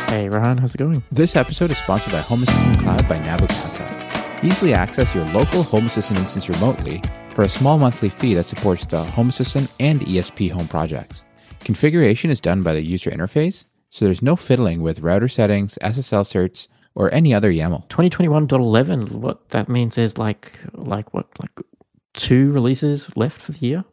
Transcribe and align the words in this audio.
Hey, 0.09 0.27
Rohan, 0.27 0.57
how's 0.57 0.75
it 0.75 0.79
going? 0.79 1.01
This 1.13 1.37
episode 1.37 1.71
is 1.71 1.77
sponsored 1.77 2.11
by 2.11 2.19
Home 2.19 2.43
Assistant 2.43 2.79
Cloud 2.79 3.07
by 3.07 3.17
Nabu 3.19 3.47
Casa. 3.47 4.39
Easily 4.43 4.73
access 4.73 5.15
your 5.15 5.23
local 5.27 5.63
Home 5.63 5.85
Assistant 5.85 6.19
instance 6.19 6.49
remotely 6.49 7.01
for 7.33 7.43
a 7.43 7.49
small 7.49 7.77
monthly 7.77 8.09
fee 8.09 8.33
that 8.33 8.47
supports 8.47 8.83
the 8.83 9.01
Home 9.01 9.29
Assistant 9.29 9.71
and 9.79 10.01
ESP 10.01 10.51
home 10.51 10.67
projects. 10.67 11.23
Configuration 11.61 12.29
is 12.29 12.41
done 12.41 12.63
by 12.63 12.73
the 12.73 12.81
user 12.81 13.11
interface 13.11 13.63
so 13.89 14.05
there's 14.05 14.21
no 14.21 14.35
fiddling 14.35 14.81
with 14.81 14.99
router 14.99 15.27
settings, 15.27 15.77
SSL 15.81 16.23
certs, 16.23 16.67
or 16.95 17.13
any 17.13 17.33
other 17.33 17.51
YAML. 17.51 17.87
2021.11, 17.89 19.13
what 19.13 19.49
that 19.49 19.69
means 19.69 19.97
is 19.97 20.17
like, 20.17 20.51
like 20.73 21.13
what, 21.13 21.27
like 21.39 21.65
two 22.13 22.51
releases 22.51 23.05
left 23.15 23.41
for 23.41 23.53
the 23.53 23.59
year? 23.59 23.83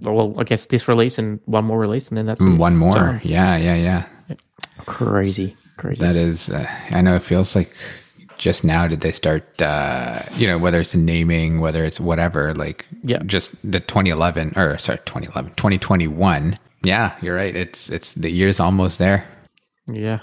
Well, 0.00 0.34
I 0.38 0.44
guess 0.44 0.66
this 0.66 0.88
release 0.88 1.18
and 1.18 1.40
one 1.44 1.64
more 1.64 1.78
release, 1.78 2.08
and 2.08 2.18
then 2.18 2.26
that's 2.26 2.42
mm, 2.42 2.58
one 2.58 2.76
more. 2.76 3.20
Yeah, 3.24 3.56
yeah, 3.56 3.76
yeah. 3.76 4.36
Crazy, 4.86 5.56
crazy. 5.76 6.00
That 6.00 6.16
is, 6.16 6.50
uh, 6.50 6.66
I 6.90 7.00
know 7.00 7.14
it 7.14 7.22
feels 7.22 7.54
like 7.54 7.72
just 8.36 8.64
now 8.64 8.88
did 8.88 9.00
they 9.00 9.12
start, 9.12 9.62
uh, 9.62 10.22
you 10.34 10.46
know, 10.46 10.58
whether 10.58 10.80
it's 10.80 10.94
naming, 10.94 11.60
whether 11.60 11.84
it's 11.84 12.00
whatever, 12.00 12.54
like 12.54 12.84
yeah. 13.02 13.22
just 13.24 13.50
the 13.62 13.80
2011 13.80 14.54
or 14.56 14.78
sorry, 14.78 14.98
2011, 15.06 15.52
2021. 15.54 16.58
Yeah, 16.82 17.16
you're 17.22 17.36
right. 17.36 17.54
It's, 17.54 17.88
it's 17.88 18.12
the 18.14 18.30
year's 18.30 18.60
almost 18.60 18.98
there. 18.98 19.24
Yeah. 19.86 20.20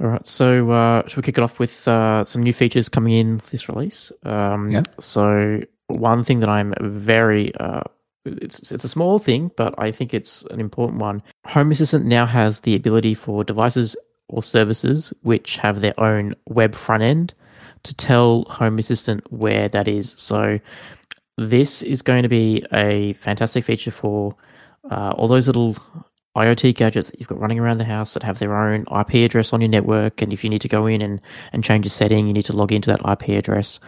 All 0.00 0.08
right. 0.08 0.26
So, 0.26 0.70
uh, 0.70 1.06
should 1.08 1.16
we 1.16 1.22
kick 1.22 1.38
it 1.38 1.44
off 1.44 1.58
with 1.58 1.86
uh, 1.88 2.24
some 2.24 2.42
new 2.42 2.52
features 2.52 2.88
coming 2.88 3.14
in 3.14 3.42
this 3.50 3.68
release? 3.68 4.12
Um, 4.22 4.70
yeah. 4.70 4.82
So, 5.00 5.60
one 5.88 6.24
thing 6.24 6.40
that 6.40 6.48
I'm 6.48 6.74
very 6.80 7.54
uh, 7.56 7.82
it's 8.24 8.70
it's 8.70 8.84
a 8.84 8.88
small 8.88 9.18
thing, 9.18 9.50
but 9.56 9.74
I 9.78 9.90
think 9.90 10.14
it's 10.14 10.42
an 10.50 10.60
important 10.60 11.00
one. 11.00 11.22
Home 11.46 11.72
Assistant 11.72 12.04
now 12.06 12.26
has 12.26 12.60
the 12.60 12.76
ability 12.76 13.14
for 13.14 13.42
devices 13.44 13.96
or 14.28 14.42
services 14.42 15.12
which 15.22 15.56
have 15.56 15.80
their 15.80 15.98
own 15.98 16.34
web 16.46 16.74
front 16.74 17.02
end 17.02 17.34
to 17.84 17.94
tell 17.94 18.44
Home 18.44 18.78
Assistant 18.78 19.30
where 19.32 19.68
that 19.68 19.88
is. 19.88 20.14
So, 20.16 20.60
this 21.36 21.82
is 21.82 22.02
going 22.02 22.22
to 22.22 22.28
be 22.28 22.64
a 22.72 23.14
fantastic 23.14 23.64
feature 23.64 23.90
for 23.90 24.36
uh, 24.90 25.12
all 25.16 25.28
those 25.28 25.46
little 25.46 25.76
IoT 26.38 26.76
gadgets 26.76 27.10
that 27.10 27.18
you've 27.18 27.28
got 27.28 27.40
running 27.40 27.58
around 27.58 27.78
the 27.78 27.84
house 27.84 28.14
that 28.14 28.22
have 28.22 28.38
their 28.38 28.56
own 28.56 28.82
IP 28.82 29.14
address 29.14 29.52
on 29.52 29.60
your 29.60 29.68
network. 29.68 30.22
And 30.22 30.32
if 30.32 30.44
you 30.44 30.50
need 30.50 30.60
to 30.62 30.68
go 30.68 30.86
in 30.86 31.02
and, 31.02 31.20
and 31.52 31.64
change 31.64 31.84
a 31.84 31.90
setting, 31.90 32.26
you 32.26 32.32
need 32.32 32.46
to 32.46 32.52
log 32.52 32.72
into 32.72 32.90
that 32.90 33.00
IP 33.00 33.30
address. 33.36 33.80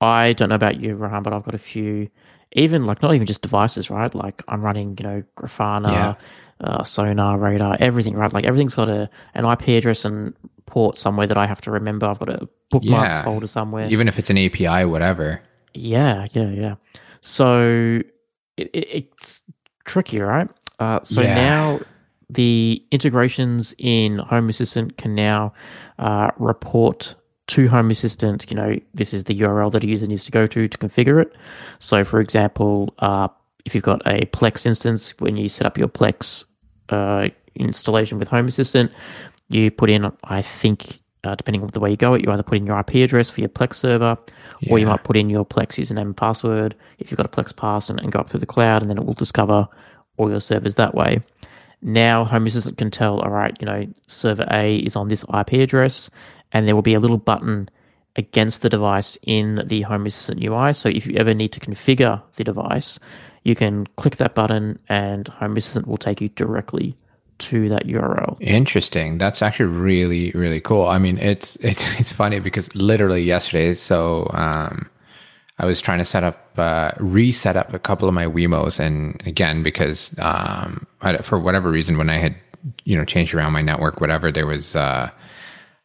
I 0.00 0.34
don't 0.34 0.50
know 0.50 0.54
about 0.54 0.80
you, 0.80 0.94
Rohan, 0.94 1.22
but 1.22 1.32
I've 1.32 1.44
got 1.44 1.54
a 1.54 1.58
few, 1.58 2.08
even 2.52 2.86
like 2.86 3.02
not 3.02 3.14
even 3.14 3.26
just 3.26 3.42
devices, 3.42 3.90
right? 3.90 4.14
Like 4.14 4.42
I'm 4.48 4.62
running, 4.62 4.96
you 4.98 5.04
know, 5.04 5.22
Grafana, 5.36 5.90
yeah. 5.90 6.14
uh, 6.60 6.82
Sonarr, 6.82 7.38
Radarr, 7.38 7.76
everything, 7.80 8.14
right? 8.14 8.32
Like 8.32 8.44
everything's 8.44 8.74
got 8.74 8.88
a 8.88 9.10
an 9.34 9.44
IP 9.44 9.68
address 9.68 10.04
and 10.04 10.34
port 10.66 10.96
somewhere 10.96 11.26
that 11.26 11.36
I 11.36 11.46
have 11.46 11.60
to 11.62 11.70
remember. 11.70 12.06
I've 12.06 12.18
got 12.18 12.28
a 12.28 12.48
bookmarks 12.70 13.08
yeah. 13.08 13.24
folder 13.24 13.46
somewhere. 13.46 13.88
Even 13.88 14.08
if 14.08 14.18
it's 14.18 14.30
an 14.30 14.38
API, 14.38 14.84
whatever. 14.84 15.40
Yeah, 15.72 16.26
yeah, 16.32 16.50
yeah. 16.50 16.74
So 17.20 18.00
it, 18.56 18.70
it, 18.72 18.88
it's 18.90 19.42
tricky, 19.84 20.20
right? 20.20 20.48
Uh, 20.78 21.00
so 21.02 21.22
yeah. 21.22 21.34
now 21.34 21.80
the 22.30 22.82
integrations 22.90 23.74
in 23.78 24.18
Home 24.18 24.48
Assistant 24.48 24.96
can 24.96 25.14
now 25.14 25.52
uh, 25.98 26.30
report 26.38 27.14
to 27.46 27.68
Home 27.68 27.90
Assistant, 27.90 28.46
you 28.48 28.56
know, 28.56 28.76
this 28.94 29.12
is 29.12 29.24
the 29.24 29.38
URL 29.40 29.70
that 29.72 29.84
a 29.84 29.86
user 29.86 30.06
needs 30.06 30.24
to 30.24 30.30
go 30.30 30.46
to 30.46 30.66
to 30.66 30.78
configure 30.78 31.20
it. 31.20 31.36
So, 31.78 32.04
for 32.04 32.20
example, 32.20 32.94
uh, 33.00 33.28
if 33.64 33.74
you've 33.74 33.84
got 33.84 34.00
a 34.06 34.26
Plex 34.26 34.64
instance, 34.64 35.14
when 35.18 35.36
you 35.36 35.48
set 35.48 35.66
up 35.66 35.76
your 35.76 35.88
Plex 35.88 36.44
uh, 36.88 37.28
installation 37.54 38.18
with 38.18 38.28
Home 38.28 38.48
Assistant, 38.48 38.90
you 39.48 39.70
put 39.70 39.90
in, 39.90 40.10
I 40.24 40.40
think, 40.40 41.00
uh, 41.22 41.34
depending 41.34 41.62
on 41.62 41.68
the 41.68 41.80
way 41.80 41.90
you 41.90 41.96
go, 41.96 42.14
it, 42.14 42.22
you 42.24 42.30
either 42.30 42.42
put 42.42 42.56
in 42.56 42.66
your 42.66 42.78
IP 42.78 42.94
address 42.96 43.30
for 43.30 43.40
your 43.40 43.50
Plex 43.50 43.74
server, 43.74 44.16
yeah. 44.60 44.72
or 44.72 44.78
you 44.78 44.86
might 44.86 45.04
put 45.04 45.16
in 45.16 45.28
your 45.28 45.44
Plex 45.44 45.74
username 45.74 46.02
and 46.02 46.16
password 46.16 46.74
if 46.98 47.10
you've 47.10 47.18
got 47.18 47.26
a 47.26 47.28
Plex 47.28 47.54
pass 47.54 47.90
and, 47.90 48.00
and 48.00 48.10
go 48.10 48.20
up 48.20 48.30
through 48.30 48.40
the 48.40 48.46
cloud, 48.46 48.80
and 48.80 48.90
then 48.90 48.96
it 48.96 49.04
will 49.04 49.14
discover 49.14 49.68
all 50.16 50.30
your 50.30 50.40
servers 50.40 50.76
that 50.76 50.94
way. 50.94 51.22
Now, 51.82 52.24
Home 52.24 52.46
Assistant 52.46 52.78
can 52.78 52.90
tell, 52.90 53.20
all 53.20 53.30
right, 53.30 53.54
you 53.60 53.66
know, 53.66 53.86
server 54.06 54.46
A 54.50 54.76
is 54.76 54.96
on 54.96 55.08
this 55.08 55.22
IP 55.24 55.52
address, 55.54 56.08
and 56.52 56.66
there 56.66 56.74
will 56.74 56.82
be 56.82 56.94
a 56.94 57.00
little 57.00 57.18
button 57.18 57.68
against 58.16 58.62
the 58.62 58.68
device 58.68 59.18
in 59.22 59.62
the 59.66 59.82
Home 59.82 60.06
Assistant 60.06 60.42
UI. 60.42 60.72
So 60.72 60.88
if 60.88 61.06
you 61.06 61.16
ever 61.16 61.34
need 61.34 61.52
to 61.52 61.60
configure 61.60 62.22
the 62.36 62.44
device, 62.44 62.98
you 63.42 63.54
can 63.54 63.86
click 63.96 64.16
that 64.16 64.34
button, 64.34 64.78
and 64.88 65.28
Home 65.28 65.56
Assistant 65.56 65.86
will 65.86 65.98
take 65.98 66.20
you 66.20 66.30
directly 66.30 66.96
to 67.36 67.68
that 67.68 67.86
URL. 67.86 68.36
Interesting. 68.40 69.18
That's 69.18 69.42
actually 69.42 69.66
really 69.66 70.30
really 70.32 70.60
cool. 70.60 70.86
I 70.86 70.98
mean, 70.98 71.18
it's 71.18 71.56
it's 71.56 71.84
it's 71.98 72.12
funny 72.12 72.40
because 72.40 72.74
literally 72.74 73.22
yesterday, 73.22 73.74
so 73.74 74.30
um, 74.32 74.88
I 75.58 75.66
was 75.66 75.80
trying 75.80 75.98
to 75.98 76.04
set 76.04 76.24
up, 76.24 76.50
uh, 76.56 76.90
reset 76.98 77.56
up 77.56 77.72
a 77.72 77.78
couple 77.78 78.08
of 78.08 78.14
my 78.14 78.26
Wemos, 78.26 78.80
and 78.80 79.22
again 79.26 79.62
because 79.62 80.14
um, 80.18 80.86
I, 81.00 81.18
for 81.18 81.38
whatever 81.38 81.70
reason, 81.70 81.96
when 81.96 82.10
I 82.10 82.18
had 82.18 82.34
you 82.84 82.96
know 82.96 83.04
changed 83.04 83.34
around 83.34 83.52
my 83.52 83.62
network, 83.62 84.00
whatever, 84.00 84.32
there 84.32 84.46
was 84.46 84.74
uh, 84.74 85.10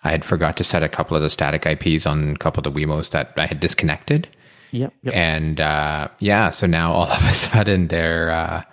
I 0.03 0.12
had 0.12 0.25
forgot 0.25 0.58
to 0.58 0.63
set 0.63 0.81
a 0.81 0.90
couple 0.90 1.16
of 1.16 1.22
the 1.22 1.29
static 1.29 1.66
IPs 1.66 2.08
on 2.08 2.31
a 2.31 2.38
couple 2.38 2.66
of 2.66 2.74
the 2.74 2.79
Wemos 2.79 3.12
that 3.12 3.34
I 3.38 3.46
had 3.46 3.59
disconnected. 3.59 4.28
Yep. 4.72 4.94
yep. 5.03 5.16
And 5.16 5.59
uh, 5.59 6.08
yeah, 6.19 6.52
so 6.52 6.68
now 6.68 6.94
all 6.94 7.08
of 7.12 7.24
a 7.24 7.34
sudden 7.34 7.90
they're 7.90 8.31
uh, 8.31 8.63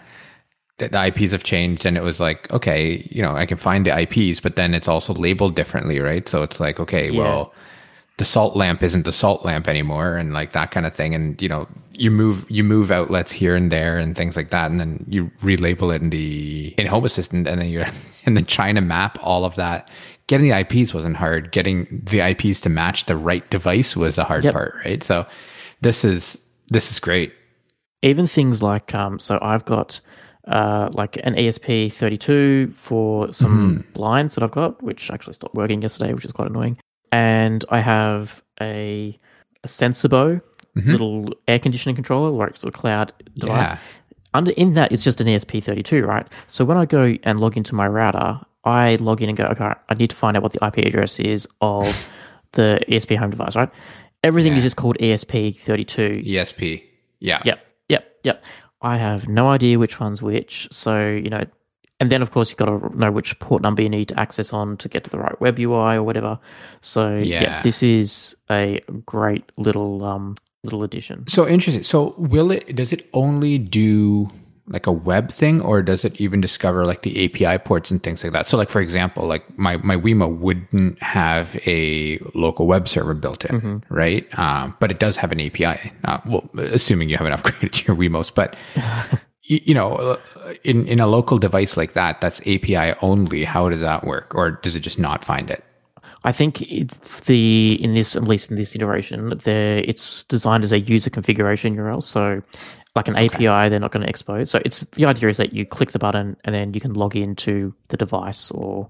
the, 0.79 0.89
the 0.89 1.07
IPs 1.07 1.33
have 1.33 1.45
changed, 1.45 1.85
and 1.85 1.97
it 1.97 2.03
was 2.03 2.21
like, 2.21 2.51
okay, 2.53 3.07
you 3.11 3.23
know, 3.23 3.35
I 3.35 3.45
can 3.45 3.59
find 3.59 3.85
the 3.85 3.99
IPs, 3.99 4.41
but 4.41 4.57
then 4.57 4.75
it's 4.75 4.89
also 4.89 5.13
labeled 5.13 5.57
differently, 5.57 6.01
right? 6.01 6.29
So 6.29 6.43
it's 6.43 6.61
like, 6.61 6.81
okay, 6.81 7.11
yeah. 7.11 7.19
well 7.19 7.55
the 8.19 8.25
salt 8.25 8.57
lamp 8.57 8.83
isn't 8.83 9.05
the 9.05 9.13
salt 9.13 9.45
lamp 9.45 9.69
anymore 9.69 10.17
and 10.17 10.33
like 10.33 10.53
that 10.53 10.71
kind 10.71 10.87
of 10.87 10.95
thing. 10.95 11.15
And 11.15 11.41
you 11.41 11.49
know 11.49 11.69
you 11.93 12.11
move 12.11 12.51
you 12.51 12.65
move 12.65 12.91
outlets 12.91 13.31
here 13.31 13.55
and 13.55 13.71
there 13.71 13.99
and 13.99 14.17
things 14.17 14.37
like 14.37 14.51
that. 14.51 14.71
And 14.71 14.81
then 14.81 15.05
you 15.09 15.31
relabel 15.43 15.95
it 15.95 16.03
in 16.03 16.11
the 16.11 16.75
in 16.79 16.87
home 16.87 17.05
assistant. 17.05 17.47
And 17.47 17.61
then 17.61 17.69
you're 17.69 17.87
and 18.27 18.37
then 18.37 18.47
trying 18.47 18.77
to 18.77 18.81
map. 18.81 19.19
All 19.23 19.45
of 19.45 19.55
that 19.57 19.89
getting 20.29 20.49
the 20.49 20.59
ips 20.61 20.95
wasn't 20.95 21.17
hard. 21.17 21.53
Getting 21.53 22.03
the 22.07 22.21
ips 22.21 22.61
to 22.61 22.71
match 22.71 23.05
the 23.05 23.17
right 23.17 23.49
device 23.51 23.95
was 23.95 24.17
the 24.17 24.25
hard 24.25 24.45
yep. 24.45 24.55
part 24.55 24.75
right? 24.85 25.03
So 25.03 25.27
this 25.83 26.05
is 26.05 26.39
this 26.69 26.91
is 26.91 26.99
great. 26.99 27.35
Even 28.03 28.27
things 28.27 28.63
like 28.63 28.95
um 28.95 29.19
so 29.19 29.39
i've 29.43 29.65
got 29.65 30.01
uh, 30.47 30.89
like 30.93 31.17
an 31.25 31.35
ESP32 31.35 32.73
for 32.73 33.33
some 33.33 33.83
mm. 33.83 33.93
blinds 33.95 34.37
that 34.37 34.45
I've 34.45 34.53
got, 34.53 34.81
which 34.81 35.11
actually 35.11 35.35
stopped 35.35 35.57
working 35.57 35.83
yesterday, 35.83 36.13
which 36.15 36.25
is 36.25 36.31
quite 36.31 36.49
annoying 36.49 36.79
and 37.17 37.65
I 37.71 37.81
have 37.81 38.43
a, 38.61 39.19
a 39.65 39.69
Sensibo 39.69 40.43
mm-hmm. 40.77 40.91
little 40.91 41.33
air 41.49 41.59
conditioning 41.59 41.95
controller, 41.95 42.29
like 42.29 42.51
it's 42.51 42.65
a 42.65 42.71
cloud 42.71 43.11
device. 43.37 43.69
Yeah. 43.69 43.79
Under 44.35 44.51
in 44.51 44.75
that, 44.75 44.93
it's 44.93 45.03
just 45.03 45.23
an 45.23 45.27
ESP32, 45.27 46.07
right? 46.07 46.27
So 46.49 46.67
when 46.67 46.77
I 46.77 46.85
go 46.85 47.17
and 47.23 47.41
log 47.41 47.57
into 47.57 47.75
my 47.75 47.89
router, 47.89 48.39
I 48.65 48.97
log 48.97 49.23
in 49.23 49.31
and 49.31 49.39
go, 49.39 49.45
okay, 49.45 49.73
I 49.89 49.95
need 49.95 50.11
to 50.11 50.17
find 50.17 50.37
out 50.37 50.43
what 50.43 50.53
the 50.53 50.63
IP 50.67 50.85
address 50.87 51.19
is 51.19 51.49
of 51.63 51.87
the 52.53 52.81
ESP 52.87 53.17
home 53.17 53.31
device, 53.31 53.57
right? 53.57 53.71
Everything 54.23 54.53
yeah. 54.53 54.59
is 54.59 54.65
just 54.65 54.77
called 54.77 54.99
ESP32. 54.99 56.29
ESP, 56.29 56.83
yeah. 57.21 57.41
Yep, 57.47 57.67
yep, 57.89 58.17
yep. 58.25 58.45
I 58.83 58.99
have 58.99 59.27
no 59.27 59.49
idea 59.49 59.79
which 59.79 59.99
one's 59.99 60.21
which. 60.21 60.69
So, 60.71 61.09
you 61.09 61.31
know, 61.31 61.45
and 62.01 62.11
then 62.13 62.23
of 62.23 62.31
course 62.31 62.51
you've 62.51 62.59
got 62.59 62.67
to 62.67 62.99
know 62.99 63.11
which 63.11 63.39
port 63.39 63.63
number 63.63 63.83
you 63.83 63.89
need 63.89 64.09
to 64.09 64.19
access 64.19 64.53
on 64.53 64.77
to 64.79 64.89
get 64.89 65.05
to 65.05 65.11
the 65.11 65.19
right 65.19 65.41
web 65.41 65.59
UI 65.59 65.97
or 65.97 66.03
whatever. 66.03 66.39
So 66.81 67.17
yeah, 67.17 67.43
yeah 67.43 67.63
this 67.63 67.83
is 67.83 68.37
a 68.51 68.81
great 69.05 69.45
little 69.57 70.05
um 70.05 70.37
little 70.63 70.83
addition. 70.83 71.27
So 71.29 71.47
interesting. 71.47 71.83
So 71.83 72.15
will 72.19 72.51
it 72.51 72.75
does 72.77 72.93
it 72.93 73.09
only 73.13 73.59
do 73.59 74.31
like 74.69 74.87
a 74.89 74.93
web 74.93 75.31
thing 75.31 75.61
or 75.61 75.81
does 75.81 76.05
it 76.05 76.21
even 76.21 76.41
discover 76.41 76.85
like 76.85 77.03
the 77.03 77.25
API 77.25 77.57
ports 77.63 77.91
and 77.91 78.03
things 78.03 78.23
like 78.25 78.33
that? 78.33 78.49
So 78.49 78.57
like 78.57 78.69
for 78.69 78.81
example, 78.81 79.27
like 79.27 79.59
my 79.59 79.77
my 79.79 79.97
Wemo 79.97 80.37
wouldn't 80.37 81.01
have 81.03 81.59
a 81.67 82.19
local 82.35 82.67
web 82.67 82.89
server 82.89 83.15
built 83.15 83.45
in, 83.45 83.61
mm-hmm. 83.61 83.95
right? 83.95 84.39
Um, 84.39 84.77
but 84.81 84.91
it 84.91 84.99
does 84.99 85.17
have 85.17 85.33
an 85.33 85.41
API. 85.41 85.93
Uh, 86.05 86.19
well, 86.27 86.51
assuming 86.57 87.09
you 87.09 87.17
haven't 87.17 87.33
upgraded 87.41 87.87
your 87.87 87.97
Wemos, 87.97 88.35
but 88.35 88.57
you 89.49 89.75
know, 89.75 89.95
uh, 89.97 90.55
in 90.65 90.87
in 90.89 91.01
a 91.01 91.07
local 91.07 91.39
device 91.39 91.77
like 91.77 91.93
that, 91.95 92.21
that's 92.21 92.41
API 92.41 92.95
only. 93.03 93.45
How 93.45 93.69
does 93.69 93.81
that 93.81 94.05
work, 94.05 94.35
or 94.35 94.51
does 94.53 94.77
it 94.77 94.81
just 94.81 94.99
not 94.99 95.25
find 95.25 95.51
it? 95.51 95.65
I 96.25 96.33
think 96.33 96.59
the 97.27 97.75
in 97.83 97.95
this 97.95 98.17
at 98.17 98.25
least 98.25 98.51
in 98.51 98.57
this 98.57 98.75
iteration, 98.75 99.29
the 99.45 99.83
it's 99.87 100.25
designed 100.25 100.65
as 100.65 100.73
a 100.73 100.81
user 100.81 101.11
configuration 101.11 101.77
URL. 101.77 102.03
So, 102.03 102.43
like 102.97 103.07
an 103.09 103.17
okay. 103.17 103.27
API, 103.47 103.69
they're 103.69 103.79
not 103.79 103.93
going 103.93 104.03
to 104.03 104.09
expose. 104.11 104.51
So 104.51 104.61
it's 104.65 104.81
the 104.97 105.05
idea 105.05 105.29
is 105.29 105.37
that 105.37 105.53
you 105.53 105.65
click 105.65 105.93
the 105.93 105.99
button 106.01 106.37
and 106.45 106.55
then 106.55 106.75
you 106.75 106.81
can 106.81 106.95
log 106.95 107.15
into 107.15 107.73
the 107.89 107.97
device 107.97 108.51
or 108.51 108.89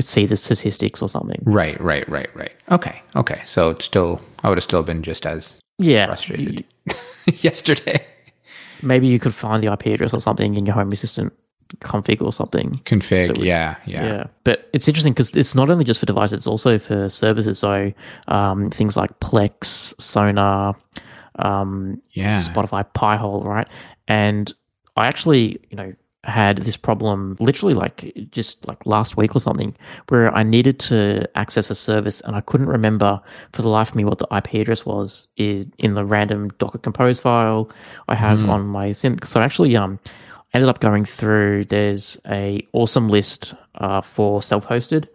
see 0.00 0.24
the 0.26 0.36
statistics 0.36 1.02
or 1.02 1.08
something. 1.08 1.42
Right, 1.44 1.78
right, 1.80 2.08
right, 2.08 2.34
right. 2.34 2.54
Okay, 2.70 3.02
okay. 3.16 3.42
So 3.44 3.70
it's 3.70 3.84
still, 3.84 4.20
I 4.44 4.48
would 4.48 4.56
have 4.58 4.62
still 4.64 4.84
been 4.84 5.02
just 5.02 5.26
as 5.26 5.56
Yeah, 5.78 6.06
frustrated 6.06 6.64
you- 6.86 6.94
yesterday. 7.40 8.06
Maybe 8.82 9.06
you 9.06 9.18
could 9.18 9.34
find 9.34 9.62
the 9.62 9.72
IP 9.72 9.86
address 9.86 10.12
or 10.12 10.20
something 10.20 10.54
in 10.54 10.66
your 10.66 10.74
Home 10.74 10.92
Assistant 10.92 11.32
config 11.80 12.22
or 12.22 12.32
something. 12.32 12.80
Config, 12.84 13.44
yeah, 13.44 13.76
yeah, 13.86 14.04
Yeah, 14.04 14.24
but 14.44 14.68
it's 14.72 14.88
interesting 14.88 15.12
because 15.12 15.34
it's 15.34 15.54
not 15.54 15.70
only 15.70 15.84
just 15.84 16.00
for 16.00 16.06
devices; 16.06 16.38
it's 16.38 16.46
also 16.46 16.78
for 16.78 17.08
services. 17.08 17.58
So 17.58 17.92
um, 18.28 18.70
things 18.70 18.96
like 18.96 19.18
Plex, 19.20 19.94
Sonarr, 19.96 20.76
um, 21.38 22.00
yeah. 22.12 22.42
Spotify, 22.42 22.86
Pi-hole, 22.92 23.42
right? 23.42 23.68
And 24.08 24.52
I 24.96 25.06
actually, 25.06 25.60
you 25.70 25.76
know, 25.76 25.92
had 26.26 26.58
this 26.58 26.76
problem 26.76 27.36
literally 27.40 27.74
like 27.74 28.12
just 28.30 28.66
like 28.66 28.84
last 28.86 29.16
week 29.16 29.34
or 29.36 29.40
something 29.40 29.74
where 30.08 30.34
I 30.34 30.42
needed 30.42 30.78
to 30.80 31.28
access 31.36 31.70
a 31.70 31.74
service 31.74 32.20
and 32.22 32.34
I 32.36 32.40
couldn't 32.40 32.68
remember 32.68 33.20
for 33.52 33.62
the 33.62 33.68
life 33.68 33.90
of 33.90 33.94
me 33.94 34.04
what 34.04 34.18
the 34.18 34.26
IP 34.36 34.54
address 34.54 34.84
was 34.84 35.28
is 35.36 35.66
in 35.78 35.94
the 35.94 36.04
random 36.04 36.50
Docker 36.58 36.78
Compose 36.78 37.20
file 37.20 37.70
I 38.08 38.14
have 38.14 38.40
Mhm. 38.40 38.48
on 38.48 38.66
my 38.66 38.88
synth. 38.90 39.26
So 39.26 39.40
I 39.40 39.44
actually 39.44 39.76
um 39.76 39.98
ended 40.54 40.68
up 40.68 40.80
going 40.80 41.04
through 41.04 41.64
there's 41.66 42.18
a 42.28 42.66
awesome 42.72 43.08
list 43.08 43.54
uh, 43.74 44.00
for 44.00 44.42
self-hosted 44.42 45.06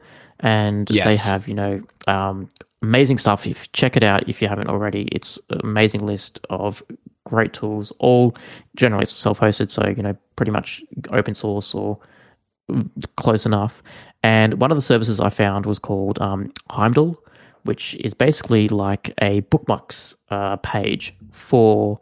and 0.41 0.87
they 0.87 1.15
have 1.17 1.47
you 1.47 1.53
know 1.55 1.81
um, 2.07 2.49
amazing 2.83 3.17
stuff 3.17 3.47
if 3.47 3.71
check 3.73 3.95
it 3.97 4.03
out 4.03 4.27
if 4.29 4.41
you 4.41 4.47
haven't 4.47 4.67
already 4.69 5.03
it's 5.11 5.39
an 5.49 5.59
amazing 5.63 6.05
list 6.05 6.39
of 6.49 6.83
great 7.25 7.53
tools 7.53 7.91
all 7.99 8.35
generally 8.75 9.05
self-hosted 9.05 9.69
so 9.69 9.87
you 9.95 10.03
know 10.03 10.15
pretty 10.41 10.51
much 10.51 10.81
open 11.11 11.35
source 11.35 11.73
or 11.75 11.99
close 13.15 13.45
enough 13.45 13.83
and 14.23 14.59
one 14.61 14.71
of 14.71 14.77
the 14.77 14.81
services 14.81 15.19
i 15.19 15.29
found 15.29 15.65
was 15.65 15.77
called 15.79 16.19
um, 16.19 16.51
heimdall 16.69 17.17
which 17.63 17.93
is 17.99 18.13
basically 18.13 18.67
like 18.69 19.13
a 19.21 19.41
bookmarks 19.41 20.15
uh, 20.29 20.55
page 20.57 21.13
for 21.31 21.99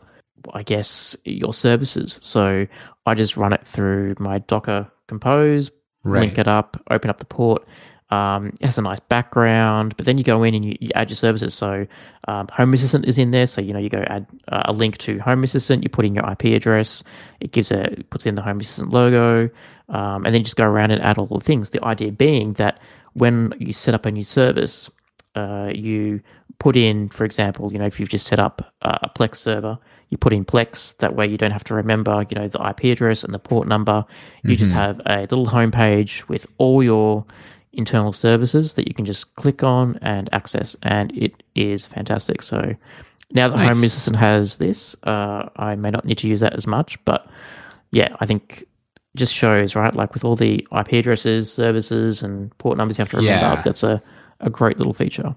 i 0.53 0.63
guess 0.63 1.17
your 1.25 1.53
services 1.53 2.19
so 2.21 2.65
i 3.05 3.13
just 3.13 3.35
run 3.35 3.51
it 3.51 3.67
through 3.67 4.15
my 4.19 4.37
docker 4.39 4.89
compose 5.07 5.71
right. 6.03 6.21
link 6.21 6.37
it 6.37 6.47
up, 6.47 6.81
open 6.89 7.09
up 7.09 7.19
the 7.19 7.25
port. 7.25 7.67
Um, 8.11 8.53
it 8.59 8.65
has 8.65 8.77
a 8.77 8.81
nice 8.81 8.99
background, 9.01 9.95
but 9.95 10.05
then 10.07 10.17
you 10.17 10.23
go 10.23 10.41
in 10.43 10.55
and 10.55 10.65
you, 10.65 10.75
you 10.79 10.89
add 10.95 11.09
your 11.09 11.15
services. 11.15 11.53
So 11.53 11.85
um, 12.27 12.47
Home 12.53 12.73
Assistant 12.73 13.05
is 13.05 13.17
in 13.19 13.29
there. 13.31 13.45
So 13.45 13.61
you 13.61 13.71
know 13.71 13.79
you 13.79 13.89
go 13.89 14.03
add 14.07 14.25
uh, 14.47 14.63
a 14.65 14.73
link 14.73 14.97
to 14.99 15.19
Home 15.19 15.43
Assistant. 15.43 15.83
You 15.83 15.89
put 15.89 16.05
in 16.05 16.15
your 16.15 16.29
IP 16.31 16.45
address. 16.45 17.03
It 17.39 17.51
gives 17.51 17.69
a 17.71 17.81
it 17.99 18.09
puts 18.09 18.25
in 18.25 18.33
the 18.35 18.41
Home 18.41 18.59
Assistant 18.59 18.89
logo, 18.91 19.49
um, 19.89 20.25
and 20.25 20.33
then 20.33 20.35
you 20.35 20.43
just 20.43 20.55
go 20.55 20.65
around 20.65 20.91
and 20.91 21.01
add 21.03 21.17
all 21.19 21.27
the 21.27 21.39
things. 21.39 21.69
The 21.69 21.83
idea 21.85 22.11
being 22.11 22.53
that 22.53 22.79
when 23.13 23.53
you 23.59 23.73
set 23.73 23.93
up 23.93 24.05
a 24.07 24.11
new 24.11 24.23
service, 24.23 24.89
uh, 25.35 25.71
you 25.73 26.19
put 26.57 26.75
in, 26.75 27.09
for 27.09 27.25
example, 27.25 27.71
you 27.71 27.77
know 27.77 27.85
if 27.85 27.99
you've 27.99 28.09
just 28.09 28.25
set 28.25 28.39
up 28.39 28.73
uh, 28.81 28.97
a 29.03 29.09
Plex 29.09 29.35
server, 29.37 29.77
you 30.09 30.17
put 30.17 30.33
in 30.33 30.45
Plex. 30.45 30.97
That 30.97 31.15
way 31.15 31.27
you 31.27 31.37
don't 31.37 31.51
have 31.51 31.63
to 31.65 31.75
remember, 31.75 32.25
you 32.27 32.35
know, 32.35 32.47
the 32.47 32.59
IP 32.69 32.85
address 32.85 33.23
and 33.23 33.33
the 33.35 33.39
port 33.39 33.67
number. 33.67 34.03
You 34.43 34.55
just 34.55 34.71
Mhm. 34.71 34.75
have 34.75 35.01
a 35.05 35.21
little 35.21 35.45
homepage 35.45 36.27
with 36.27 36.47
all 36.57 36.81
your 36.81 37.23
internal 37.73 38.13
services 38.13 38.73
that 38.73 38.87
you 38.87 38.93
can 38.93 39.05
just 39.05 39.35
click 39.35 39.63
on 39.63 39.97
and 40.01 40.29
access, 40.33 40.75
and 40.83 41.11
it 41.17 41.43
is 41.55 41.85
fantastic. 41.85 42.41
So 42.41 42.75
now 43.31 43.49
that 43.49 43.57
Home 43.57 43.81
Nice. 43.81 43.91
Assistant 43.91 44.15
has 44.17 44.57
this, 44.57 44.95
uh, 45.03 45.49
I 45.55 45.75
may 45.75 45.91
not 45.91 46.05
need 46.05 46.17
to 46.19 46.27
use 46.27 46.39
that 46.39 46.53
as 46.55 46.65
much, 46.65 46.97
but 47.05 47.27
yeah, 47.91 48.15
I 48.19 48.25
think 48.25 48.65
just 49.15 49.33
shows 49.33 49.75
right, 49.75 49.93
like 49.93 50.13
with 50.13 50.23
all 50.23 50.35
the 50.35 50.65
IP 50.77 50.93
addresses, 50.93 51.51
services, 51.51 52.21
and 52.21 52.55
port 52.57 52.77
numbers 52.77 52.97
you 52.97 53.01
have 53.01 53.09
to 53.11 53.17
remember. 53.17 53.55
Yeah. 53.57 53.61
That's 53.63 53.83
a 53.83 54.01
a 54.41 54.49
great 54.49 54.77
little 54.77 54.93
feature. 54.93 55.35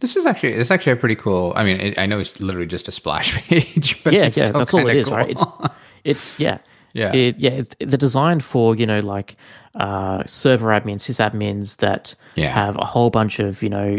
This 0.00 0.16
is 0.16 0.26
actually 0.26 0.52
it's 0.54 0.70
actually 0.70 0.92
a 0.92 0.96
pretty 0.96 1.16
cool. 1.16 1.52
I 1.56 1.64
mean, 1.64 1.80
it, 1.80 1.98
I 1.98 2.06
know 2.06 2.18
it's 2.18 2.38
literally 2.40 2.66
just 2.66 2.88
a 2.88 2.92
splash 2.92 3.34
page, 3.48 4.02
but 4.04 4.12
Yeah, 4.12 4.24
it's 4.26 4.36
yeah, 4.36 4.50
that's 4.50 4.72
all 4.74 4.86
it 4.86 4.96
is, 4.96 5.06
kinda 5.06 5.16
right? 5.18 5.36
cool. 5.36 5.70
It's 6.04 6.38
yeah, 6.38 6.58
yeah, 6.92 7.14
It, 7.14 7.38
yeah, 7.38 7.62
they're 7.80 7.96
designed 7.96 8.44
for 8.44 8.74
you 8.76 8.86
know 8.86 9.00
like 9.00 9.36
uh, 9.74 10.22
server 10.26 10.68
admins, 10.68 11.00
sysadmins 11.00 11.78
that 11.78 12.14
yeah, 12.34 12.52
have 12.52 12.76
a 12.76 12.84
whole 12.84 13.10
bunch 13.10 13.38
of 13.38 13.62
you 13.62 13.68
know 13.68 13.98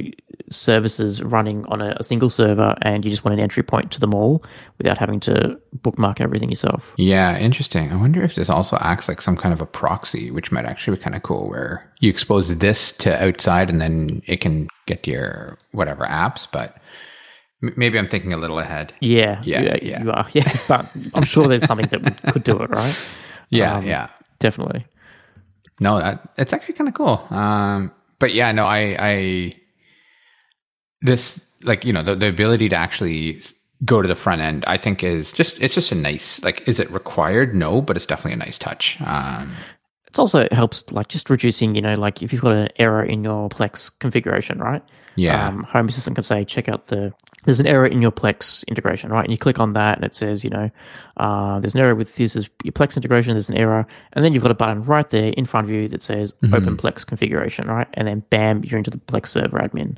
services 0.50 1.22
running 1.24 1.66
on 1.68 1.82
a, 1.82 1.96
a 2.00 2.04
single 2.04 2.30
server, 2.30 2.76
and 2.82 3.04
you 3.04 3.12
just 3.12 3.26
want 3.26 3.34
an 3.34 3.40
entry 3.40 3.64
point 3.64 3.92
to 3.92 4.00
them 4.00 4.14
all 4.14 4.44
without 4.78 4.98
having 4.98 5.20
to 5.22 5.60
bookmark 5.74 6.22
everything 6.22 6.50
yourself. 6.50 6.84
yeah. 6.98 7.38
Interesting. 7.38 7.92
I 7.92 7.96
wonder 7.96 8.24
if 8.24 8.36
this 8.36 8.50
also 8.50 8.78
acts 8.82 9.10
like 9.10 9.22
some 9.22 9.36
kind 9.38 9.54
of 9.54 9.62
a 9.62 9.66
proxy, 9.66 10.30
which 10.32 10.52
might 10.52 10.66
actually 10.66 10.98
be 10.98 11.04
kind 11.04 11.16
of 11.16 11.24
cool, 11.24 11.50
where 11.50 11.90
you 12.00 12.10
expose 12.10 12.56
this 12.58 12.92
to 12.94 13.24
outside, 13.24 13.70
and 13.70 13.82
then 13.82 14.22
it 14.28 14.42
can 14.42 14.68
get 14.86 15.04
to 15.04 15.12
your 15.12 15.58
whatever 15.72 16.06
apps. 16.06 16.48
But 16.52 16.78
maybe 17.76 17.98
I'm 17.98 18.08
thinking 18.08 18.34
a 18.34 18.38
little 18.38 18.60
ahead. 18.60 18.94
Yeah, 19.00 19.42
Yeah, 19.44 19.78
yeah. 19.82 20.04
you 20.04 20.12
are. 20.12 20.28
Yeah, 20.34 20.52
but 20.68 20.90
I'm 21.14 21.24
sure 21.24 21.48
there's 21.48 21.66
something 21.66 21.88
that 21.88 22.22
could 22.34 22.44
do 22.44 22.58
it, 22.62 22.70
right? 22.70 22.96
Yeah, 23.50 23.78
Um, 23.78 23.86
yeah. 23.86 24.10
Definitely. 24.40 24.86
No, 25.80 26.00
that 26.00 26.28
it's 26.38 26.54
actually 26.54 26.74
kind 26.74 26.88
of 26.88 26.94
cool. 26.96 27.26
Um, 27.30 27.92
but 28.20 28.34
yeah, 28.34 28.52
no, 28.52 28.66
I, 28.66 28.96
I, 29.00 29.54
this 31.02 31.40
like 31.64 31.86
you 31.86 31.94
know 31.94 32.04
the, 32.04 32.16
the 32.16 32.28
ability 32.30 32.70
to 32.70 32.76
actually 32.76 33.42
go 33.86 34.02
to 34.02 34.08
the 34.08 34.16
front 34.16 34.42
end, 34.42 34.64
I 34.66 34.78
think 34.78 35.04
is 35.04 35.32
just 35.34 35.60
it's 35.62 35.76
just 35.76 35.92
a 35.92 35.96
nice 35.96 36.42
like. 36.44 36.68
Is 36.68 36.80
it 36.80 36.90
required? 36.92 37.54
No, 37.54 37.82
but 37.82 37.96
it's 37.98 38.06
definitely 38.06 38.34
a 38.34 38.38
nice 38.46 38.58
touch. 38.58 38.98
Um, 39.02 39.54
It's 40.08 40.18
also 40.20 40.40
it 40.40 40.54
helps 40.54 40.90
like 40.92 41.10
just 41.10 41.30
reducing, 41.30 41.76
you 41.76 41.82
know, 41.82 41.96
like 41.96 42.22
if 42.24 42.32
you've 42.34 42.42
got 42.42 42.54
an 42.54 42.70
error 42.78 43.04
in 43.04 43.24
your 43.24 43.50
Plex 43.50 43.92
configuration, 44.00 44.60
right? 44.60 44.82
Yeah, 45.16 45.48
Um, 45.48 45.64
Home 45.64 45.88
Assistant 45.88 46.16
can 46.16 46.24
say, 46.24 46.44
check 46.46 46.68
out 46.70 46.88
the, 46.88 47.14
there's 47.46 47.60
an 47.60 47.68
error 47.68 47.86
in 47.86 48.02
your 48.02 48.12
Plex 48.12 48.66
integration, 48.68 49.10
right? 49.12 49.24
And 49.24 49.32
you 49.32 49.38
click 49.38 49.60
on 49.60 49.74
that 49.74 49.98
and 49.98 50.06
it 50.06 50.16
says, 50.16 50.44
you 50.44 50.50
know, 50.50 50.70
uh, 51.18 51.60
there's 51.60 51.76
an 51.76 51.82
error 51.82 51.96
with 51.96 52.16
this 52.16 52.36
is 52.36 52.50
your 52.64 52.72
Plex 52.72 52.96
integration, 52.96 53.34
there's 53.34 53.50
an 53.50 53.58
error. 53.58 53.86
And 54.14 54.24
then 54.24 54.34
you've 54.34 54.44
got 54.44 54.52
a 54.52 54.56
button 54.56 54.84
right 54.86 55.10
there 55.10 55.34
in 55.38 55.46
front 55.46 55.66
of 55.68 55.72
you 55.72 55.88
that 55.90 56.02
says 56.02 56.34
Mhm. 56.44 56.54
open 56.56 56.78
Plex 56.78 57.06
configuration, 57.06 57.68
right? 57.68 57.88
And 57.96 58.08
then 58.08 58.24
bam, 58.30 58.64
you're 58.64 58.78
into 58.78 58.92
the 58.92 58.98
Plex 58.98 59.28
server 59.28 59.60
admin 59.60 59.98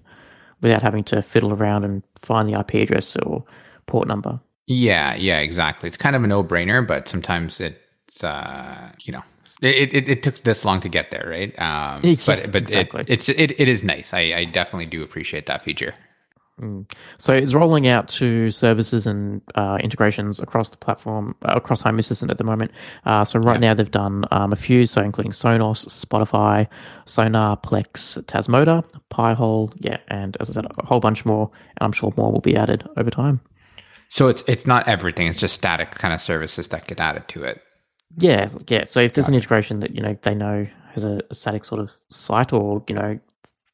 without 0.62 0.82
having 0.82 1.04
to 1.06 1.22
fiddle 1.22 1.54
around 1.54 1.84
and 1.84 2.02
find 2.22 2.50
the 2.50 2.58
IP 2.60 2.82
address 2.82 3.16
or 3.18 3.44
port 3.88 4.08
number. 4.08 4.40
yeah, 4.68 5.14
yeah, 5.16 5.40
exactly. 5.40 5.88
It's 5.88 5.98
kind 5.98 6.16
of 6.16 6.24
a 6.24 6.28
no 6.28 6.44
brainer, 6.44 6.86
but 6.86 7.08
sometimes 7.08 7.60
it's 7.62 8.24
uh, 8.24 8.90
you 9.02 9.14
know. 9.14 9.22
It, 9.66 9.94
it, 9.94 10.10
it 10.10 10.24
took 10.24 10.44
this 10.44 10.64
long 10.64 10.80
to 10.82 10.90
get 10.90 11.12
there, 11.12 11.28
right? 11.30 11.58
Um, 11.60 12.02
Yeah, 12.04 12.16
but 12.26 12.52
but 12.52 12.62
exactly. 12.62 13.02
it, 13.02 13.10
it's 13.10 13.30
it, 13.30 13.60
it 13.60 13.68
is 13.68 13.84
nice. 13.84 14.14
I, 14.14 14.20
I 14.36 14.46
definitely 14.46 14.86
do 14.86 15.04
appreciate 15.04 15.46
that 15.48 15.64
feature. 15.64 15.94
Mm. 16.62 16.90
So 17.18 17.34
it's 17.34 17.54
rolling 17.54 17.88
out 17.88 18.08
to 18.10 18.50
services 18.50 19.06
and 19.06 19.42
uh, 19.56 19.78
integrations 19.82 20.40
across 20.40 20.70
the 20.70 20.78
platform, 20.78 21.36
uh, 21.44 21.52
across 21.56 21.82
Home 21.82 22.00
Assistant 22.00 22.32
at 22.32 22.38
the 22.38 22.46
moment. 22.46 22.72
Uh, 23.06 23.26
so 23.26 23.40
right 23.40 23.56
Yeah. 23.56 23.68
now 23.70 23.74
they've 23.74 23.92
done 23.92 24.24
um, 24.32 24.54
a 24.54 24.56
few, 24.56 24.86
so 24.86 25.02
including 25.02 25.34
Sonos, 25.34 25.86
Spotify, 25.90 26.66
Sonarr, 27.08 27.62
Plex, 27.62 28.24
Tasmota, 28.26 28.86
Pi-hole, 29.10 29.74
yeah, 29.80 29.98
and 30.08 30.38
as 30.40 30.50
I 30.50 30.54
said, 30.54 30.66
a 30.78 30.86
whole 30.86 31.02
bunch 31.02 31.26
more. 31.26 31.52
And 31.78 31.88
I'm 31.88 31.92
sure 31.92 32.14
more 32.16 32.32
will 32.32 32.40
be 32.40 32.56
added 32.56 32.88
over 32.96 33.10
time. 33.12 33.42
So 34.08 34.30
it's 34.30 34.44
it's 34.48 34.66
not 34.66 34.88
everything. 34.88 35.28
It's 35.28 35.40
just 35.40 35.56
static 35.56 35.92
kind 35.92 36.14
of 36.14 36.22
services 36.22 36.68
that 36.70 36.88
get 36.88 37.02
added 37.02 37.28
to 37.30 37.44
it. 37.44 37.62
Yeah, 38.18 38.50
yeah. 38.68 38.84
So 38.86 39.00
if 39.00 39.14
there's 39.14 39.28
an 39.28 39.36
integration 39.36 39.80
that 39.82 39.96
you 39.96 40.02
know 40.02 40.18
they 40.22 40.36
know 40.36 40.68
has 40.94 41.04
a, 41.04 41.22
a 41.30 41.36
static 41.36 41.66
sort 41.66 41.82
of 41.82 41.92
site, 42.10 42.54
or 42.54 42.84
you 42.88 42.96
know 42.96 43.20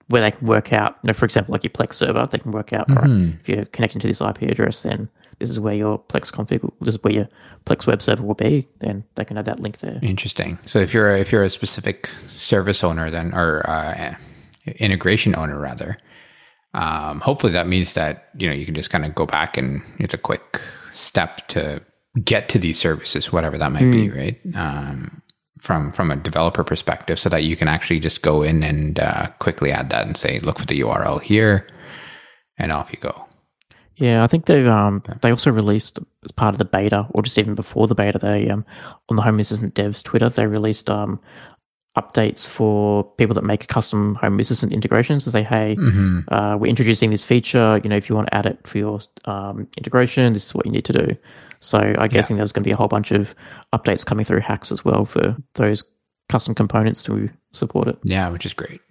where 0.07 0.21
they 0.21 0.31
can 0.31 0.45
work 0.47 0.73
out, 0.73 0.97
you 1.03 1.07
know, 1.07 1.13
for 1.13 1.25
example, 1.25 1.53
like 1.53 1.63
your 1.63 1.71
Plex 1.71 1.93
server, 1.93 2.27
they 2.31 2.39
can 2.39 2.51
work 2.51 2.73
out. 2.73 2.89
All 2.89 2.97
right, 2.97 3.33
if 3.39 3.47
you're 3.47 3.65
connecting 3.65 4.01
to 4.01 4.07
this 4.07 4.19
IP 4.21 4.41
address, 4.43 4.81
then 4.81 5.09
this 5.39 5.49
is 5.49 5.59
where 5.59 5.73
your 5.73 5.99
Plex 5.99 6.31
config, 6.31 6.69
this 6.81 6.95
is 6.95 7.03
where 7.03 7.13
your 7.13 7.29
Plex 7.65 7.87
web 7.87 8.01
server 8.01 8.23
will 8.23 8.35
be. 8.35 8.67
Then 8.79 9.03
they 9.15 9.25
can 9.25 9.37
add 9.37 9.45
that 9.45 9.59
link 9.59 9.79
there. 9.79 9.99
Interesting. 10.01 10.59
So 10.65 10.79
if 10.79 10.93
you're 10.93 11.09
a, 11.09 11.19
if 11.19 11.31
you're 11.31 11.43
a 11.43 11.49
specific 11.49 12.09
service 12.35 12.83
owner, 12.83 13.09
then 13.09 13.33
or 13.33 13.67
uh, 13.69 14.15
integration 14.77 15.35
owner 15.35 15.59
rather, 15.59 15.97
um, 16.73 17.19
hopefully 17.19 17.53
that 17.53 17.67
means 17.67 17.93
that 17.93 18.29
you 18.37 18.47
know 18.47 18.53
you 18.53 18.65
can 18.65 18.75
just 18.75 18.89
kind 18.89 19.05
of 19.05 19.13
go 19.15 19.25
back 19.25 19.57
and 19.57 19.81
it's 19.99 20.13
a 20.13 20.17
quick 20.17 20.61
step 20.93 21.47
to 21.49 21.81
get 22.23 22.49
to 22.49 22.59
these 22.59 22.79
services, 22.79 23.31
whatever 23.31 23.57
that 23.57 23.71
might 23.71 23.91
be, 23.91 24.09
right? 24.09 24.39
Um, 24.55 25.21
from 25.59 25.91
from 25.91 26.11
a 26.11 26.15
developer 26.15 26.63
perspective, 26.63 27.19
so 27.19 27.29
that 27.29 27.43
you 27.43 27.55
can 27.55 27.67
actually 27.67 27.99
just 27.99 28.21
go 28.21 28.43
in 28.43 28.63
and 28.63 28.99
uh, 28.99 29.27
quickly 29.39 29.71
add 29.71 29.89
that 29.91 30.07
and 30.07 30.17
say, 30.17 30.39
look 30.39 30.59
for 30.59 30.65
the 30.65 30.79
URL 30.81 31.21
here, 31.21 31.67
and 32.57 32.71
off 32.71 32.91
you 32.91 32.99
go. 32.99 33.25
Yeah, 33.95 34.23
I 34.23 34.27
think 34.27 34.45
they've 34.45 34.67
um 34.67 35.03
they 35.21 35.29
also 35.29 35.51
released 35.51 35.99
as 36.23 36.31
part 36.31 36.53
of 36.55 36.57
the 36.57 36.65
beta, 36.65 37.07
or 37.11 37.21
just 37.21 37.37
even 37.37 37.55
before 37.55 37.87
the 37.87 37.95
beta, 37.95 38.17
they 38.17 38.49
um 38.49 38.65
on 39.09 39.15
the 39.15 39.21
Home 39.21 39.39
Assistant 39.39 39.75
devs 39.75 40.01
Twitter, 40.03 40.29
they 40.29 40.47
released 40.47 40.89
um 40.89 41.19
updates 41.97 42.47
for 42.47 43.03
people 43.03 43.35
that 43.35 43.43
make 43.43 43.67
custom 43.67 44.15
Home 44.15 44.39
Assistant 44.39 44.71
integrations 44.71 45.25
to 45.25 45.31
say, 45.31 45.43
hey, 45.43 45.75
Mm-hmm. 45.77 46.33
uh, 46.33 46.55
we're 46.57 46.67
introducing 46.69 47.09
this 47.11 47.23
feature. 47.23 47.79
You 47.83 47.89
know, 47.89 47.97
if 47.97 48.09
you 48.09 48.15
want 48.15 48.27
to 48.29 48.35
add 48.35 48.45
it 48.45 48.65
for 48.65 48.77
your 48.77 48.99
um, 49.25 49.67
integration, 49.77 50.31
this 50.33 50.45
is 50.45 50.55
what 50.55 50.65
you 50.65 50.71
need 50.71 50.85
to 50.85 50.93
do. 50.93 51.17
So 51.61 51.77
I'm 51.77 52.09
guessing 52.09 52.37
there's 52.37 52.51
going 52.51 52.63
to 52.63 52.67
be 52.67 52.73
a 52.73 52.75
whole 52.75 52.87
bunch 52.87 53.11
of 53.11 53.33
updates 53.73 54.05
coming 54.05 54.25
through 54.25 54.41
HACS 54.41 54.71
as 54.71 54.83
well 54.83 55.05
for 55.05 55.37
those 55.53 55.83
custom 56.27 56.55
components 56.55 57.03
to 57.03 57.29
support 57.53 57.87
it. 57.87 57.97
Yeah, 58.03 58.29
which 58.29 58.45
is 58.45 58.53
great. 58.53 58.81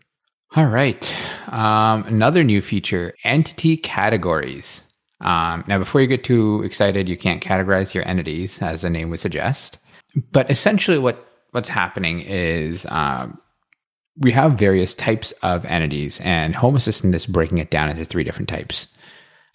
All 0.56 0.66
right. 0.66 1.14
Um, 1.48 2.04
another 2.04 2.42
new 2.42 2.62
feature 2.62 3.14
entity 3.24 3.76
categories. 3.76 4.82
Um, 5.20 5.64
now, 5.66 5.78
before 5.78 6.00
you 6.00 6.06
get 6.06 6.24
too 6.24 6.62
excited, 6.64 7.08
you 7.08 7.16
can't 7.16 7.42
categorize 7.42 7.92
your 7.92 8.08
entities, 8.08 8.60
as 8.62 8.82
the 8.82 8.90
name 8.90 9.10
would 9.10 9.20
suggest. 9.20 9.78
But 10.32 10.50
essentially, 10.50 10.98
what 10.98 11.24
what's 11.50 11.68
happening 11.68 12.20
is 12.20 12.86
um, 12.88 13.38
we 14.16 14.32
have 14.32 14.58
various 14.58 14.94
types 14.94 15.32
of 15.42 15.64
entities, 15.66 16.20
and 16.20 16.56
Home 16.56 16.74
Assistant 16.74 17.14
is 17.14 17.26
breaking 17.26 17.58
it 17.58 17.70
down 17.70 17.88
into 17.88 18.04
three 18.04 18.24
different 18.24 18.48
types, 18.48 18.86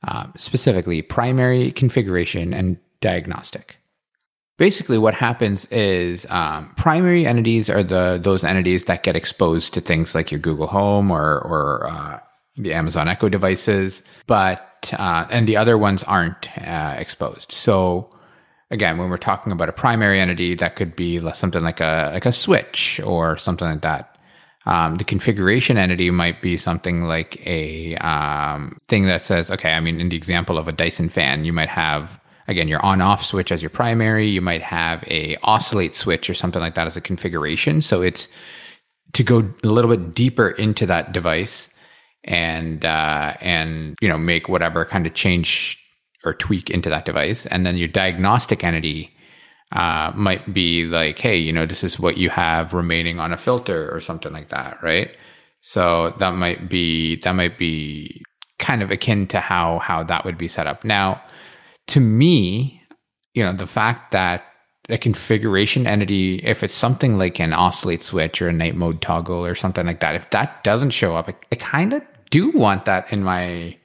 um, 0.08 0.34
specifically 0.38 1.02
primary, 1.02 1.72
configuration, 1.72 2.54
and 2.54 2.78
diagnostic. 3.02 3.78
Basically, 4.58 4.98
what 4.98 5.14
happens 5.14 5.66
is 5.66 6.26
um, 6.30 6.74
primary 6.78 7.26
entities 7.26 7.70
are 7.70 7.84
the 7.84 8.18
those 8.22 8.44
entities 8.44 8.86
that 8.86 9.04
get 9.04 9.16
exposed 9.16 9.74
to 9.74 9.82
things 9.82 10.16
like 10.16 10.32
your 10.32 10.40
Google 10.40 10.68
Home 10.68 11.12
or 11.12 11.40
or 11.40 11.90
uh, 11.90 12.20
the 12.56 12.74
Amazon 12.74 13.10
Echo 13.10 13.28
devices, 13.28 14.02
but 14.28 14.94
uh, 14.94 15.26
and 15.30 15.48
the 15.48 15.58
other 15.58 15.78
ones 15.78 16.04
aren't 16.04 16.48
uh, 16.66 16.96
exposed. 16.98 17.52
So 17.52 18.10
again, 18.72 18.98
when 18.98 19.10
we're 19.10 19.18
talking 19.18 19.52
about 19.52 19.70
a 19.70 19.74
primary 19.74 20.20
entity, 20.20 20.56
that 20.56 20.76
could 20.76 20.96
be 20.96 21.20
something 21.34 21.62
like 21.62 21.82
a 21.82 22.12
like 22.14 22.26
a 22.26 22.32
switch 22.32 23.02
or 23.04 23.38
something 23.38 23.68
like 23.68 23.82
that. 23.82 24.18
Um, 24.66 24.96
the 24.98 25.04
configuration 25.04 25.78
entity 25.78 26.10
might 26.10 26.42
be 26.42 26.58
something 26.58 27.04
like 27.04 27.46
a 27.46 27.96
um, 27.98 28.78
thing 28.88 29.06
that 29.06 29.26
says, 29.26 29.52
okay, 29.52 29.74
I 29.74 29.80
mean, 29.80 30.02
in 30.02 30.10
the 30.10 30.16
example 30.16 30.58
of 30.58 30.68
a 30.68 30.72
Dyson 30.72 31.10
fan, 31.10 31.46
you 31.46 31.54
might 31.54 31.70
have 31.70 32.20
again 32.48 32.68
your 32.68 32.84
on-off 32.86 33.24
switch 33.24 33.52
as 33.52 33.62
your 33.62 33.70
primary. 33.70 34.28
You 34.28 34.42
might 34.42 34.62
have 34.62 35.04
a 35.08 35.38
oscillate 35.44 35.96
switch 35.96 36.30
or 36.30 36.34
something 36.34 36.62
like 36.62 36.76
that 36.76 36.88
as 36.88 36.98
a 36.98 37.02
configuration. 37.02 37.82
So 37.82 38.02
it's 38.02 38.28
to 39.14 39.24
go 39.24 39.50
a 39.64 39.68
little 39.68 39.96
bit 39.96 40.14
deeper 40.14 40.50
into 40.50 40.86
that 40.86 41.12
device 41.12 41.70
and 42.24 42.84
uh, 42.84 43.34
and 43.42 43.96
you 44.02 44.10
know 44.10 44.18
make 44.18 44.50
whatever 44.50 44.86
kind 44.86 45.08
of 45.08 45.14
change 45.14 45.80
or 46.24 46.34
tweak 46.34 46.70
into 46.70 46.90
that 46.90 47.06
device, 47.06 47.46
and 47.46 47.66
then 47.66 47.78
your 47.78 47.88
diagnostic 47.88 48.64
entity 48.64 49.16
uh, 49.72 50.12
might 50.16 50.54
be 50.54 50.86
like, 50.86 51.20
hey, 51.20 51.38
you 51.38 51.52
know, 51.52 51.66
this 51.66 51.84
is 51.84 52.00
what 52.00 52.18
you 52.18 52.30
have 52.30 52.74
remaining 52.74 53.20
on 53.20 53.34
a 53.34 53.38
filter 53.38 53.94
or 53.94 54.02
something 54.02 54.34
like 54.34 54.50
that, 54.50 54.82
right? 54.82 55.12
So 55.62 56.14
that 56.20 56.32
might 56.36 56.70
be 56.70 57.18
that 57.22 57.34
might 57.34 57.58
be 57.58 58.24
kind 58.60 58.82
of 58.82 58.92
akin 58.92 59.28
to 59.28 59.40
how 59.40 59.80
how 59.80 60.04
that 60.04 60.26
would 60.26 60.38
be 60.38 60.48
set 60.48 60.68
up. 60.68 60.84
Now, 60.84 61.22
to 61.88 62.00
me, 62.00 62.82
you 63.34 63.44
know, 63.44 63.54
the 63.54 63.68
fact 63.68 64.12
that 64.12 64.46
a 64.90 64.98
configuration 64.98 65.88
entity, 65.88 66.38
if 66.44 66.64
it's 66.64 66.74
something 66.74 67.18
like 67.18 67.40
an 67.40 67.54
oscillate 67.54 68.04
switch 68.04 68.42
or 68.42 68.50
a 68.50 68.54
night 68.54 68.76
mode 68.76 69.02
toggle 69.02 69.46
or 69.46 69.56
something 69.56 69.86
like 69.86 70.00
that, 70.00 70.16
if 70.16 70.30
that 70.30 70.64
doesn't 70.64 70.92
show 70.92 71.16
up, 71.16 71.30
I 71.52 71.56
kind 71.56 71.94
of 71.94 72.04
do 72.30 72.52
want 72.52 72.86
that 72.86 73.12
in 73.12 73.24
my 73.24 73.76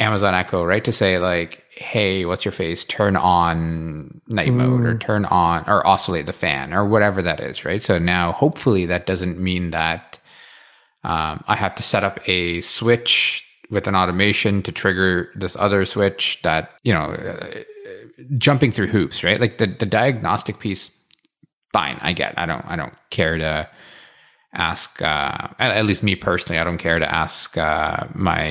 Amazon 0.00 0.34
Echo, 0.34 0.64
right? 0.64 0.84
To 0.84 0.92
say 0.92 1.18
like, 1.18 1.62
hey, 1.70 2.24
what's 2.24 2.44
your 2.44 2.52
face? 2.52 2.84
Turn 2.84 3.16
on 3.16 4.20
night 4.28 4.50
mm. 4.50 4.56
mode 4.56 4.84
or 4.84 4.98
turn 4.98 5.24
on 5.26 5.64
or 5.66 5.86
oscillate 5.86 6.26
the 6.26 6.32
fan 6.32 6.74
or 6.74 6.84
whatever 6.84 7.22
that 7.22 7.40
is, 7.40 7.64
right? 7.64 7.82
So 7.82 7.98
now 7.98 8.32
hopefully 8.32 8.86
that 8.86 9.06
doesn't 9.06 9.38
mean 9.38 9.70
that 9.70 10.18
um, 11.04 11.42
I 11.48 11.56
have 11.56 11.74
to 11.76 11.82
set 11.82 12.04
up 12.04 12.20
a 12.28 12.60
switch 12.60 13.46
with 13.72 13.88
an 13.88 13.96
automation 13.96 14.62
to 14.62 14.70
trigger 14.70 15.30
this 15.34 15.56
other 15.56 15.84
switch 15.84 16.38
that, 16.42 16.70
you 16.84 16.92
know, 16.92 17.06
uh, 17.06 17.58
jumping 18.36 18.70
through 18.70 18.86
hoops, 18.86 19.24
right? 19.24 19.40
Like 19.40 19.58
the, 19.58 19.66
the 19.66 19.86
diagnostic 19.86 20.60
piece, 20.60 20.90
fine, 21.72 21.98
I 22.02 22.12
get. 22.12 22.34
I 22.38 22.46
don't 22.46 22.64
I 22.66 22.76
don't 22.76 22.94
care 23.10 23.38
to 23.38 23.68
ask 24.54 25.00
uh, 25.00 25.48
at 25.58 25.86
least 25.86 26.02
me 26.02 26.14
personally 26.14 26.58
i 26.58 26.64
don't 26.64 26.76
care 26.76 26.98
to 26.98 27.10
ask 27.10 27.56
uh, 27.56 28.04
my 28.14 28.48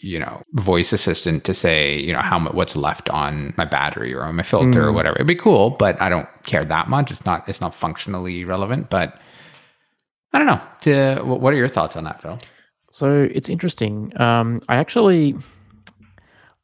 you 0.00 0.18
know 0.18 0.40
voice 0.54 0.92
assistant 0.92 1.44
to 1.44 1.54
say 1.54 1.96
you 1.96 2.12
know 2.12 2.20
how 2.20 2.40
much 2.40 2.52
what's 2.54 2.74
left 2.74 3.08
on 3.10 3.54
my 3.56 3.64
battery 3.64 4.12
or 4.12 4.24
on 4.24 4.34
my 4.34 4.42
filter 4.42 4.82
mm. 4.82 4.86
or 4.86 4.92
whatever 4.92 5.14
it'd 5.14 5.28
be 5.28 5.34
cool 5.36 5.70
but 5.70 6.00
i 6.02 6.08
don't 6.08 6.28
care 6.42 6.64
that 6.64 6.88
much 6.88 7.12
it's 7.12 7.24
not 7.24 7.48
it's 7.48 7.60
not 7.60 7.72
functionally 7.72 8.44
relevant 8.44 8.90
but 8.90 9.16
i 10.32 10.38
don't 10.38 10.48
know 10.48 10.60
to, 10.80 11.22
what 11.22 11.52
are 11.52 11.56
your 11.56 11.68
thoughts 11.68 11.96
on 11.96 12.02
that 12.02 12.20
phil 12.20 12.36
so 12.94 13.28
it's 13.28 13.48
interesting. 13.48 14.12
Um, 14.20 14.62
i 14.68 14.76
actually 14.76 15.34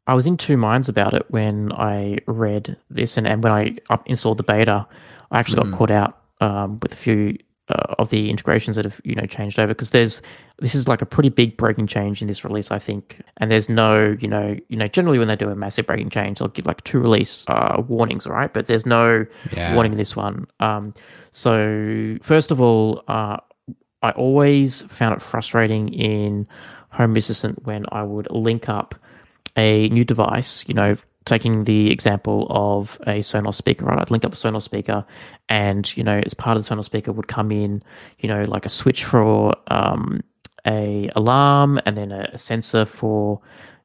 i 0.07 0.15
was 0.15 0.27
in 0.27 0.37
two 0.37 0.57
minds 0.57 0.89
about 0.89 1.13
it 1.13 1.27
when 1.29 1.73
i 1.73 2.19
read 2.29 2.77
this 2.89 3.17
and, 3.17 3.27
and 3.27 3.43
when 3.43 3.53
i 3.53 3.77
installed 4.07 4.39
the 4.39 4.45
beta. 4.45 4.87
I 5.33 5.41
actually 5.41 5.63
mm. 5.65 5.71
got 5.71 5.79
caught 5.79 5.91
out 5.91 6.19
um, 6.41 6.79
with 6.81 6.93
a 6.93 6.97
few 6.97 7.37
uh, 7.69 7.95
of 7.99 8.11
the 8.11 8.31
integrations 8.31 8.77
that 8.77 8.85
have 8.85 9.01
you 9.05 9.17
know 9.17 9.27
changed 9.27 9.59
over 9.59 9.75
because 9.75 9.91
there's 9.91 10.23
this 10.61 10.75
is 10.77 10.87
like 10.87 11.03
a 11.03 11.07
pretty 11.07 11.31
big 11.31 11.57
breaking 11.57 11.89
change 11.89 12.23
in 12.23 12.29
this 12.29 12.45
release 12.45 12.71
I 12.71 12.79
think. 12.79 13.21
And 13.39 13.51
there's 13.51 13.69
no 13.69 14.17
you 14.21 14.29
know 14.29 14.57
you 14.69 14.77
know 14.77 14.87
generally 14.87 15.19
when 15.19 15.27
they 15.27 15.37
do 15.37 15.49
a 15.49 15.57
massive 15.57 15.87
breaking 15.87 16.11
change 16.11 16.39
they'll 16.39 16.49
give 16.49 16.67
like 16.67 16.85
two 16.85 17.01
release 17.01 17.45
uh, 17.49 17.83
warnings 17.89 18.25
right? 18.27 18.53
But 18.53 18.69
there's 18.69 18.87
no 18.87 19.27
yeah. 19.53 19.75
warning 19.75 19.93
in 19.93 19.99
this 19.99 20.15
one. 20.15 20.47
Um, 20.61 20.95
so 21.33 22.19
first 22.23 22.53
of 22.53 22.61
all 22.61 23.03
uh, 23.09 23.39
I 24.03 24.11
always 24.13 24.83
found 24.83 25.15
it 25.15 25.23
frustrating 25.23 25.93
in 25.93 26.47
Home 26.91 27.17
Assistant 27.17 27.65
when 27.65 27.85
I 27.93 28.03
would 28.03 28.31
link 28.31 28.69
up 28.69 28.95
a 29.57 29.89
new 29.89 30.05
device 30.05 30.65
you 30.69 30.75
know 30.75 30.97
taking 31.25 31.65
the 31.65 31.91
example 31.91 32.47
of 32.51 32.99
a 33.03 33.19
Sonos 33.19 33.55
speaker, 33.55 33.85
right? 33.85 33.99
I'd 33.99 34.11
link 34.11 34.25
up 34.25 34.33
a 34.33 34.37
Sonos 34.37 34.63
speaker, 34.63 35.05
and 35.49 35.97
you 35.97 36.03
know, 36.03 36.21
as 36.25 36.35
part 36.35 36.57
of 36.57 36.65
the 36.65 36.75
Sonos 36.75 36.85
speaker 36.85 37.13
would 37.13 37.29
come 37.29 37.53
in, 37.53 37.83
you 38.19 38.29
know, 38.29 38.45
like 38.45 38.67
a 38.67 38.69
switch 38.69 39.05
for 39.05 39.55
um, 39.69 40.23
a 40.67 41.11
alarm, 41.15 41.81
and 41.85 41.97
then 41.97 42.13
a, 42.13 42.31
a, 42.33 42.39
sensor 42.39 42.87
for, 42.87 43.41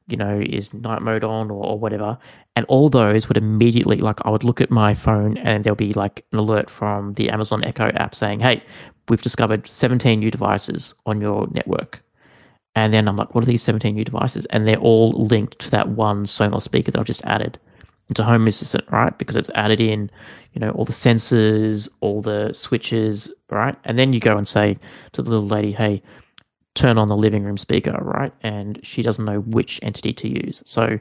you 0.07 0.17
know, 0.17 0.39
is 0.39 0.73
night 0.73 1.01
mode 1.01 1.23
on 1.23 1.49
or, 1.49 1.65
or, 1.65 1.79
whatever, 1.79 2.17
and 2.55 2.65
all 2.67 2.89
those 2.89 3.27
would 3.27 3.37
immediately, 3.37 3.97
like, 3.97 4.19
I 4.23 4.29
would 4.29 4.43
look 4.43 4.61
at 4.61 4.71
my 4.71 4.93
phone, 4.93 5.37
and 5.37 5.63
there'll 5.63 5.75
be 5.75 5.93
like 5.93 6.25
an 6.31 6.39
alert 6.39 6.69
from 6.69 7.13
the 7.15 7.29
Amazon 7.29 7.63
Echo 7.63 7.89
app 7.95 8.13
saying, 8.15 8.39
"Hey, 8.39 8.63
we've 9.09 9.21
discovered 9.21 9.67
17 9.67 10.19
new 10.19 10.31
devices 10.31 10.93
on 11.05 11.21
your 11.21 11.47
network." 11.51 12.01
And 12.75 12.93
then 12.93 13.07
I'm 13.07 13.15
like, 13.15 13.33
what 13.33 13.43
are 13.43 13.47
these 13.47 13.63
17 13.63 13.95
new 13.95 14.03
devices? 14.03 14.45
And 14.47 14.67
they're 14.67 14.75
all 14.75 15.11
linked 15.11 15.59
to 15.59 15.71
that 15.71 15.89
one 15.89 16.25
Sonos 16.25 16.63
speaker 16.63 16.91
that 16.91 16.99
I've 16.99 17.05
just 17.05 17.23
added 17.23 17.57
into 18.09 18.23
Home 18.23 18.47
Assistant, 18.47 18.83
right? 18.91 19.17
Because 19.17 19.35
it's 19.35 19.49
added 19.55 19.79
in, 19.79 20.11
you 20.53 20.59
know, 20.59 20.71
all 20.71 20.85
the 20.85 20.93
sensors, 20.93 21.87
all 22.01 22.21
the 22.21 22.53
switches, 22.53 23.31
right? 23.49 23.75
And 23.85 23.97
then 23.97 24.13
you 24.13 24.19
go 24.19 24.37
and 24.37 24.47
say 24.47 24.77
to 25.13 25.21
the 25.21 25.29
little 25.29 25.47
lady, 25.47 25.71
hey, 25.71 26.03
turn 26.75 26.97
on 26.97 27.07
the 27.07 27.15
living 27.15 27.43
room 27.43 27.57
speaker, 27.57 27.97
right? 28.01 28.33
And 28.41 28.79
she 28.83 29.01
doesn't 29.01 29.25
know 29.25 29.39
which 29.41 29.79
entity 29.81 30.13
to 30.13 30.27
use. 30.27 30.61
So 30.65 30.99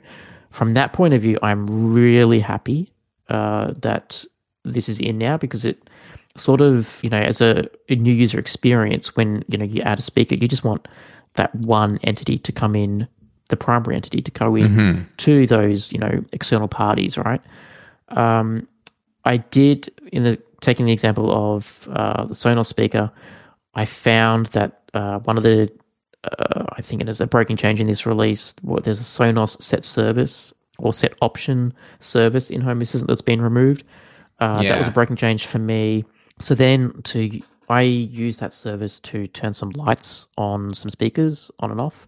from 0.50 0.74
that 0.74 0.92
point 0.92 1.14
of 1.14 1.22
view, 1.22 1.38
I'm 1.42 1.92
really 1.92 2.40
happy 2.40 2.92
uh, 3.28 3.74
that 3.78 4.24
this 4.64 4.88
is 4.88 4.98
in 4.98 5.18
now 5.18 5.36
because 5.36 5.64
it 5.64 5.90
sort 6.36 6.60
of, 6.60 6.88
you 7.02 7.10
know, 7.10 7.18
as 7.18 7.40
a, 7.40 7.68
a 7.88 7.96
new 7.96 8.12
user 8.12 8.38
experience, 8.38 9.16
when, 9.16 9.44
you 9.48 9.58
know, 9.58 9.64
you 9.64 9.82
add 9.82 9.98
a 9.98 10.02
speaker, 10.02 10.34
you 10.34 10.48
just 10.48 10.64
want 10.64 10.86
that 11.34 11.54
one 11.56 11.98
entity 12.04 12.38
to 12.38 12.52
come 12.52 12.76
in, 12.76 13.06
the 13.48 13.56
primary 13.56 13.96
entity 13.96 14.22
to 14.22 14.30
go 14.30 14.54
in 14.54 14.68
mm-hmm. 14.68 15.02
to 15.18 15.46
those, 15.46 15.92
you 15.92 15.98
know, 15.98 16.24
external 16.32 16.68
parties, 16.68 17.18
right? 17.18 17.40
Um, 18.08 18.66
I 19.24 19.38
did 19.38 19.92
in 20.12 20.22
the 20.24 20.40
taking 20.60 20.86
the 20.86 20.92
example 20.92 21.30
of 21.30 21.88
uh, 21.92 22.24
the 22.24 22.34
Sonos 22.34 22.66
speaker, 22.66 23.10
I 23.74 23.84
found 23.84 24.46
that 24.46 24.82
uh, 24.94 25.18
one 25.20 25.36
of 25.36 25.42
the 25.42 25.70
uh, 26.24 26.64
I 26.72 26.82
think 26.82 27.02
it 27.02 27.08
is 27.08 27.20
a 27.20 27.26
breaking 27.26 27.56
change 27.56 27.80
in 27.80 27.86
this 27.86 28.06
release. 28.06 28.54
There's 28.82 29.00
a 29.00 29.04
Sonos 29.04 29.60
set 29.62 29.84
service 29.84 30.52
or 30.78 30.92
set 30.92 31.14
option 31.20 31.72
service 32.00 32.50
in 32.50 32.60
Home 32.60 32.80
Assistant 32.80 33.08
that's 33.08 33.20
been 33.20 33.42
removed. 33.42 33.84
Uh, 34.40 34.60
yeah. 34.62 34.70
That 34.70 34.78
was 34.78 34.88
a 34.88 34.92
breaking 34.92 35.16
change 35.16 35.46
for 35.46 35.58
me. 35.58 36.04
So 36.40 36.54
then 36.54 37.00
to 37.04 37.40
I 37.68 37.82
use 37.82 38.38
that 38.38 38.52
service 38.52 39.00
to 39.00 39.26
turn 39.28 39.54
some 39.54 39.70
lights 39.70 40.26
on 40.36 40.74
some 40.74 40.90
speakers 40.90 41.50
on 41.60 41.70
and 41.70 41.80
off. 41.80 42.06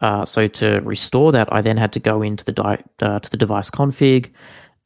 Uh, 0.00 0.24
so 0.24 0.46
to 0.48 0.80
restore 0.80 1.32
that, 1.32 1.52
I 1.52 1.62
then 1.62 1.76
had 1.76 1.92
to 1.94 2.00
go 2.00 2.22
into 2.22 2.44
the 2.44 2.52
di- 2.52 2.84
uh, 3.00 3.20
to 3.20 3.30
the 3.30 3.36
device 3.36 3.70
config, 3.70 4.30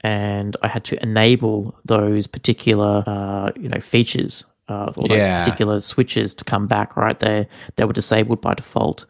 and 0.03 0.57
I 0.63 0.69
had 0.69 0.85
to 0.85 1.03
enable 1.03 1.75
those 1.85 2.27
particular 2.27 3.03
uh, 3.07 3.51
you 3.57 3.69
know 3.69 3.81
features 3.81 4.45
uh, 4.69 4.93
or 4.97 5.09
those 5.09 5.19
yeah. 5.19 5.45
particular 5.45 5.81
switches 5.81 6.35
to 6.35 6.45
come 6.45 6.67
back. 6.67 6.97
Right, 6.97 7.19
they 7.19 7.49
they 7.77 7.85
were 7.85 7.93
disabled 7.93 8.41
by 8.41 8.55
default. 8.55 9.07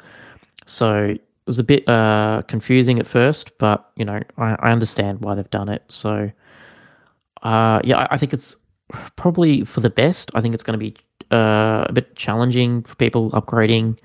So 0.67 1.05
it 1.15 1.23
was 1.47 1.59
a 1.59 1.65
bit 1.65 1.89
uh, 1.89 2.43
confusing 2.49 2.99
at 2.99 3.07
first, 3.07 3.57
but 3.59 3.91
you 3.97 4.05
know 4.05 4.21
I, 4.37 4.57
I 4.61 4.73
understand 4.73 5.21
why 5.21 5.35
they've 5.35 5.51
done 5.51 5.69
it. 5.69 5.83
So 5.89 6.31
uh, 7.43 7.81
yeah, 7.85 7.99
I, 7.99 8.15
I 8.15 8.19
think 8.19 8.33
it's 8.33 8.57
probably 9.17 9.65
for 9.65 9.81
the 9.81 9.91
best. 9.91 10.31
I 10.35 10.41
think 10.41 10.55
it's 10.55 10.63
going 10.63 10.79
to 10.79 10.85
be 10.85 10.97
uh, 11.31 11.87
a 11.89 11.93
bit 11.93 12.15
challenging 12.17 12.83
for 12.83 12.95
people 12.97 13.31
upgrading 13.33 13.99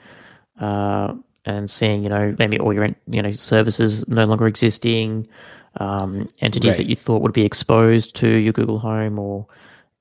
uh, 0.60 1.14
and 1.46 1.70
seeing, 1.70 2.04
you 2.04 2.10
know, 2.10 2.36
maybe 2.40 2.60
all 2.60 2.74
your 2.74 2.90
you 3.08 3.22
know 3.22 3.32
services 3.32 4.08
no 4.08 4.26
longer 4.26 4.48
existing, 4.48 5.28
um, 5.80 6.30
entities 6.40 6.72
right. 6.72 6.78
that 6.78 6.88
you 6.88 6.96
thought 6.96 7.22
would 7.22 7.34
be 7.34 7.46
exposed 7.46 8.16
to 8.16 8.28
your 8.28 8.54
Google 8.54 8.80
Home 8.80 9.20
or 9.20 9.48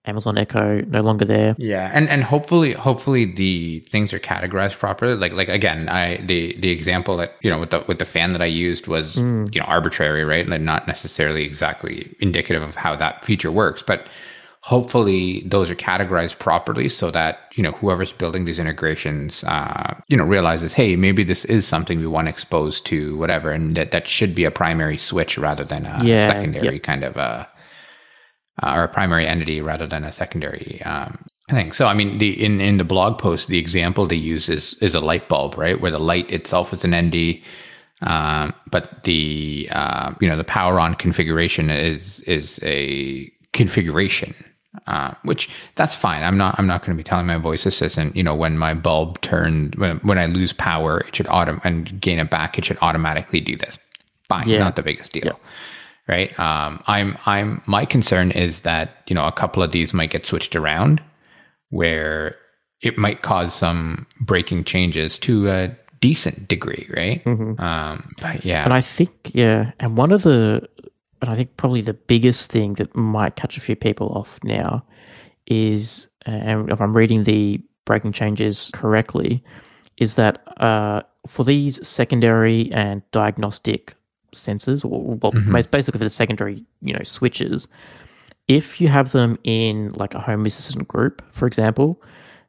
Amazon 0.05 0.37
Echo 0.37 0.81
no 0.89 1.01
longer 1.01 1.25
there. 1.25 1.55
Yeah, 1.59 1.91
and 1.95 2.09
and 2.09 2.25
hopefully 2.25 2.73
hopefully 2.73 3.33
the 3.33 3.81
things 3.91 4.13
are 4.13 4.19
categorized 4.19 4.79
properly. 4.79 5.15
Like 5.15 5.33
like 5.33 5.49
again, 5.49 5.89
I 5.89 6.17
the 6.17 6.57
the 6.59 6.71
example 6.71 7.17
that 7.19 7.37
you 7.41 7.51
know 7.51 7.61
with 7.61 7.71
the 7.71 7.85
with 7.87 7.99
the 7.99 8.05
fan 8.05 8.33
that 8.33 8.43
I 8.43 8.47
used 8.47 8.89
was 8.89 9.17
mm. 9.17 9.53
you 9.55 9.61
know 9.61 9.67
arbitrary, 9.67 10.25
right? 10.25 10.49
Like 10.49 10.61
not 10.61 10.89
necessarily 10.89 11.45
exactly 11.45 12.15
indicative 12.19 12.63
of 12.63 12.75
how 12.75 12.97
that 12.97 13.25
feature 13.25 13.53
works, 13.53 13.83
but 13.87 14.09
hopefully 14.63 15.43
those 15.45 15.69
are 15.69 15.75
categorized 15.75 16.39
properly 16.39 16.89
so 16.89 17.11
that 17.11 17.53
you 17.55 17.63
know 17.63 17.73
whoever's 17.73 18.13
building 18.13 18.45
these 18.45 18.61
integrations 18.61 19.43
uh, 19.45 19.95
you 20.09 20.17
know 20.17 20.25
realizes 20.25 20.73
hey 20.73 20.95
maybe 20.95 21.25
this 21.25 21.45
is 21.47 21.67
something 21.67 21.99
we 21.99 22.07
want 22.07 22.27
to 22.27 22.31
expose 22.31 22.81
to 22.81 23.17
whatever 23.17 23.51
and 23.51 23.75
that 23.75 23.91
that 23.91 24.07
should 24.07 24.37
be 24.37 24.45
a 24.45 24.53
primary 24.53 24.97
switch 24.97 25.37
rather 25.37 25.65
than 25.65 25.85
a 25.85 26.05
yeah, 26.05 26.29
secondary 26.29 26.75
yep. 26.75 26.83
kind 26.85 27.03
of 27.03 27.17
a 27.17 27.49
uh, 28.63 28.73
or 28.75 28.85
a 28.85 28.89
primary 28.89 29.27
entity 29.27 29.61
rather 29.61 29.87
than 29.87 30.05
a 30.05 30.13
secondary 30.13 30.81
um, 30.85 31.25
thing 31.51 31.73
so 31.73 31.87
i 31.87 31.95
mean 31.95 32.19
the 32.19 32.43
in 32.43 32.61
in 32.61 32.79
the 32.79 32.85
blog 32.85 33.19
post 33.19 33.49
the 33.49 33.59
example 33.59 34.07
they 34.07 34.17
use 34.17 34.49
is 34.49 34.75
is 34.81 34.95
a 34.95 35.01
light 35.01 35.29
bulb 35.29 35.57
right 35.57 35.81
where 35.81 35.91
the 35.91 36.01
light 36.01 36.29
itself 36.31 36.73
is 36.73 36.85
an 36.85 36.93
nd 36.95 37.41
um, 38.03 38.53
but 38.71 39.05
the 39.05 39.69
uh, 39.71 40.13
you 40.21 40.29
know 40.29 40.37
the 40.37 40.45
power 40.45 40.81
on 40.81 40.95
configuration 40.95 41.71
is 41.71 42.21
is 42.21 42.59
a 42.63 43.31
configuration 43.53 44.35
uh, 44.87 45.13
which 45.25 45.51
that's 45.77 45.95
fine. 45.95 46.23
I'm 46.23 46.37
not 46.37 46.59
I'm 46.59 46.67
not 46.67 46.81
going 46.81 46.97
to 46.97 46.97
be 46.97 47.07
telling 47.07 47.27
my 47.27 47.37
voice 47.37 47.67
assistant, 47.67 48.17
you 48.17 48.23
know, 48.23 48.35
when 48.35 48.57
my 48.57 48.73
bulb 48.73 49.21
turned 49.21 49.75
when 49.75 49.99
when 49.99 50.19
I 50.19 50.27
lose 50.27 50.53
power, 50.53 51.01
it 51.01 51.15
should 51.15 51.29
auto 51.29 51.61
and 51.63 52.01
gain 52.01 52.19
it 52.19 52.31
back, 52.31 52.59
it 52.59 52.65
should 52.65 52.79
automatically 52.81 53.41
do 53.41 53.57
this. 53.57 53.79
Fine, 54.29 54.49
yeah. 54.49 54.59
not 54.59 54.77
the 54.77 54.83
biggest 54.83 55.13
deal. 55.13 55.27
Yeah. 55.27 55.33
Right. 56.09 56.37
Um, 56.39 56.83
I'm 56.87 57.17
I'm 57.27 57.63
my 57.67 57.85
concern 57.85 58.33
is 58.33 58.61
that, 58.61 59.03
you 59.07 59.15
know, 59.15 59.27
a 59.27 59.33
couple 59.33 59.63
of 59.63 59.71
these 59.71 59.95
might 59.95 60.11
get 60.11 60.27
switched 60.27 60.57
around 60.57 61.01
where 61.71 62.37
it 62.81 62.99
might 62.99 63.23
cause 63.23 63.55
some 63.55 64.07
breaking 64.21 64.65
changes 64.65 65.19
to 65.21 65.49
a 65.49 65.77
decent 66.01 66.49
degree, 66.49 66.89
right? 66.95 67.25
Mm-hmm. 67.25 67.63
Um, 67.63 68.15
but 68.21 68.45
yeah. 68.45 68.65
And 68.65 68.75
I 68.75 68.81
think 68.81 69.31
yeah, 69.33 69.71
and 69.79 69.97
one 69.97 70.11
of 70.11 70.25
the 70.25 70.69
and 71.23 71.31
I 71.31 71.37
think 71.37 71.57
probably 71.57 71.83
the 71.83 71.95
biggest 71.95 72.51
thing 72.51 72.75
that 72.75 72.95
might 72.97 73.37
catch 73.37 73.57
a 73.57 73.61
few 73.61 73.77
people 73.77 74.09
off 74.09 74.41
now 74.43 74.85
is, 75.47 76.09
and 76.27 76.69
if 76.71 76.81
I'm 76.81 76.97
reading 76.97 77.25
the 77.25 77.63
breaking 77.85 78.13
changes 78.13 78.71
correctly, 78.73 79.43
is 79.99 80.17
that 80.17 80.43
uh, 80.61 81.03
for 81.29 81.45
these 81.45 81.87
secondary 81.87 82.71
and 82.73 83.03
diagnostic 83.13 83.95
sensors, 84.35 84.85
or 84.85 84.89
well, 84.89 85.33
mm-hmm. 85.33 85.53
basically 85.71 85.99
for 85.99 86.05
the 86.05 86.11
secondary, 86.11 86.65
you 86.81 86.93
know, 86.93 87.03
switches, 87.05 87.69
if 88.49 88.81
you 88.81 88.89
have 88.89 89.13
them 89.13 89.39
in 89.45 89.93
like 89.93 90.15
a 90.15 90.21
home 90.21 90.45
assistant 90.47 90.89
group, 90.89 91.23
for 91.33 91.47
example, 91.47 92.03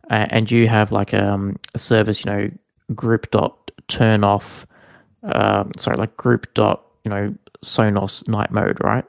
uh, 0.09 0.27
and 0.29 0.49
you 0.49 0.67
have 0.67 0.91
like 0.91 1.13
um, 1.13 1.57
a 1.73 1.79
service, 1.79 2.25
you 2.25 2.31
know, 2.31 2.51
group 2.93 3.31
dot 3.31 3.71
turn 3.87 4.23
off, 4.23 4.65
um, 5.23 5.71
sorry, 5.77 5.97
like 5.97 6.17
group 6.17 6.53
dot, 6.53 6.83
you 7.03 7.09
know, 7.09 7.33
Sonos 7.63 8.27
night 8.27 8.51
mode, 8.51 8.77
right? 8.83 9.05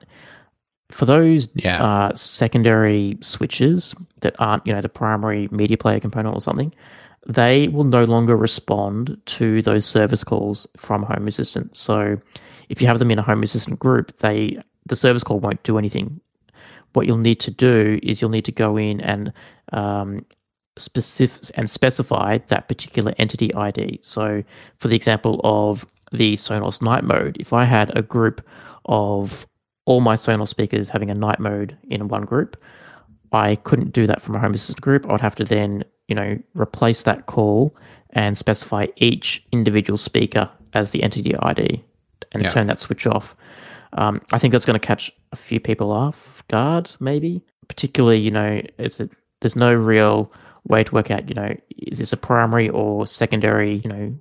For 0.90 1.06
those 1.06 1.48
yeah. 1.54 1.82
uh, 1.82 2.14
secondary 2.14 3.18
switches 3.20 3.94
that 4.20 4.36
aren't, 4.38 4.66
you 4.66 4.72
know, 4.72 4.80
the 4.80 4.88
primary 4.88 5.48
media 5.50 5.76
player 5.76 5.98
component 5.98 6.36
or 6.36 6.40
something, 6.40 6.72
they 7.26 7.68
will 7.68 7.84
no 7.84 8.04
longer 8.04 8.36
respond 8.36 9.20
to 9.26 9.62
those 9.62 9.86
service 9.86 10.22
calls 10.22 10.66
from 10.76 11.02
Home 11.02 11.26
Assistant. 11.26 11.74
So 11.74 12.20
if 12.68 12.80
you 12.80 12.86
have 12.86 12.98
them 12.98 13.10
in 13.10 13.18
a 13.18 13.22
Home 13.22 13.42
Assistant 13.42 13.78
group, 13.78 14.16
they 14.18 14.58
the 14.86 14.96
service 14.96 15.24
call 15.24 15.40
won't 15.40 15.62
do 15.62 15.78
anything. 15.78 16.20
What 16.92 17.06
you'll 17.06 17.18
need 17.18 17.40
to 17.40 17.50
do 17.50 17.98
is 18.02 18.20
you'll 18.20 18.30
need 18.30 18.44
to 18.44 18.52
go 18.52 18.76
in 18.76 19.00
and 19.00 19.32
um, 19.72 20.24
specific 20.78 21.50
and 21.54 21.68
specify 21.68 22.38
that 22.48 22.68
particular 22.68 23.14
entity 23.18 23.52
ID. 23.54 24.00
So, 24.02 24.42
for 24.78 24.88
the 24.88 24.96
example 24.96 25.40
of 25.42 25.84
the 26.12 26.36
Sonos 26.36 26.82
night 26.82 27.04
mode, 27.04 27.36
if 27.40 27.52
I 27.52 27.64
had 27.64 27.96
a 27.96 28.02
group 28.02 28.46
of 28.84 29.46
all 29.86 30.00
my 30.00 30.14
Sonos 30.14 30.48
speakers 30.48 30.88
having 30.88 31.10
a 31.10 31.14
night 31.14 31.40
mode 31.40 31.76
in 31.88 32.08
one 32.08 32.24
group, 32.24 32.56
I 33.32 33.56
couldn't 33.56 33.92
do 33.92 34.06
that 34.06 34.22
from 34.22 34.36
a 34.36 34.38
home 34.38 34.54
assistant 34.54 34.80
group. 34.80 35.10
I'd 35.10 35.20
have 35.20 35.34
to 35.36 35.44
then, 35.44 35.84
you 36.06 36.14
know, 36.14 36.38
replace 36.54 37.02
that 37.02 37.26
call 37.26 37.74
and 38.10 38.38
specify 38.38 38.86
each 38.96 39.42
individual 39.50 39.98
speaker 39.98 40.48
as 40.72 40.92
the 40.92 41.02
entity 41.02 41.34
ID 41.36 41.82
and 42.32 42.42
yeah. 42.42 42.50
turn 42.50 42.66
that 42.66 42.80
switch 42.80 43.06
off. 43.06 43.34
Um, 43.94 44.20
I 44.32 44.38
think 44.38 44.52
that's 44.52 44.64
going 44.64 44.78
to 44.78 44.86
catch 44.86 45.12
a 45.32 45.36
few 45.36 45.60
people 45.60 45.92
off 45.92 46.42
guard, 46.48 46.90
maybe. 47.00 47.42
Particularly, 47.68 48.18
you 48.18 48.30
know, 48.30 48.60
it's 48.78 49.00
a, 49.00 49.08
there's 49.40 49.56
no 49.56 49.72
real 49.72 50.32
way 50.66 50.84
to 50.84 50.92
work 50.92 51.10
out, 51.10 51.28
you 51.28 51.34
know, 51.34 51.54
is 51.70 51.98
this 51.98 52.12
a 52.12 52.16
primary 52.16 52.68
or 52.68 53.06
secondary, 53.06 53.76
you 53.76 53.88
know, 53.88 54.14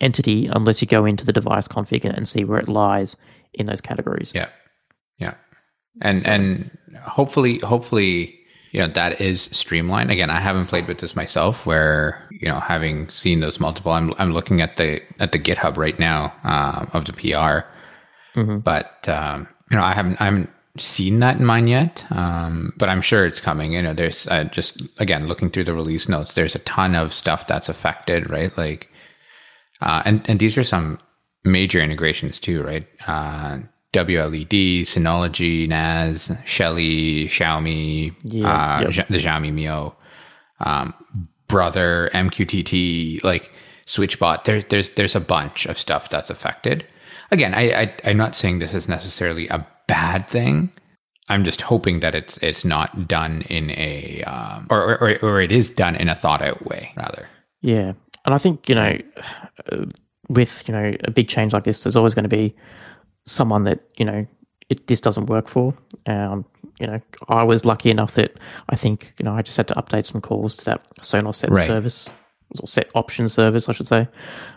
entity 0.00 0.48
unless 0.52 0.80
you 0.80 0.88
go 0.88 1.04
into 1.04 1.24
the 1.24 1.32
device 1.32 1.68
config 1.68 2.04
and 2.04 2.28
see 2.28 2.44
where 2.44 2.58
it 2.58 2.68
lies 2.68 3.16
in 3.54 3.66
those 3.66 3.80
categories. 3.80 4.30
Yeah, 4.34 4.48
yeah, 5.18 5.34
and 6.00 6.22
so. 6.22 6.28
and 6.28 6.78
hopefully, 7.00 7.58
hopefully, 7.58 8.38
you 8.72 8.80
know 8.80 8.88
that 8.88 9.20
is 9.20 9.48
streamlined. 9.52 10.10
Again, 10.10 10.30
I 10.30 10.40
haven't 10.40 10.66
played 10.66 10.88
with 10.88 10.98
this 10.98 11.14
myself. 11.14 11.64
Where 11.66 12.26
you 12.30 12.48
know, 12.48 12.58
having 12.58 13.08
seen 13.10 13.40
those 13.40 13.60
multiple, 13.60 13.92
I'm 13.92 14.12
I'm 14.18 14.32
looking 14.32 14.60
at 14.60 14.76
the 14.76 15.02
at 15.20 15.32
the 15.32 15.38
GitHub 15.38 15.76
right 15.76 15.98
now 15.98 16.32
um, 16.42 16.90
of 16.94 17.04
the 17.04 17.12
PR, 17.12 17.66
mm-hmm. 18.38 18.58
but 18.58 19.08
um, 19.08 19.46
you 19.70 19.76
know, 19.76 19.84
I 19.84 19.92
haven't 19.92 20.20
I 20.20 20.24
haven't 20.24 20.50
seen 20.78 21.20
that 21.20 21.38
in 21.38 21.44
mine 21.44 21.68
yet, 21.68 22.04
um, 22.10 22.72
but 22.78 22.88
I'm 22.88 23.02
sure 23.02 23.26
it's 23.26 23.40
coming. 23.40 23.74
You 23.74 23.82
know, 23.82 23.92
there's 23.92 24.26
uh, 24.28 24.44
just 24.44 24.82
again 24.98 25.28
looking 25.28 25.50
through 25.50 25.64
the 25.64 25.74
release 25.74 26.08
notes. 26.08 26.32
There's 26.32 26.54
a 26.54 26.60
ton 26.60 26.94
of 26.94 27.12
stuff 27.12 27.46
that's 27.46 27.68
affected, 27.68 28.30
right? 28.30 28.56
Like 28.56 28.88
uh, 29.82 30.02
and 30.06 30.28
and 30.30 30.40
these 30.40 30.56
are 30.56 30.64
some 30.64 30.98
major 31.44 31.80
integrations 31.80 32.38
too, 32.38 32.62
right? 32.62 32.86
Uh, 33.06 33.58
WLED, 33.92 34.82
Synology, 34.82 35.68
NAS, 35.68 36.30
Shelly, 36.44 37.28
Xiaomi, 37.28 38.14
yeah, 38.24 38.78
uh, 38.78 38.90
yep. 38.90 39.08
the 39.08 39.18
Xiaomi 39.18 39.52
Miio, 39.52 39.94
um, 40.60 40.94
Brother, 41.46 42.08
MQTT, 42.14 43.22
like 43.22 43.50
SwitchBot. 43.86 44.44
There, 44.44 44.62
there's 44.62 44.88
there's 44.90 45.14
a 45.14 45.20
bunch 45.20 45.66
of 45.66 45.78
stuff 45.78 46.08
that's 46.08 46.30
affected. 46.30 46.86
Again, 47.30 47.54
I, 47.54 47.82
I 47.82 47.94
I'm 48.04 48.16
not 48.16 48.34
saying 48.34 48.58
this 48.58 48.72
is 48.72 48.88
necessarily 48.88 49.48
a 49.48 49.66
bad 49.86 50.26
thing. 50.28 50.72
I'm 51.28 51.44
just 51.44 51.60
hoping 51.60 52.00
that 52.00 52.14
it's 52.14 52.38
it's 52.38 52.64
not 52.64 53.06
done 53.06 53.42
in 53.42 53.70
a 53.70 54.22
um, 54.24 54.66
or, 54.70 54.98
or 54.98 55.18
or 55.22 55.40
it 55.40 55.52
is 55.52 55.68
done 55.68 55.96
in 55.96 56.08
a 56.08 56.14
thought 56.14 56.40
out 56.40 56.64
way 56.64 56.92
rather. 56.96 57.28
Yeah, 57.60 57.92
and 58.24 58.34
I 58.34 58.38
think 58.38 58.70
you 58.70 58.74
know, 58.74 58.98
with 60.28 60.66
you 60.66 60.72
know 60.72 60.94
a 61.04 61.10
big 61.10 61.28
change 61.28 61.52
like 61.52 61.64
this, 61.64 61.82
there's 61.82 61.96
always 61.96 62.14
going 62.14 62.24
to 62.24 62.28
be 62.28 62.54
someone 63.26 63.64
that 63.64 63.80
you 63.96 64.04
know 64.04 64.26
it 64.68 64.86
this 64.86 65.00
doesn't 65.00 65.26
work 65.26 65.48
for. 65.48 65.74
Um, 66.06 66.44
you 66.78 66.86
know, 66.86 67.00
I 67.28 67.42
was 67.42 67.64
lucky 67.64 67.90
enough 67.90 68.14
that 68.14 68.32
I 68.68 68.76
think 68.76 69.12
you 69.18 69.24
know 69.24 69.34
I 69.34 69.42
just 69.42 69.56
had 69.56 69.68
to 69.68 69.74
update 69.74 70.06
some 70.06 70.20
calls 70.20 70.56
to 70.56 70.64
that 70.66 70.82
Sonos 71.00 71.36
set 71.36 71.50
right. 71.50 71.66
service 71.66 72.10
or 72.60 72.66
set 72.66 72.90
option 72.94 73.28
service, 73.28 73.68
I 73.68 73.72
should 73.72 73.88
say, 73.88 74.08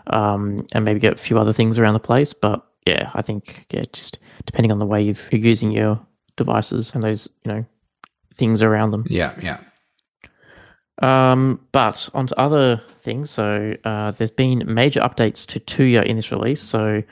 um, 0.08 0.66
and 0.72 0.84
maybe 0.84 1.00
get 1.00 1.14
a 1.14 1.16
few 1.16 1.38
other 1.38 1.52
things 1.52 1.78
around 1.78 1.94
the 1.94 2.00
place. 2.00 2.32
But 2.32 2.66
yeah, 2.86 3.10
I 3.14 3.22
think 3.22 3.66
yeah, 3.70 3.84
just 3.92 4.18
depending 4.44 4.72
on 4.72 4.78
the 4.78 4.86
way 4.86 5.02
you're 5.02 5.16
using 5.30 5.70
your 5.70 6.00
devices 6.36 6.92
and 6.94 7.02
those 7.02 7.28
you 7.44 7.52
know 7.52 7.64
things 8.36 8.62
around 8.62 8.90
them. 8.90 9.04
Yeah, 9.08 9.34
yeah. 9.40 9.60
Um, 11.02 11.60
but 11.72 12.08
on 12.14 12.26
to 12.26 12.40
other 12.40 12.82
things. 13.02 13.30
So 13.30 13.74
uh, 13.84 14.12
there's 14.12 14.30
been 14.30 14.62
major 14.66 15.00
updates 15.00 15.46
to 15.48 15.60
Tuya 15.60 16.04
in 16.04 16.16
this 16.16 16.32
release. 16.32 16.62
So 16.62 17.02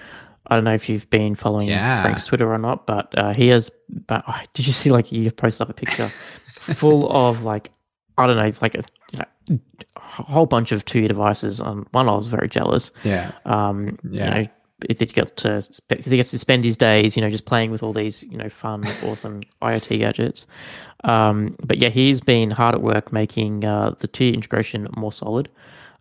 I 0.47 0.57
don't 0.57 0.65
know 0.65 0.75
if 0.75 0.89
you've 0.89 1.09
been 1.11 1.35
following 1.35 1.69
yeah. 1.69 2.03
Frank's 2.03 2.27
Twitter 2.27 2.53
or 2.53 2.59
not, 2.59 2.87
but 2.87 3.17
uh, 3.17 3.33
he 3.33 3.49
has. 3.49 3.71
But 3.89 4.25
oh, 4.29 4.41
did 4.53 4.67
you 4.67 4.73
see 4.73 4.91
like 4.91 5.07
he 5.07 5.31
posted 5.31 5.63
up 5.63 5.71
a 5.71 5.75
picture 5.75 6.13
full 6.55 7.11
of 7.11 7.43
like 7.43 7.71
I 8.19 8.27
don't 8.27 8.37
know 8.37 8.53
like 8.61 8.75
a, 8.75 8.85
you 9.13 9.19
know, 9.19 9.59
a 9.97 10.01
whole 10.01 10.47
bunch 10.47 10.73
of 10.73 10.85
Tuya 10.85 11.09
devices. 11.09 11.61
Um, 11.61 11.87
one 11.93 12.09
I 12.09 12.13
was 12.13 12.27
very 12.27 12.49
jealous. 12.49 12.91
Yeah. 13.03 13.33
Um, 13.45 13.99
yeah. 14.09 14.25
You 14.25 14.31
know, 14.45 14.51
if 14.89 14.99
he 14.99 15.07
gets 15.07 15.31
to 15.43 15.63
he 15.89 16.17
gets 16.17 16.31
to 16.33 16.39
spend 16.39 16.65
his 16.65 16.77
days, 16.77 17.17
you 17.17 17.23
know, 17.23 17.31
just 17.31 17.47
playing 17.47 17.71
with 17.71 17.83
all 17.83 17.93
these, 17.93 18.23
you 18.23 18.37
know, 18.37 18.49
fun, 18.49 18.87
awesome 19.05 19.41
IoT 19.63 19.99
gadgets. 19.99 20.47
Um, 21.05 21.57
but 21.63 21.79
yeah, 21.79 21.91
he's 21.91 22.21
been 22.21 22.51
hard 22.51 22.75
at 22.75 22.83
work 22.83 23.13
making 23.13 23.65
uh, 23.65 23.95
the 24.01 24.09
Tuya 24.09 24.35
integration 24.35 24.89
more 24.97 25.13
solid. 25.13 25.49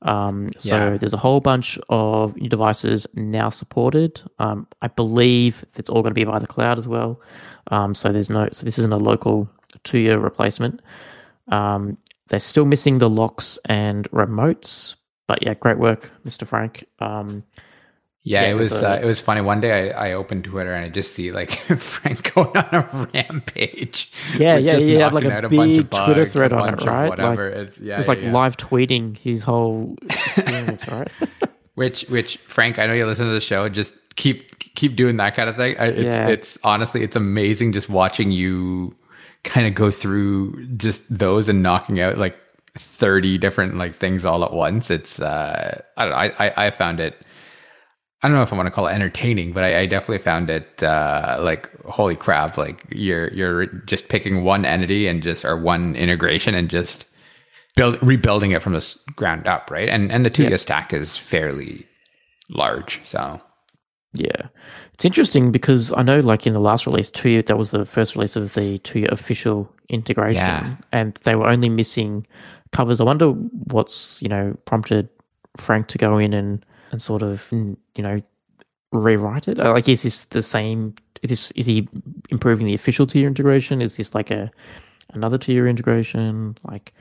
Um, 0.04 0.52
so 0.60 0.70
yeah. 0.70 0.98
there's 0.98 1.14
a 1.14 1.18
whole 1.18 1.40
bunch 1.40 1.80
of 1.90 2.36
devices 2.50 3.08
now 3.14 3.50
supported. 3.50 4.22
Um, 4.40 4.68
I 4.82 4.88
believe 4.88 5.64
it's 5.76 5.90
all 5.90 6.02
going 6.02 6.12
to 6.12 6.20
be 6.20 6.26
via 6.26 6.40
the 6.40 6.48
cloud 6.48 6.78
as 6.78 6.88
well. 6.88 7.22
Um, 7.72 7.96
so 7.96 8.12
there's 8.12 8.30
no, 8.30 8.50
so 8.52 8.66
this 8.66 8.78
isn't 8.78 8.92
a 8.92 8.98
local 8.98 9.50
Tuya 9.86 10.22
replacement. 10.22 10.82
Um, 11.48 11.98
they're 12.30 12.40
still 12.40 12.66
missing 12.66 12.98
the 12.98 13.10
locks 13.10 13.58
and 13.66 14.10
remotes, 14.12 14.96
but 15.28 15.44
yeah, 15.44 15.54
great 15.54 15.78
work, 15.78 16.10
Mr. 16.26 16.48
Frank. 16.48 16.86
Yeah, 18.26 18.44
yeah 18.44 18.52
it 18.52 18.54
was 18.54 18.72
uh, 18.72 19.00
it 19.02 19.06
was 19.06 19.20
funny. 19.20 19.42
One 19.42 19.60
day 19.60 19.92
I, 19.92 20.10
I 20.10 20.14
opened 20.14 20.46
Twitter 20.46 20.74
and 20.74 20.86
I 20.86 20.90
just 20.90 21.14
see 21.14 21.34
like 21.34 21.52
Frank 21.78 22.34
going 22.34 22.56
on 22.56 22.70
a 22.72 23.10
rampage. 23.14 24.12
Yeah, 24.38 24.56
yeah, 24.58 24.78
yeah. 24.78 25.10
Like 25.10 25.26
a, 25.26 25.46
a 25.46 25.50
big 25.50 25.90
bugs, 25.90 26.06
Twitter 26.06 26.30
thread 26.30 26.54
on 26.54 26.74
it, 26.74 26.82
right? 26.86 27.10
Whatever. 27.10 27.50
Like, 27.50 27.68
it's 27.68 27.80
yeah, 27.80 27.96
it 27.96 27.98
was 27.98 28.08
like 28.08 28.22
yeah. 28.22 28.32
live 28.32 28.56
tweeting 28.56 29.18
his 29.18 29.44
whole 29.44 29.98
experience, 30.10 30.88
right? 30.88 31.10
which 31.76 32.04
which 32.04 32.38
Frank, 32.48 32.80
I 32.80 32.88
know 32.88 32.94
you 32.94 33.06
listen 33.06 33.26
to 33.26 33.34
the 33.34 33.42
show. 33.42 33.68
Just 33.68 33.94
keep 34.16 34.58
keep 34.76 34.96
doing 34.96 35.18
that 35.18 35.36
kind 35.36 35.50
of 35.50 35.58
thing. 35.58 35.76
It's 35.78 36.16
yeah. 36.16 36.28
it's 36.28 36.58
honestly 36.64 37.04
it's 37.04 37.18
amazing 37.18 37.74
just 37.74 37.90
watching 37.90 38.32
you 38.32 38.96
kind 39.44 39.68
of 39.68 39.76
go 39.76 39.92
through 39.92 40.66
just 40.78 41.02
those 41.10 41.50
and 41.50 41.62
knocking 41.62 42.00
out 42.00 42.18
like 42.18 42.38
30 42.78 43.38
different 43.38 43.78
like 43.78 43.98
things 43.98 44.24
all 44.24 44.46
at 44.46 44.54
once. 44.54 44.90
It's 44.90 45.20
uh 45.20 45.82
I 45.98 46.06
don't 46.06 46.12
know, 46.12 46.18
I 46.18 46.48
I, 46.48 46.68
I 46.68 46.72
found 46.72 47.02
it 47.02 47.18
I 48.24 48.30
don't 48.30 48.38
know 48.38 48.44
if 48.44 48.54
I 48.54 48.56
want 48.56 48.68
to 48.68 48.72
call 48.72 48.88
it 48.88 48.94
entertaining, 48.94 49.52
but 49.52 49.66
I, 49.66 49.82
I 49.82 49.86
definitely 49.86 50.24
found 50.24 50.50
it 50.50 50.82
uh, 50.82 51.40
like 51.42 51.70
holy 51.84 52.16
crap! 52.16 52.58
Like 52.58 52.86
you're 52.90 53.28
you're 53.34 53.66
just 53.66 54.08
picking 54.08 54.46
one 54.46 54.64
entity 54.64 55.08
and 55.08 55.22
just 55.22 55.44
or 55.44 55.58
one 55.58 55.96
integration 55.98 56.56
and 56.56 56.70
just 56.70 57.06
build 57.76 58.02
rebuilding 58.02 58.52
it 58.52 58.64
from 58.64 58.74
the 58.74 58.96
ground 59.18 59.46
up, 59.46 59.70
right? 59.70 59.90
And 59.90 60.10
and 60.10 60.26
the 60.26 60.32
Tuya 60.32 60.52
yeah. 60.52 60.58
stack 60.58 60.94
is 60.94 61.18
fairly 61.18 61.86
large, 62.50 63.02
so 63.04 63.42
yeah, 64.14 64.48
it's 64.94 65.04
interesting 65.04 65.52
because 65.52 65.92
I 65.92 66.04
know, 66.04 66.20
like 66.22 66.48
in 66.48 66.54
the 66.54 66.62
last 66.62 66.86
release, 66.86 67.12
Tuya 67.12 67.46
that 67.48 67.58
was 67.58 67.72
the 67.72 67.86
first 67.86 68.16
release 68.16 68.38
of 68.38 68.54
the 68.54 68.80
Tuya 68.80 69.12
official 69.12 69.70
integration, 69.90 70.36
yeah. 70.36 70.76
and 70.94 71.20
they 71.24 71.36
were 71.36 71.50
only 71.50 71.68
missing 71.68 72.26
covers. 72.72 73.02
I 73.02 73.04
wonder 73.04 73.32
what's 73.32 74.22
you 74.22 74.30
know 74.30 74.56
prompted 74.66 75.10
Frank 75.58 75.88
to 75.90 75.98
go 75.98 76.18
in 76.18 76.34
and 76.34 76.64
and 76.94 77.02
sort 77.02 77.24
of 77.24 77.42
you 77.52 77.76
know 77.98 78.22
rewrite 78.94 79.50
it. 79.50 79.58
Like, 79.58 79.90
is 79.90 80.04
this 80.04 80.26
the 80.26 80.42
same? 80.42 80.96
Is 81.22 81.30
this 81.30 81.52
is 81.52 81.66
he 81.66 81.90
improving 82.30 82.66
the 82.66 82.76
official 82.76 83.06
Tuya 83.06 83.28
integration? 83.28 83.82
Is 83.82 83.98
this 83.98 84.16
like 84.16 84.32
a 84.32 84.50
another 85.14 85.38
Tuya 85.38 85.70
integration? 85.70 86.56
Like, 86.64 86.94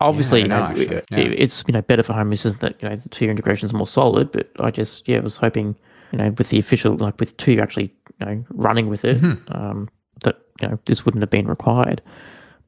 obviously, 0.00 0.40
yeah, 0.40 0.72
you 0.74 0.86
know, 0.86 0.94
know 0.94 1.00
yeah. 1.10 1.34
it's 1.36 1.64
you 1.66 1.72
know 1.72 1.82
better 1.82 2.02
for 2.02 2.12
home 2.12 2.30
users 2.32 2.56
that 2.56 2.82
you 2.82 2.88
know 2.88 2.96
the 2.96 3.08
Tuya 3.08 3.30
integration 3.30 3.64
is 3.66 3.72
more 3.72 3.86
solid. 3.86 4.32
But 4.32 4.50
I 4.58 4.70
just 4.70 5.08
yeah, 5.08 5.20
was 5.20 5.36
hoping 5.36 5.76
you 6.12 6.18
know 6.18 6.34
with 6.36 6.50
the 6.50 6.58
official 6.58 6.96
like 6.96 7.18
with 7.18 7.36
Tuya 7.38 7.62
actually 7.62 7.94
you 8.20 8.26
know 8.26 8.44
running 8.50 8.88
with 8.88 9.04
it 9.04 9.20
mm-hmm. 9.22 9.52
um, 9.56 9.88
that 10.24 10.38
you 10.60 10.68
know 10.68 10.78
this 10.84 11.04
wouldn't 11.04 11.22
have 11.22 11.30
been 11.30 11.46
required. 11.46 12.02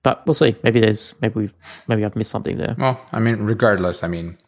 But 0.03 0.27
we'll 0.27 0.35
see. 0.35 0.57
Maybe 0.63 0.81
there's 0.81 1.13
maybe 1.21 1.35
we've 1.35 1.55
maybe 1.89 2.05
I've 2.05 2.17
missed 2.17 2.31
something 2.31 2.57
there. 2.57 2.75
Well, 2.79 2.99
I 3.13 3.19
mean, 3.19 3.37
regardless, 3.43 4.03
I 4.03 4.09
mean, 4.09 4.39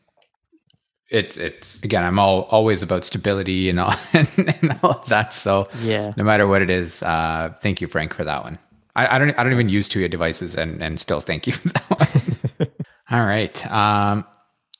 it's 1.12 1.36
it's 1.36 1.80
again 1.82 2.02
i'm 2.02 2.18
all 2.18 2.42
always 2.44 2.82
about 2.82 3.04
stability 3.04 3.68
and 3.68 3.78
all 3.78 3.94
and, 4.14 4.28
and 4.36 4.78
all 4.82 5.04
that. 5.08 5.32
So 5.32 5.68
yeah. 5.80 6.12
no 6.16 6.24
matter 6.24 6.48
what 6.48 6.62
it 6.62 6.70
is 6.70 7.02
uh 7.02 7.52
thank 7.62 7.80
you 7.80 7.86
frank 7.86 8.14
for 8.14 8.24
that 8.24 8.42
one. 8.42 8.58
I, 8.96 9.16
I 9.16 9.18
don't 9.18 9.38
i 9.38 9.44
don't 9.44 9.52
even 9.52 9.68
use 9.68 9.88
Tuya 9.88 10.10
devices 10.10 10.56
and 10.56 10.82
and 10.82 10.98
still 10.98 11.20
thank 11.20 11.46
you 11.46 11.52
for 11.60 11.68
that 11.68 11.90
one. 11.90 12.68
All 13.10 13.24
right. 13.24 13.66
Um 13.70 14.24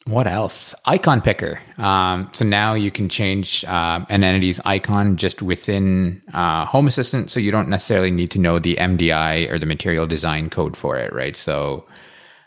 what 0.07 0.27
else? 0.27 0.75
Icon 0.87 1.21
picker. 1.21 1.61
Um 1.77 2.31
so 2.33 2.45
now 2.47 2.75
you 2.75 2.91
can 2.91 3.09
change 3.11 3.65
uh, 3.67 4.05
an 4.09 4.25
entity's 4.25 4.59
icon 4.65 5.17
just 5.17 5.43
within 5.43 6.21
uh, 6.33 6.65
home 6.65 6.89
assistant. 6.89 7.31
So 7.31 7.39
you 7.39 7.53
don't 7.53 7.69
necessarily 7.69 8.11
need 8.11 8.31
to 8.33 8.39
know 8.39 8.59
the 8.59 8.75
mdi 8.77 9.51
or 9.51 9.59
the 9.59 9.67
material 9.67 10.07
design 10.07 10.49
code 10.49 10.77
for 10.79 10.97
it 10.99 11.13
right? 11.13 11.37
So 11.37 11.87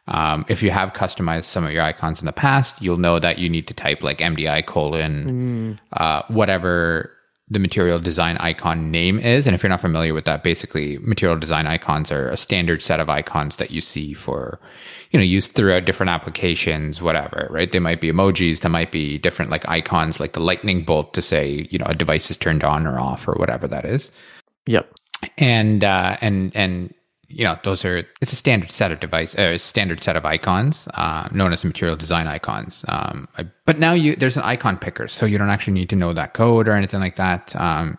um, 0.08 0.46
if 0.48 0.62
you 0.62 0.72
have 0.72 0.94
customized 0.94 1.46
some 1.46 1.66
of 1.66 1.72
your 1.72 1.82
icons 1.82 2.20
in 2.20 2.26
the 2.26 2.32
past, 2.32 2.82
you'll 2.82 2.98
know 2.98 3.20
that 3.20 3.40
you 3.40 3.50
need 3.50 3.68
to 3.68 3.74
type 3.74 4.04
like 4.04 4.20
MDI 4.20 4.66
colon 4.66 5.78
mm. 5.78 6.00
uh, 6.00 6.22
whatever 6.28 7.12
the 7.48 7.60
material 7.60 8.00
design 8.00 8.38
icon 8.38 8.90
name 8.90 9.20
is. 9.20 9.46
And 9.46 9.54
if 9.54 9.62
you're 9.62 9.70
not 9.70 9.82
familiar 9.82 10.16
with 10.16 10.26
that, 10.26 10.42
basically 10.42 10.98
material 11.00 11.38
design 11.38 11.68
icons 11.68 12.12
are 12.12 12.30
a 12.30 12.38
standard 12.38 12.82
set 12.82 13.00
of 13.00 13.08
icons 13.08 13.58
that 13.58 13.70
you 13.70 13.82
see 13.82 14.14
for, 14.14 14.60
you 15.12 15.20
know, 15.20 15.24
used 15.24 15.52
throughout 15.52 15.86
different 15.86 16.10
applications, 16.10 17.04
whatever, 17.04 17.48
right? 17.52 17.72
They 17.72 17.80
might 17.80 18.02
be 18.02 18.12
emojis, 18.12 18.62
there 18.62 18.72
might 18.72 18.92
be 18.92 19.20
different 19.20 19.52
like 19.52 19.68
icons 19.70 20.20
like 20.20 20.34
the 20.34 20.40
lightning 20.40 20.84
bolt 20.84 21.14
to 21.14 21.22
say, 21.22 21.68
you 21.70 21.78
know, 21.78 21.86
a 21.86 21.94
device 21.94 22.32
is 22.32 22.38
turned 22.38 22.64
on 22.64 22.88
or 22.88 23.00
off 23.00 23.28
or 23.28 23.34
whatever 23.34 23.68
that 23.68 23.86
is. 23.86 24.12
Yep. 24.66 24.92
And 25.38 25.84
uh 25.84 26.18
and 26.22 26.56
and 26.56 26.94
you 27.28 27.44
know 27.44 27.58
those 27.64 27.84
are 27.86 28.06
it's 28.22 28.34
a 28.34 28.36
standard 28.36 28.72
set 28.72 28.92
of 28.92 29.00
device 29.00 29.36
uh, 29.36 29.58
standard 29.58 30.02
set 30.02 30.16
of 30.16 30.26
icons 30.26 30.88
uh, 30.94 31.28
known 31.32 31.54
as 31.54 31.64
material 31.64 31.96
design 31.96 32.28
icons. 32.28 32.86
Um, 32.88 33.28
I, 33.38 33.46
but 33.66 33.80
now 33.80 33.94
you 33.94 34.16
there's 34.16 34.38
an 34.38 34.44
icon 34.44 34.78
picker 34.78 35.08
so 35.08 35.26
you 35.26 35.38
don't 35.38 35.50
actually 35.50 35.74
need 35.74 35.90
to 35.90 35.96
know 35.96 36.14
that 36.14 36.34
code 36.34 36.68
or 36.68 36.74
anything 36.74 37.00
like 37.00 37.16
that. 37.16 37.56
Um, 37.56 37.98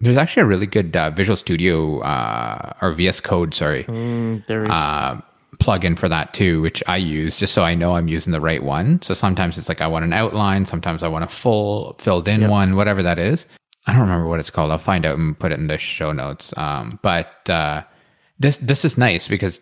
there's 0.00 0.16
actually 0.16 0.42
a 0.42 0.46
really 0.46 0.66
good 0.66 0.96
uh, 0.96 1.10
visual 1.10 1.36
studio 1.36 2.00
uh, 2.00 2.72
or 2.80 2.92
vs 2.92 3.20
code 3.20 3.54
sorry 3.54 3.84
mm, 3.84 4.46
there 4.46 4.64
is. 4.64 4.70
uh, 4.70 5.20
plugin 5.56 5.98
for 5.98 6.08
that 6.08 6.32
too 6.34 6.62
which 6.62 6.84
i 6.86 6.96
use 6.96 7.36
just 7.36 7.52
so 7.52 7.64
i 7.64 7.74
know 7.74 7.96
i'm 7.96 8.06
using 8.06 8.32
the 8.32 8.40
right 8.40 8.62
one. 8.62 9.00
So 9.02 9.14
sometimes 9.14 9.58
it's 9.58 9.68
like 9.68 9.80
i 9.80 9.86
want 9.86 10.04
an 10.04 10.12
outline 10.12 10.66
sometimes 10.66 11.02
i 11.02 11.08
want 11.08 11.24
a 11.24 11.28
full 11.28 11.96
filled 11.98 12.28
in 12.28 12.42
yep. 12.42 12.50
one 12.50 12.76
whatever 12.76 13.02
that 13.02 13.18
is. 13.18 13.46
I 13.88 13.92
don't 13.92 14.02
remember 14.02 14.28
what 14.28 14.38
it's 14.38 14.50
called. 14.50 14.70
I'll 14.70 14.76
find 14.76 15.06
out 15.06 15.16
and 15.16 15.38
put 15.38 15.50
it 15.50 15.58
in 15.58 15.66
the 15.66 15.78
show 15.78 16.12
notes. 16.12 16.52
Um, 16.58 16.98
but 17.02 17.48
uh, 17.48 17.82
this 18.38 18.58
this 18.58 18.84
is 18.84 18.96
nice 18.96 19.28
because 19.28 19.60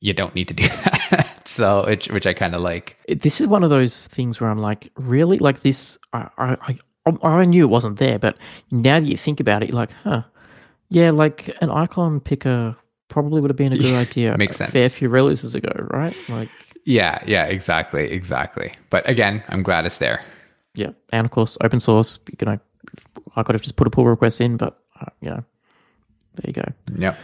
you 0.00 0.14
don't 0.14 0.34
need 0.34 0.48
to 0.48 0.54
do 0.54 0.66
that. 1.10 1.28
so, 1.46 1.84
which 1.86 2.08
which 2.08 2.26
I 2.26 2.34
kind 2.34 2.54
of 2.54 2.62
like. 2.62 2.96
This 3.08 3.40
is 3.40 3.46
one 3.46 3.62
of 3.62 3.70
those 3.70 3.96
things 4.08 4.40
where 4.40 4.50
I'm 4.50 4.58
like, 4.58 4.90
really, 4.96 5.38
like 5.38 5.62
this. 5.62 5.98
I, 6.12 6.28
I 6.38 6.76
I 7.22 7.44
knew 7.44 7.64
it 7.64 7.68
wasn't 7.68 7.98
there, 7.98 8.18
but 8.18 8.36
now 8.70 9.00
that 9.00 9.06
you 9.06 9.16
think 9.16 9.40
about 9.40 9.62
it, 9.62 9.70
you're 9.70 9.76
like, 9.76 9.92
huh, 10.04 10.22
yeah, 10.88 11.10
like 11.10 11.54
an 11.60 11.70
icon 11.70 12.20
picker 12.20 12.76
probably 13.08 13.40
would 13.40 13.50
have 13.50 13.56
been 13.56 13.72
a 13.72 13.76
good 13.76 13.86
yeah, 13.92 13.98
idea. 13.98 14.38
Makes 14.38 14.56
sense. 14.56 14.70
A 14.70 14.72
fair 14.72 14.88
few 14.88 15.08
releases 15.08 15.54
ago, 15.54 15.72
right? 15.90 16.16
Like. 16.28 16.50
Yeah, 16.86 17.22
yeah, 17.26 17.44
exactly, 17.44 18.10
exactly. 18.10 18.72
But 18.88 19.08
again, 19.08 19.44
I'm 19.48 19.62
glad 19.62 19.84
it's 19.84 19.98
there. 19.98 20.24
Yeah, 20.74 20.90
and 21.12 21.26
of 21.26 21.30
course, 21.30 21.58
open 21.60 21.78
source. 21.78 22.18
You 22.40 22.46
know, 22.46 22.58
I 23.36 23.42
could 23.42 23.54
have 23.54 23.60
just 23.60 23.76
put 23.76 23.86
a 23.86 23.90
pull 23.90 24.06
request 24.06 24.40
in, 24.40 24.56
but 24.56 24.78
uh, 24.98 25.06
you 25.20 25.28
know, 25.28 25.44
there 26.36 26.44
you 26.46 26.52
go. 26.54 26.64
Yep 26.96 27.18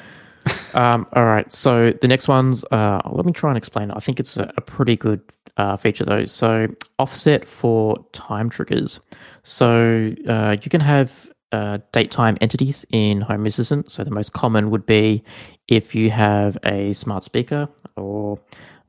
um, 0.74 1.06
all 1.12 1.24
right. 1.24 1.50
So 1.52 1.92
the 2.00 2.08
next 2.08 2.28
one's, 2.28 2.64
uh, 2.70 3.00
let 3.10 3.26
me 3.26 3.32
try 3.32 3.50
and 3.50 3.56
explain. 3.56 3.90
I 3.90 4.00
think 4.00 4.20
it's 4.20 4.36
a, 4.36 4.52
a 4.56 4.60
pretty 4.60 4.96
good 4.96 5.20
uh, 5.56 5.76
feature, 5.76 6.04
though. 6.04 6.24
So 6.24 6.68
offset 6.98 7.46
for 7.46 8.04
time 8.12 8.50
triggers. 8.50 9.00
So 9.42 10.12
uh, 10.28 10.56
you 10.62 10.70
can 10.70 10.80
have 10.80 11.10
uh, 11.52 11.78
date 11.92 12.10
time 12.10 12.36
entities 12.40 12.84
in 12.90 13.20
Home 13.20 13.46
Assistant. 13.46 13.90
So 13.90 14.04
the 14.04 14.10
most 14.10 14.32
common 14.32 14.70
would 14.70 14.86
be 14.86 15.24
if 15.68 15.94
you 15.94 16.10
have 16.10 16.58
a 16.64 16.92
smart 16.92 17.24
speaker 17.24 17.68
or 17.96 18.38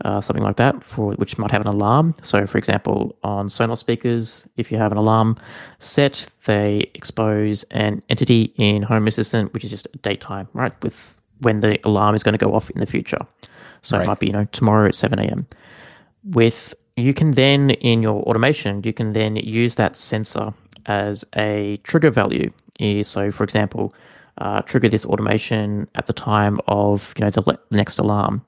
uh, 0.05 0.21
something 0.21 0.43
like 0.43 0.57
that, 0.57 0.83
for 0.83 1.13
which 1.13 1.37
might 1.37 1.51
have 1.51 1.61
an 1.61 1.67
alarm. 1.67 2.15
So, 2.21 2.45
for 2.45 2.57
example, 2.57 3.17
on 3.23 3.47
Sonos 3.47 3.79
speakers, 3.79 4.45
if 4.57 4.71
you 4.71 4.77
have 4.77 4.91
an 4.91 4.97
alarm 4.97 5.37
set, 5.79 6.27
they 6.45 6.89
expose 6.93 7.63
an 7.71 8.01
entity 8.09 8.53
in 8.57 8.83
Home 8.83 9.07
Assistant, 9.07 9.53
which 9.53 9.63
is 9.63 9.71
just 9.71 9.87
a 9.93 9.97
date 9.99 10.21
time, 10.21 10.47
right, 10.53 10.73
with 10.83 10.95
when 11.39 11.59
the 11.59 11.79
alarm 11.85 12.15
is 12.15 12.23
going 12.23 12.37
to 12.37 12.43
go 12.43 12.53
off 12.53 12.69
in 12.69 12.79
the 12.79 12.85
future. 12.85 13.19
So 13.81 13.97
right. 13.97 14.03
it 14.03 14.07
might 14.07 14.19
be, 14.19 14.27
you 14.27 14.33
know, 14.33 14.45
tomorrow 14.51 14.87
at 14.87 14.95
7 14.95 15.19
a.m. 15.19 15.47
With 16.23 16.73
you 16.95 17.13
can 17.13 17.31
then 17.31 17.69
in 17.69 18.01
your 18.01 18.21
automation, 18.23 18.81
you 18.83 18.91
can 18.91 19.13
then 19.13 19.35
use 19.35 19.75
that 19.75 19.95
sensor 19.95 20.53
as 20.87 21.23
a 21.35 21.79
trigger 21.83 22.11
value. 22.11 22.51
So, 23.03 23.31
for 23.31 23.43
example, 23.43 23.93
uh, 24.39 24.61
trigger 24.61 24.89
this 24.89 25.05
automation 25.05 25.87
at 25.95 26.07
the 26.07 26.13
time 26.13 26.59
of 26.67 27.13
you 27.17 27.25
know 27.25 27.31
the 27.31 27.57
next 27.71 27.97
alarm. 27.97 28.43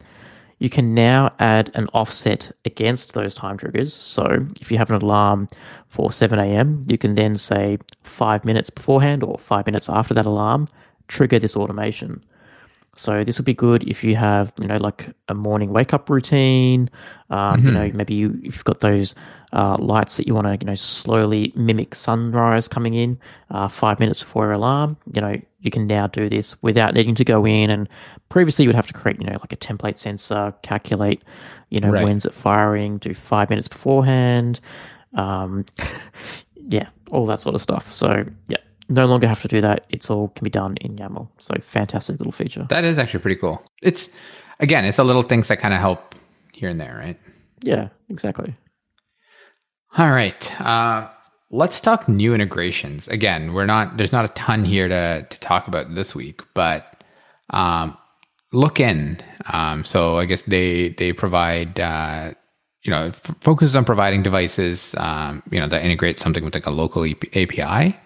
You 0.60 0.70
can 0.70 0.94
now 0.94 1.34
add 1.40 1.72
an 1.74 1.88
offset 1.94 2.52
against 2.66 3.14
those 3.14 3.34
time 3.34 3.58
triggers. 3.58 3.94
So, 3.94 4.46
if 4.60 4.72
you 4.72 4.78
have 4.78 4.90
an 4.90 5.02
alarm 5.02 5.48
for 5.88 6.12
7 6.12 6.38
a.m., 6.38 6.86
you 6.88 6.98
can 6.98 7.16
then 7.16 7.38
say 7.38 7.78
five 8.04 8.44
minutes 8.44 8.70
beforehand 8.70 9.24
or 9.24 9.38
five 9.40 9.66
minutes 9.66 9.88
after 9.88 10.14
that 10.16 10.26
alarm, 10.26 10.68
trigger 11.08 11.40
this 11.40 11.56
automation. 11.56 12.24
So 13.00 13.24
this 13.24 13.38
would 13.38 13.46
be 13.46 13.54
good 13.54 13.84
if 13.84 14.04
you 14.04 14.18
have, 14.18 14.52
you 14.60 14.68
know, 14.68 14.76
like 14.76 15.08
a 15.30 15.34
morning 15.34 15.72
wake 15.72 15.94
up 15.94 16.10
routine. 16.10 16.90
Um, 17.30 17.38
mm-hmm. 17.38 17.66
You 17.68 17.72
know, 17.72 17.92
maybe 17.94 18.14
you 18.14 18.38
if 18.44 18.56
you've 18.56 18.66
got 18.66 18.82
those 18.82 19.16
uh, 19.54 19.78
lights 19.80 20.18
that 20.18 20.28
you 20.28 20.36
want 20.36 20.48
to, 20.48 20.58
you 20.60 20.66
know, 20.66 20.76
slowly 20.76 21.54
mimic 21.56 21.96
sunrise 21.96 22.68
coming 22.68 22.96
in 22.96 23.18
uh, 23.52 23.70
five 23.70 24.02
minutes 24.02 24.20
before 24.20 24.44
your 24.44 24.52
alarm. 24.52 24.98
You 25.14 25.22
know, 25.22 25.36
you 25.62 25.72
can 25.72 25.88
now 25.88 26.08
do 26.08 26.28
this 26.28 26.62
without 26.62 26.94
needing 26.94 27.16
to 27.16 27.24
go 27.24 27.46
in. 27.46 27.70
And 27.70 27.88
previously, 28.28 28.64
you 28.64 28.70
would 28.70 28.76
have 28.76 28.88
to 28.88 28.94
create, 28.94 29.18
you 29.22 29.28
know, 29.28 29.38
like 29.40 29.54
a 29.54 29.58
template 29.58 29.98
sensor, 29.98 30.54
calculate, 30.62 31.24
you 31.70 31.80
know, 31.80 31.92
right. 31.92 32.04
when's 32.04 32.26
it 32.26 32.34
firing, 32.34 32.98
do 32.98 33.16
five 33.16 33.50
minutes 33.50 33.70
beforehand. 33.70 34.60
Um, 35.14 35.64
yeah, 36.68 36.90
all 37.12 37.26
that 37.28 37.40
sort 37.40 37.56
of 37.56 37.62
stuff. 37.62 37.94
So 37.94 38.26
yeah, 38.50 38.58
no 38.90 39.06
longer 39.06 39.28
have 39.28 39.42
to 39.42 39.48
do 39.48 39.62
that. 39.62 39.86
It's 39.90 40.10
all 40.10 40.30
can 40.30 40.44
be 40.44 40.50
done 40.50 40.78
in 40.78 40.96
YAML. 40.96 41.30
So 41.38 41.54
fantastic 41.62 42.20
little 42.20 42.34
feature. 42.34 42.66
That 42.70 42.84
is 42.84 42.98
actually 42.98 43.22
pretty 43.22 43.40
cool. 43.40 43.62
It's 43.82 44.10
again, 44.60 44.86
it's 44.86 44.98
the 44.98 45.06
little 45.06 45.24
things 45.24 45.48
that 45.48 45.60
kind 45.60 45.74
of 45.74 45.80
help 45.80 46.16
here 46.54 46.70
and 46.70 46.80
there, 46.82 46.98
right? 46.98 47.20
Yeah, 47.62 47.90
exactly. 48.10 48.56
All 49.98 50.12
right. 50.12 50.62
Uh, 50.62 51.10
let's 51.52 51.82
talk 51.82 52.08
new 52.08 52.34
integrations. 52.34 53.08
Again, 53.08 53.54
we're 53.54 53.66
not 53.66 53.98
there's 53.98 54.12
not 54.12 54.26
a 54.26 54.30
ton 54.30 54.66
here 54.66 54.88
to 54.88 55.26
to 55.30 55.40
talk 55.40 55.68
about 55.68 55.96
this 55.96 56.16
week, 56.16 56.42
but 56.54 57.04
um, 57.52 57.98
LOOKin. 58.54 59.22
Um, 59.52 59.84
so 59.86 60.18
I 60.18 60.26
guess 60.26 60.44
they 60.44 60.90
they 60.90 61.14
provide 61.14 61.80
uh, 61.80 62.34
you 62.84 62.92
know 62.92 63.08
f- 63.08 63.36
focuses 63.42 63.76
on 63.76 63.86
providing 63.86 64.24
devices 64.24 64.96
um, 64.98 65.44
you 65.52 65.60
know 65.60 65.68
that 65.68 65.84
integrate 65.84 66.20
something 66.20 66.44
with 66.44 66.54
like 66.54 66.66
a 66.66 66.72
local 66.72 67.04
API. 67.06 67.98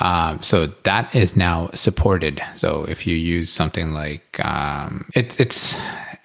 Um, 0.00 0.42
so 0.42 0.66
that 0.82 1.14
is 1.14 1.36
now 1.36 1.70
supported. 1.74 2.42
So 2.56 2.84
if 2.84 3.06
you 3.06 3.14
use 3.16 3.50
something 3.50 3.92
like 3.92 4.44
um, 4.44 5.08
it's 5.14 5.38
it's 5.38 5.76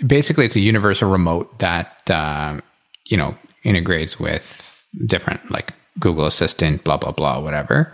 basically 0.06 0.46
it's 0.46 0.56
a 0.56 0.60
universal 0.60 1.10
remote 1.10 1.60
that 1.60 2.10
um, 2.10 2.62
you 3.06 3.18
know 3.18 3.36
integrates 3.64 4.20
with 4.20 4.88
different 5.06 5.52
like 5.52 5.74
Google 6.00 6.26
Assistant, 6.26 6.84
blah 6.84 6.98
blah 6.98 7.12
blah, 7.12 7.40
whatever. 7.40 7.94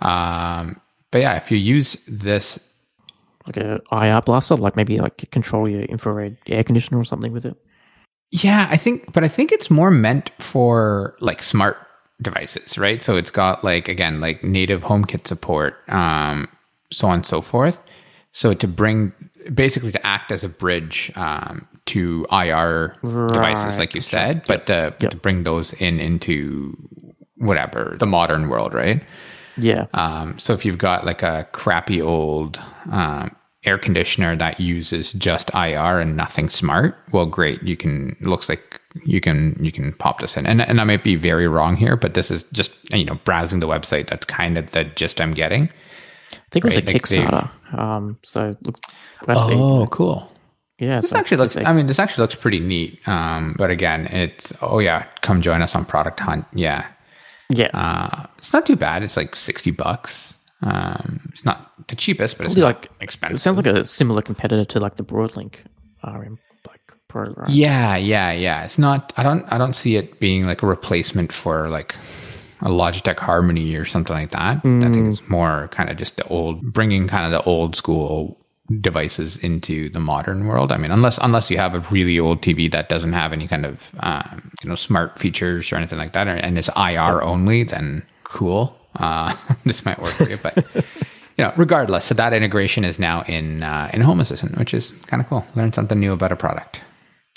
Um, 0.00 0.80
but 1.10 1.20
yeah, 1.20 1.36
if 1.36 1.50
you 1.50 1.58
use 1.58 1.96
this 2.08 2.58
like 3.46 3.56
a 3.56 3.80
IR 3.92 4.20
blaster, 4.22 4.56
like 4.56 4.76
maybe 4.76 4.98
like 4.98 5.30
control 5.30 5.68
your 5.68 5.82
infrared 5.82 6.36
air 6.46 6.64
conditioner 6.64 6.98
or 6.98 7.04
something 7.04 7.32
with 7.32 7.46
it. 7.46 7.56
Yeah, 8.30 8.68
I 8.70 8.76
think, 8.76 9.10
but 9.14 9.24
I 9.24 9.28
think 9.28 9.52
it's 9.52 9.70
more 9.70 9.90
meant 9.90 10.30
for 10.38 11.16
like 11.20 11.42
smart 11.42 11.78
devices, 12.22 12.78
right? 12.78 13.00
So 13.00 13.16
it's 13.16 13.30
got 13.30 13.64
like 13.64 13.88
again 13.88 14.20
like 14.20 14.42
native 14.42 14.82
HomeKit 14.82 15.26
support, 15.26 15.76
um, 15.88 16.48
so 16.92 17.08
on 17.08 17.14
and 17.14 17.26
so 17.26 17.40
forth. 17.40 17.78
So 18.32 18.54
to 18.54 18.68
bring 18.68 19.12
basically 19.54 19.92
to 19.92 20.06
act 20.06 20.30
as 20.30 20.44
a 20.44 20.48
bridge 20.48 21.10
um, 21.16 21.66
to 21.86 22.26
IR 22.30 22.96
right. 23.02 23.32
devices, 23.32 23.78
like 23.78 23.94
you 23.94 24.00
said, 24.00 24.42
but 24.46 24.66
to, 24.66 24.94
yep. 25.00 25.10
to 25.10 25.16
bring 25.16 25.44
those 25.44 25.72
in 25.74 26.00
into 26.00 26.76
whatever 27.36 27.96
the 27.98 28.06
modern 28.06 28.48
world, 28.48 28.74
right? 28.74 29.02
Yeah. 29.56 29.86
Um, 29.94 30.38
so 30.38 30.52
if 30.52 30.64
you've 30.64 30.78
got 30.78 31.04
like 31.04 31.22
a 31.22 31.48
crappy 31.52 32.00
old 32.00 32.60
um, 32.90 33.34
air 33.64 33.78
conditioner 33.78 34.36
that 34.36 34.60
uses 34.60 35.12
just 35.14 35.50
IR 35.54 36.00
and 36.00 36.16
nothing 36.16 36.48
smart, 36.48 36.96
well, 37.12 37.26
great. 37.26 37.62
You 37.62 37.76
can 37.76 38.16
looks 38.20 38.48
like 38.48 38.77
you 39.04 39.20
can 39.20 39.56
you 39.60 39.72
can 39.72 39.92
pop 39.94 40.20
this 40.20 40.36
in, 40.36 40.46
and 40.46 40.60
and 40.62 40.80
I 40.80 40.84
might 40.84 41.04
be 41.04 41.16
very 41.16 41.46
wrong 41.48 41.76
here, 41.76 41.96
but 41.96 42.14
this 42.14 42.30
is 42.30 42.44
just 42.52 42.70
you 42.92 43.04
know 43.04 43.18
browsing 43.24 43.60
the 43.60 43.68
website. 43.68 44.08
That's 44.08 44.24
kind 44.24 44.58
of 44.58 44.70
the 44.72 44.84
gist 44.84 45.20
I'm 45.20 45.32
getting. 45.32 45.70
I 46.32 46.36
think 46.50 46.64
it 46.64 46.68
was 46.68 46.76
a 46.76 46.80
like 46.80 47.02
Kickstarter. 47.02 47.50
They, 47.72 47.78
um, 47.78 48.18
so 48.22 48.56
looks. 48.62 48.80
Oh, 49.26 49.86
cool. 49.90 50.30
Yeah, 50.78 51.00
this 51.00 51.10
so 51.10 51.16
actually 51.16 51.38
looks. 51.38 51.56
I 51.56 51.72
mean, 51.72 51.86
this 51.86 51.98
actually 51.98 52.22
looks 52.22 52.34
pretty 52.34 52.60
neat. 52.60 53.00
Um, 53.06 53.54
but 53.58 53.70
again, 53.70 54.06
it's 54.06 54.52
oh 54.62 54.78
yeah, 54.78 55.06
come 55.22 55.42
join 55.42 55.60
us 55.62 55.74
on 55.74 55.84
Product 55.84 56.18
Hunt. 56.20 56.46
Yeah, 56.54 56.86
yeah. 57.50 57.68
Uh, 57.74 58.26
it's 58.38 58.52
not 58.52 58.64
too 58.64 58.76
bad. 58.76 59.02
It's 59.02 59.16
like 59.16 59.36
sixty 59.36 59.70
bucks. 59.70 60.34
Um, 60.62 61.20
it's 61.32 61.44
not 61.44 61.72
the 61.88 61.96
cheapest, 61.96 62.36
but 62.36 62.46
it's 62.46 62.56
like 62.56 62.90
expensive. 63.00 63.36
It 63.36 63.40
sounds 63.40 63.56
like 63.56 63.66
a 63.66 63.84
similar 63.84 64.22
competitor 64.22 64.64
to 64.64 64.80
like 64.80 64.96
the 64.96 65.04
Broadlink 65.04 65.56
RM 66.04 66.38
like 67.14 67.34
Pro. 67.34 67.42
Right? 67.42 67.50
Yeah, 67.50 67.96
yeah, 67.96 68.32
yeah. 68.32 68.64
It's 68.64 68.78
not. 68.78 69.12
I 69.16 69.22
don't. 69.22 69.44
I 69.52 69.58
don't 69.58 69.74
see 69.74 69.96
it 69.96 70.20
being 70.20 70.44
like 70.44 70.62
a 70.62 70.66
replacement 70.66 71.32
for 71.32 71.68
like 71.68 71.94
a 72.60 72.68
Logitech 72.68 73.18
Harmony 73.18 73.74
or 73.76 73.84
something 73.84 74.14
like 74.14 74.30
that. 74.32 74.62
Mm. 74.62 74.84
I 74.84 74.92
think 74.92 75.06
mm. 75.06 75.12
it's 75.12 75.28
more 75.28 75.68
kind 75.72 75.90
of 75.90 75.96
just 75.96 76.16
the 76.16 76.24
old, 76.24 76.72
bringing 76.72 77.08
kind 77.08 77.24
of 77.24 77.30
the 77.30 77.48
old 77.48 77.76
school 77.76 78.36
devices 78.80 79.38
into 79.38 79.88
the 79.90 80.00
modern 80.00 80.46
world. 80.46 80.72
I 80.72 80.76
mean, 80.76 80.90
unless 80.90 81.18
unless 81.22 81.50
you 81.50 81.56
have 81.58 81.74
a 81.74 81.80
really 81.90 82.18
old 82.18 82.42
TV 82.42 82.70
that 82.72 82.88
doesn't 82.88 83.12
have 83.12 83.32
any 83.32 83.48
kind 83.48 83.64
of 83.64 83.88
um, 84.00 84.50
you 84.62 84.68
know 84.68 84.76
smart 84.76 85.18
features 85.18 85.72
or 85.72 85.76
anything 85.76 85.98
like 85.98 86.12
that, 86.12 86.28
and 86.28 86.58
it's 86.58 86.68
IR 86.76 87.22
only, 87.22 87.64
then 87.64 88.02
cool. 88.24 88.74
Uh, 88.96 89.34
this 89.64 89.84
might 89.84 90.00
work 90.02 90.14
for 90.14 90.28
you, 90.28 90.38
but 90.42 90.66
you 90.74 91.44
know, 91.44 91.52
regardless, 91.56 92.04
so 92.04 92.14
that 92.14 92.32
integration 92.32 92.84
is 92.84 92.98
now 92.98 93.22
in 93.22 93.62
uh, 93.62 93.90
in 93.92 94.00
Home 94.02 94.20
Assistant, 94.20 94.58
which 94.58 94.74
is 94.74 94.92
kind 95.06 95.22
of 95.22 95.28
cool. 95.28 95.46
Learn 95.54 95.72
something 95.72 95.98
new 95.98 96.12
about 96.12 96.32
a 96.32 96.36
product. 96.36 96.80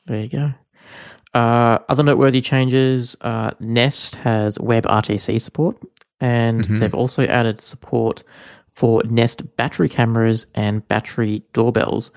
There 0.06 0.20
you 0.20 0.30
go. 0.30 0.54
Uh, 1.34 1.80
other 1.88 2.04
noteworthy 2.04 2.42
changes: 2.42 3.16
uh, 3.22 3.52
Nest 3.60 4.16
has 4.16 4.58
WebRTC 4.58 5.40
support, 5.42 5.78
and 6.20 6.62
mm-hmm. 6.62 6.80
they've 6.80 6.94
also 6.94 7.24
added 7.26 7.62
support 7.62 8.24
for 8.74 9.04
Nest 9.04 9.56
battery 9.58 9.90
cameras 9.90 10.46
and 10.56 10.86
battery 10.88 11.44
doorbells, 11.54 12.12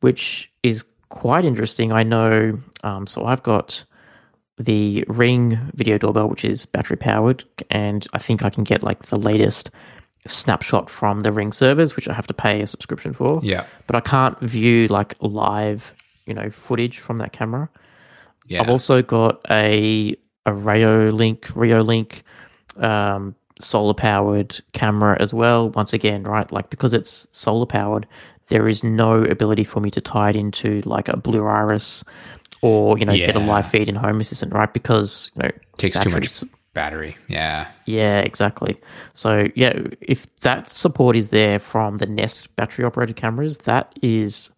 which 0.00 0.50
is 0.62 0.84
quite 1.08 1.44
interesting. 1.44 1.92
I 1.92 2.02
know. 2.02 2.58
Um, 2.82 3.06
so 3.06 3.24
I've 3.24 3.42
got 3.42 3.84
the 4.58 5.04
Ring 5.08 5.58
video 5.74 5.98
doorbell, 5.98 6.28
which 6.28 6.44
is 6.44 6.66
battery 6.66 6.96
powered, 6.96 7.44
and 7.70 8.06
I 8.12 8.18
think 8.18 8.44
I 8.44 8.50
can 8.50 8.64
get 8.64 8.82
like 8.82 9.06
the 9.06 9.18
latest 9.18 9.70
snapshot 10.26 10.88
from 10.88 11.20
the 11.20 11.32
Ring 11.32 11.52
servers, 11.52 11.96
which 11.96 12.08
I 12.08 12.14
have 12.14 12.26
to 12.28 12.34
pay 12.34 12.62
a 12.62 12.66
subscription 12.66 13.12
for. 13.12 13.40
Yeah. 13.42 13.66
But 13.86 13.96
I 13.96 14.00
can't 14.00 14.38
view 14.40 14.88
like 14.88 15.14
live, 15.20 15.92
you 16.26 16.34
know, 16.34 16.50
footage 16.50 16.98
from 16.98 17.18
that 17.18 17.32
camera. 17.32 17.68
Yeah. 18.46 18.60
I've 18.60 18.68
also 18.68 19.02
got 19.02 19.40
a 19.50 20.16
a 20.46 20.50
Reolink 20.50 21.40
Reolink 21.52 22.22
um, 22.82 23.34
solar 23.60 23.94
powered 23.94 24.62
camera 24.72 25.16
as 25.20 25.32
well. 25.32 25.70
Once 25.70 25.92
again, 25.92 26.24
right? 26.24 26.50
Like 26.52 26.70
because 26.70 26.92
it's 26.92 27.26
solar 27.30 27.66
powered, 27.66 28.06
there 28.48 28.68
is 28.68 28.84
no 28.84 29.24
ability 29.24 29.64
for 29.64 29.80
me 29.80 29.90
to 29.90 30.00
tie 30.00 30.30
it 30.30 30.36
into 30.36 30.82
like 30.82 31.08
a 31.08 31.16
Blue 31.16 31.46
Iris 31.46 32.04
or 32.62 32.98
you 32.98 33.04
know 33.04 33.12
yeah. 33.12 33.26
get 33.26 33.36
a 33.36 33.40
live 33.40 33.70
feed 33.70 33.88
in 33.88 33.94
Home 33.94 34.20
Assistant, 34.20 34.52
right? 34.52 34.72
Because 34.72 35.30
you 35.36 35.42
know 35.44 35.50
takes 35.78 35.98
too 35.98 36.10
much 36.10 36.42
battery. 36.74 37.16
Yeah. 37.28 37.68
Yeah, 37.86 38.18
exactly. 38.20 38.78
So 39.14 39.48
yeah, 39.54 39.78
if 40.00 40.26
that 40.40 40.68
support 40.68 41.16
is 41.16 41.30
there 41.30 41.58
from 41.58 41.98
the 41.98 42.06
Nest 42.06 42.54
battery 42.56 42.84
operated 42.84 43.16
cameras, 43.16 43.58
that 43.58 43.96
is 44.02 44.50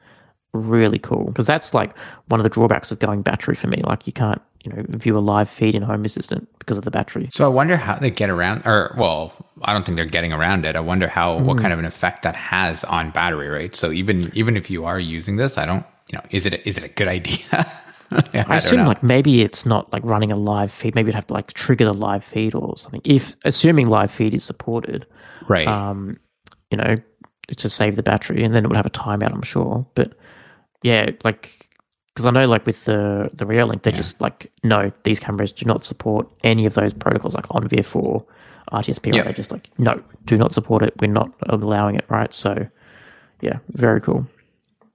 really 0.56 0.98
cool 0.98 1.26
because 1.26 1.46
that's 1.46 1.74
like 1.74 1.96
one 2.28 2.40
of 2.40 2.44
the 2.44 2.50
drawbacks 2.50 2.90
of 2.90 2.98
going 2.98 3.22
battery 3.22 3.54
for 3.54 3.68
me. 3.68 3.82
Like 3.84 4.06
you 4.06 4.12
can't 4.12 4.40
you 4.66 4.72
know 4.72 4.84
view 4.88 5.16
a 5.16 5.20
live 5.20 5.48
feed 5.48 5.74
in 5.74 5.82
Home 5.82 6.04
Assistant 6.04 6.48
because 6.58 6.76
of 6.76 6.84
the 6.84 6.90
battery. 6.90 7.30
So 7.32 7.44
I 7.44 7.48
wonder 7.48 7.76
how 7.76 7.98
they 7.98 8.10
get 8.10 8.30
around, 8.30 8.62
or 8.66 8.94
well, 8.98 9.32
I 9.62 9.72
don't 9.72 9.86
think 9.86 9.96
they're 9.96 10.04
getting 10.04 10.32
around 10.32 10.64
it. 10.64 10.76
I 10.76 10.80
wonder 10.80 11.06
how 11.06 11.38
mm. 11.38 11.44
what 11.44 11.58
kind 11.58 11.72
of 11.72 11.78
an 11.78 11.84
effect 11.84 12.22
that 12.24 12.36
has 12.36 12.82
on 12.84 13.10
battery, 13.12 13.48
right? 13.48 13.74
So 13.74 13.92
even 13.92 14.32
even 14.34 14.56
if 14.56 14.68
you 14.68 14.84
are 14.84 14.98
using 14.98 15.36
this, 15.36 15.56
I 15.56 15.66
don't, 15.66 15.86
you 16.08 16.18
know, 16.18 16.24
is 16.30 16.46
it 16.46 16.66
is 16.66 16.76
it 16.76 16.84
a 16.84 16.88
good 16.88 17.08
idea? 17.08 17.46
yeah, 17.52 18.44
I, 18.48 18.54
I 18.54 18.56
assume 18.58 18.86
like 18.86 19.02
maybe 19.02 19.42
it's 19.42 19.64
not 19.64 19.92
like 19.92 20.02
running 20.04 20.32
a 20.32 20.36
live 20.36 20.72
feed. 20.72 20.94
Maybe 20.96 21.08
you'd 21.08 21.14
have 21.14 21.28
to 21.28 21.34
like 21.34 21.52
trigger 21.52 21.84
the 21.84 21.94
live 21.94 22.24
feed 22.24 22.54
or 22.54 22.76
something. 22.76 23.02
If 23.04 23.36
assuming 23.44 23.88
live 23.88 24.10
feed 24.10 24.34
is 24.34 24.42
supported, 24.42 25.06
right? 25.48 25.68
Um, 25.68 26.18
you 26.70 26.76
know, 26.76 26.96
to 27.56 27.68
save 27.68 27.94
the 27.94 28.02
battery, 28.02 28.42
and 28.42 28.52
then 28.52 28.64
it 28.64 28.68
would 28.68 28.76
have 28.76 28.86
a 28.86 28.90
timeout. 28.90 29.32
I'm 29.32 29.42
sure, 29.42 29.86
but 29.94 30.14
yeah, 30.82 31.10
like 31.24 31.66
because 32.14 32.26
I 32.26 32.30
know 32.30 32.46
like 32.46 32.64
with 32.66 32.84
the 32.84 33.30
the 33.34 33.44
Reolink, 33.44 33.82
they 33.82 33.90
yeah. 33.90 33.98
just 33.98 34.20
like 34.20 34.50
no, 34.64 34.90
these 35.04 35.20
cameras 35.20 35.52
do 35.52 35.66
not 35.66 35.84
support 35.84 36.28
any 36.44 36.66
of 36.66 36.74
those 36.74 36.92
protocols 36.92 37.34
like 37.34 37.46
OnVIF 37.48 37.94
or 37.94 38.24
RTSP. 38.72 39.14
Yep. 39.14 39.26
They 39.26 39.32
just 39.32 39.52
like 39.52 39.68
no, 39.78 40.02
do 40.24 40.36
not 40.36 40.52
support 40.52 40.82
it. 40.82 40.94
We're 41.00 41.08
not 41.08 41.30
allowing 41.48 41.96
it. 41.96 42.04
Right. 42.08 42.32
So 42.32 42.66
yeah, 43.40 43.58
very 43.72 44.00
cool. 44.00 44.26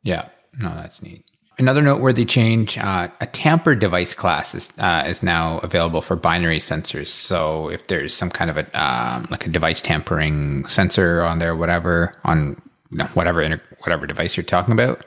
Yeah. 0.04 0.30
No, 0.60 0.74
that's 0.76 1.02
neat. 1.02 1.24
Another 1.58 1.82
noteworthy 1.82 2.26
change: 2.26 2.78
uh, 2.78 3.08
a 3.20 3.28
tamper 3.28 3.76
device 3.76 4.16
class 4.16 4.56
is 4.56 4.72
uh, 4.80 5.04
is 5.06 5.22
now 5.22 5.60
available 5.60 6.02
for 6.02 6.16
binary 6.16 6.60
sensors. 6.60 7.10
So 7.10 7.70
if 7.70 7.88
there's 7.88 8.16
some 8.16 8.32
kind 8.32 8.50
of 8.50 8.58
a 8.58 8.82
um, 8.82 9.28
like 9.30 9.46
a 9.46 9.50
device 9.50 9.82
tampering 9.82 10.68
sensor 10.68 11.22
on 11.22 11.40
there, 11.40 11.56
whatever 11.56 12.16
on 12.24 12.60
you 12.92 12.98
know, 12.98 13.06
whatever 13.14 13.42
inter- 13.42 13.62
whatever 13.82 14.08
device 14.08 14.36
you're 14.36 14.44
talking 14.44 14.72
about, 14.72 15.06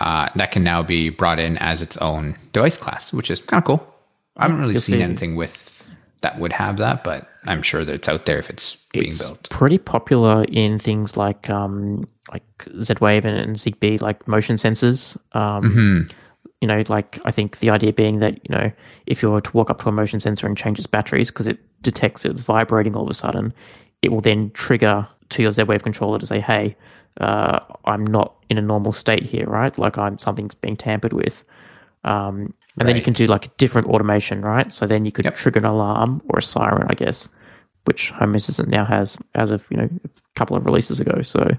uh, 0.00 0.28
that 0.36 0.52
can 0.52 0.64
now 0.64 0.82
be 0.82 1.10
brought 1.10 1.38
in 1.38 1.56
as 1.58 1.82
its 1.82 1.96
own 1.98 2.36
device 2.52 2.76
class, 2.76 3.12
which 3.12 3.30
is 3.30 3.40
kind 3.40 3.62
of 3.62 3.66
cool. 3.66 3.94
I 4.36 4.44
haven't 4.44 4.60
really 4.60 4.78
seen 4.78 5.02
anything 5.02 5.36
with 5.36 5.86
that 6.22 6.38
would 6.38 6.52
have 6.52 6.78
that, 6.78 7.04
but 7.04 7.28
I'm 7.46 7.62
sure 7.62 7.84
that 7.84 7.94
it's 7.94 8.08
out 8.08 8.26
there 8.26 8.38
if 8.38 8.48
it's, 8.48 8.76
being 8.92 9.12
built. 9.18 9.48
Pretty 9.50 9.78
popular 9.78 10.44
in 10.44 10.78
things 10.78 11.16
like 11.16 11.48
um, 11.48 12.06
like 12.30 12.44
Z 12.82 12.94
Wave 13.00 13.24
and, 13.24 13.36
and 13.36 13.56
Zigbee, 13.56 14.00
like 14.00 14.28
motion 14.28 14.56
sensors. 14.56 15.16
Um, 15.32 15.62
mm-hmm. 15.64 16.16
You 16.60 16.68
know, 16.68 16.84
like 16.88 17.18
I 17.24 17.32
think 17.32 17.60
the 17.60 17.70
idea 17.70 17.92
being 17.92 18.20
that 18.20 18.34
you 18.34 18.54
know 18.54 18.70
if 19.06 19.22
you 19.22 19.30
were 19.30 19.40
to 19.40 19.50
walk 19.52 19.70
up 19.70 19.80
to 19.82 19.88
a 19.88 19.92
motion 19.92 20.20
sensor 20.20 20.46
and 20.46 20.56
change 20.56 20.78
its 20.78 20.86
batteries 20.86 21.30
because 21.30 21.46
it 21.46 21.58
detects 21.82 22.24
it's 22.24 22.42
vibrating 22.42 22.94
all 22.94 23.04
of 23.04 23.10
a 23.10 23.14
sudden, 23.14 23.52
it 24.02 24.10
will 24.10 24.20
then 24.20 24.50
trigger 24.50 25.08
to 25.30 25.42
your 25.42 25.52
Z 25.52 25.64
Wave 25.64 25.82
controller 25.82 26.18
to 26.18 26.26
say, 26.26 26.38
"Hey, 26.38 26.76
uh, 27.20 27.60
I'm 27.84 28.04
not 28.04 28.34
in 28.48 28.58
a 28.58 28.62
normal 28.62 28.92
state 28.92 29.22
here, 29.22 29.46
right? 29.46 29.76
Like 29.76 29.98
I'm 29.98 30.18
something's 30.18 30.54
being 30.54 30.76
tampered 30.76 31.12
with." 31.12 31.44
Um, 32.04 32.52
and 32.78 32.86
right. 32.86 32.86
then 32.86 32.96
you 32.96 33.02
can 33.02 33.12
do 33.12 33.26
like 33.26 33.46
a 33.46 33.50
different 33.58 33.88
automation, 33.88 34.42
right? 34.42 34.72
So 34.72 34.86
then 34.86 35.04
you 35.04 35.12
could 35.12 35.24
yep. 35.24 35.36
trigger 35.36 35.60
an 35.60 35.66
alarm 35.66 36.22
or 36.28 36.38
a 36.38 36.42
siren, 36.42 36.86
I 36.88 36.94
guess, 36.94 37.28
which 37.84 38.10
Home 38.10 38.34
Assistant 38.34 38.68
now 38.68 38.84
has 38.84 39.18
as 39.34 39.50
of 39.50 39.64
you 39.70 39.76
know 39.76 39.88
a 40.04 40.08
couple 40.36 40.56
of 40.56 40.64
releases 40.64 40.98
ago. 40.98 41.22
So 41.22 41.56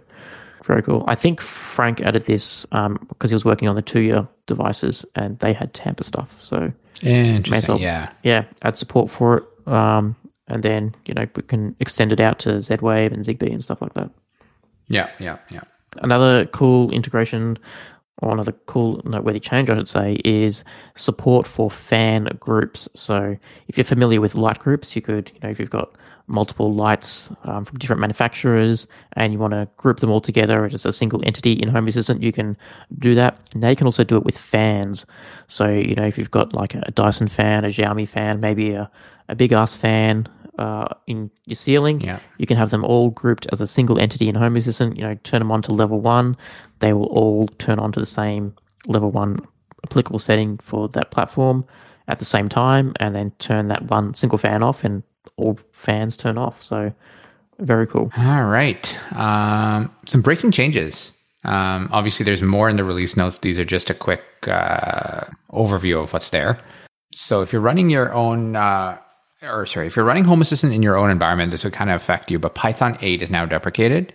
very 0.66 0.82
cool. 0.82 1.04
I 1.08 1.16
think 1.16 1.42
Frank 1.42 2.02
added 2.02 2.26
this 2.26 2.64
because 2.64 2.88
um, 2.88 3.08
he 3.28 3.34
was 3.34 3.46
working 3.46 3.68
on 3.68 3.76
the 3.76 3.84
Tuya 3.84 4.28
devices 4.48 5.06
and 5.16 5.38
they 5.40 5.54
had 5.54 5.74
tamper 5.74 6.04
stuff. 6.04 6.36
So 6.42 6.72
interesting. 7.02 7.76
Well, 7.76 7.82
yeah, 7.82 8.12
yeah, 8.24 8.46
add 8.62 8.78
support 8.78 9.12
for 9.12 9.38
it. 9.38 9.68
Um, 9.68 10.16
and 10.48 10.64
then 10.64 10.96
you 11.06 11.14
know 11.14 11.28
we 11.36 11.44
can 11.44 11.76
extend 11.80 12.12
it 12.12 12.20
out 12.20 12.40
to 12.40 12.62
Z 12.62 12.78
Wave 12.82 13.12
and 13.14 13.24
Zigbee 13.24 13.52
and 13.52 13.64
stuff 13.64 13.82
like 13.82 13.94
that. 13.94 14.10
Yeah, 14.88 15.10
yeah, 15.20 15.38
yeah. 15.50 15.62
Another 16.02 16.46
cool 16.48 16.92
integration 16.92 17.58
or 18.20 18.32
another 18.32 18.54
cool 18.68 19.02
noteworthy 19.04 19.40
change, 19.40 19.70
I 19.70 19.76
should 19.76 19.90
say, 19.90 20.14
is 20.24 20.64
support 20.96 21.46
for 21.48 21.70
fan 21.70 22.30
groups. 22.40 22.88
So 22.96 23.36
if 23.68 23.78
you're 23.78 23.86
familiar 23.86 24.22
with 24.22 24.36
light 24.36 24.60
groups, 24.60 24.96
you 24.96 25.02
could, 25.02 25.32
you 25.34 25.40
know, 25.44 25.50
if 25.50 25.60
you've 25.60 25.70
got 25.70 25.94
multiple 26.28 26.74
lights 26.74 27.30
um, 27.44 27.66
from 27.66 27.78
different 27.80 28.00
manufacturers 28.00 28.88
and 29.14 29.34
you 29.34 29.40
want 29.40 29.52
to 29.52 29.68
group 29.78 30.00
them 30.00 30.10
all 30.10 30.22
together 30.22 30.66
as 30.66 30.86
a 30.86 30.94
single 30.94 31.22
entity 31.26 31.54
in 31.54 31.68
Home 31.68 31.88
Assistant, 31.88 32.24
you 32.24 32.32
can 32.32 32.56
do 32.98 33.14
that. 33.16 33.38
Now 33.56 33.70
you 33.70 33.76
can 33.76 33.88
also 33.88 34.04
do 34.04 34.16
it 34.16 34.24
with 34.24 34.38
fans. 34.38 35.06
So, 35.48 35.68
you 35.68 35.96
know, 35.96 36.06
if 36.06 36.18
you've 36.18 36.32
got 36.32 36.54
like 36.54 36.76
a 36.76 36.92
Dyson 36.92 37.28
fan, 37.28 37.66
a 37.66 37.70
Xiaomi 37.70 38.08
fan, 38.08 38.40
maybe 38.40 38.72
a, 38.72 38.90
a 39.28 39.36
big 39.36 39.52
ass 39.52 39.76
fan, 39.76 40.28
uh, 40.60 40.88
in 41.08 41.30
your 41.46 41.56
ceiling. 41.56 42.02
Yeah. 42.02 42.20
You 42.38 42.48
can 42.48 42.58
have 42.58 42.70
them 42.70 42.84
all 42.84 43.10
grouped 43.10 43.48
as 43.52 43.62
a 43.62 43.68
single 43.68 44.00
entity 44.00 44.30
in 44.30 44.36
Home 44.36 44.56
Assistant. 44.56 44.98
You 44.98 45.04
know, 45.04 45.16
turn 45.24 45.40
them 45.40 45.52
on 45.52 45.62
to 45.64 45.74
level 45.74 46.00
one. 46.00 46.38
They 46.80 46.94
will 46.94 47.08
all 47.08 47.48
turn 47.60 47.80
on 47.80 47.92
to 47.94 48.00
the 48.00 48.06
same 48.06 48.56
level 48.88 49.12
one 49.12 49.40
applicable 49.86 50.20
setting 50.20 50.58
for 50.60 50.88
that 50.90 51.12
platform 51.12 51.66
at 52.08 52.20
the 52.20 52.26
same 52.26 52.50
time, 52.50 52.94
and 53.00 53.16
then 53.16 53.32
turn 53.40 53.68
that 53.68 53.90
one 53.90 54.14
single 54.14 54.38
fan 54.38 54.62
off, 54.62 54.84
and 54.84 55.04
all 55.38 55.58
fans 55.72 56.18
turn 56.18 56.38
off. 56.38 56.62
So 56.62 56.94
very 57.60 57.88
cool. 57.88 58.12
All 58.18 58.46
right. 58.46 58.98
Um, 59.14 59.92
some 60.06 60.22
breaking 60.22 60.52
changes. 60.52 61.12
Um, 61.46 61.90
obviously, 61.92 62.24
there's 62.24 62.42
more 62.42 62.70
in 62.70 62.78
the 62.78 62.84
release 62.84 63.18
notes. 63.18 63.38
These 63.42 63.60
are 63.60 63.66
just 63.66 63.90
a 63.90 63.94
quick 63.94 64.22
uh, 64.48 65.26
overview 65.52 66.02
of 66.02 66.14
what's 66.14 66.30
there. 66.30 66.60
So, 67.14 67.42
if 67.42 67.52
you're 67.52 67.62
running 67.62 67.90
your 67.90 68.14
own 68.14 68.56
uh, 68.56 68.98
or 69.44 69.66
sorry, 69.66 69.88
if 69.88 69.96
you're 69.96 70.06
running 70.06 70.26
Home 70.26 70.42
Assistant 70.42 70.74
in 70.74 70.84
your 70.84 70.98
own 70.98 71.10
environment, 71.10 71.52
this 71.52 71.64
would 71.64 71.72
kind 71.74 71.90
of 71.90 72.00
affect 72.02 72.30
you. 72.32 72.40
But 72.40 72.56
Python 72.56 72.98
8 73.02 73.22
is 73.22 73.30
now 73.30 73.46
deprecated 73.46 74.14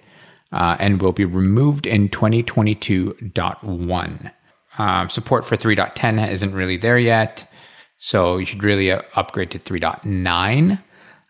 uh, 0.52 0.76
and 0.78 1.00
will 1.00 1.12
be 1.12 1.24
removed 1.24 1.86
in 1.86 2.08
2022.1. 2.08 4.32
Uh, 4.78 5.08
support 5.08 5.46
for 5.46 5.56
3.10 5.56 6.30
isn't 6.30 6.54
really 6.54 6.76
there 6.76 6.98
yet, 6.98 7.50
so 7.98 8.36
you 8.38 8.46
should 8.46 8.62
really 8.62 8.92
uh, 8.92 9.02
upgrade 9.16 9.50
to 9.50 9.58
3.9. 9.58 10.80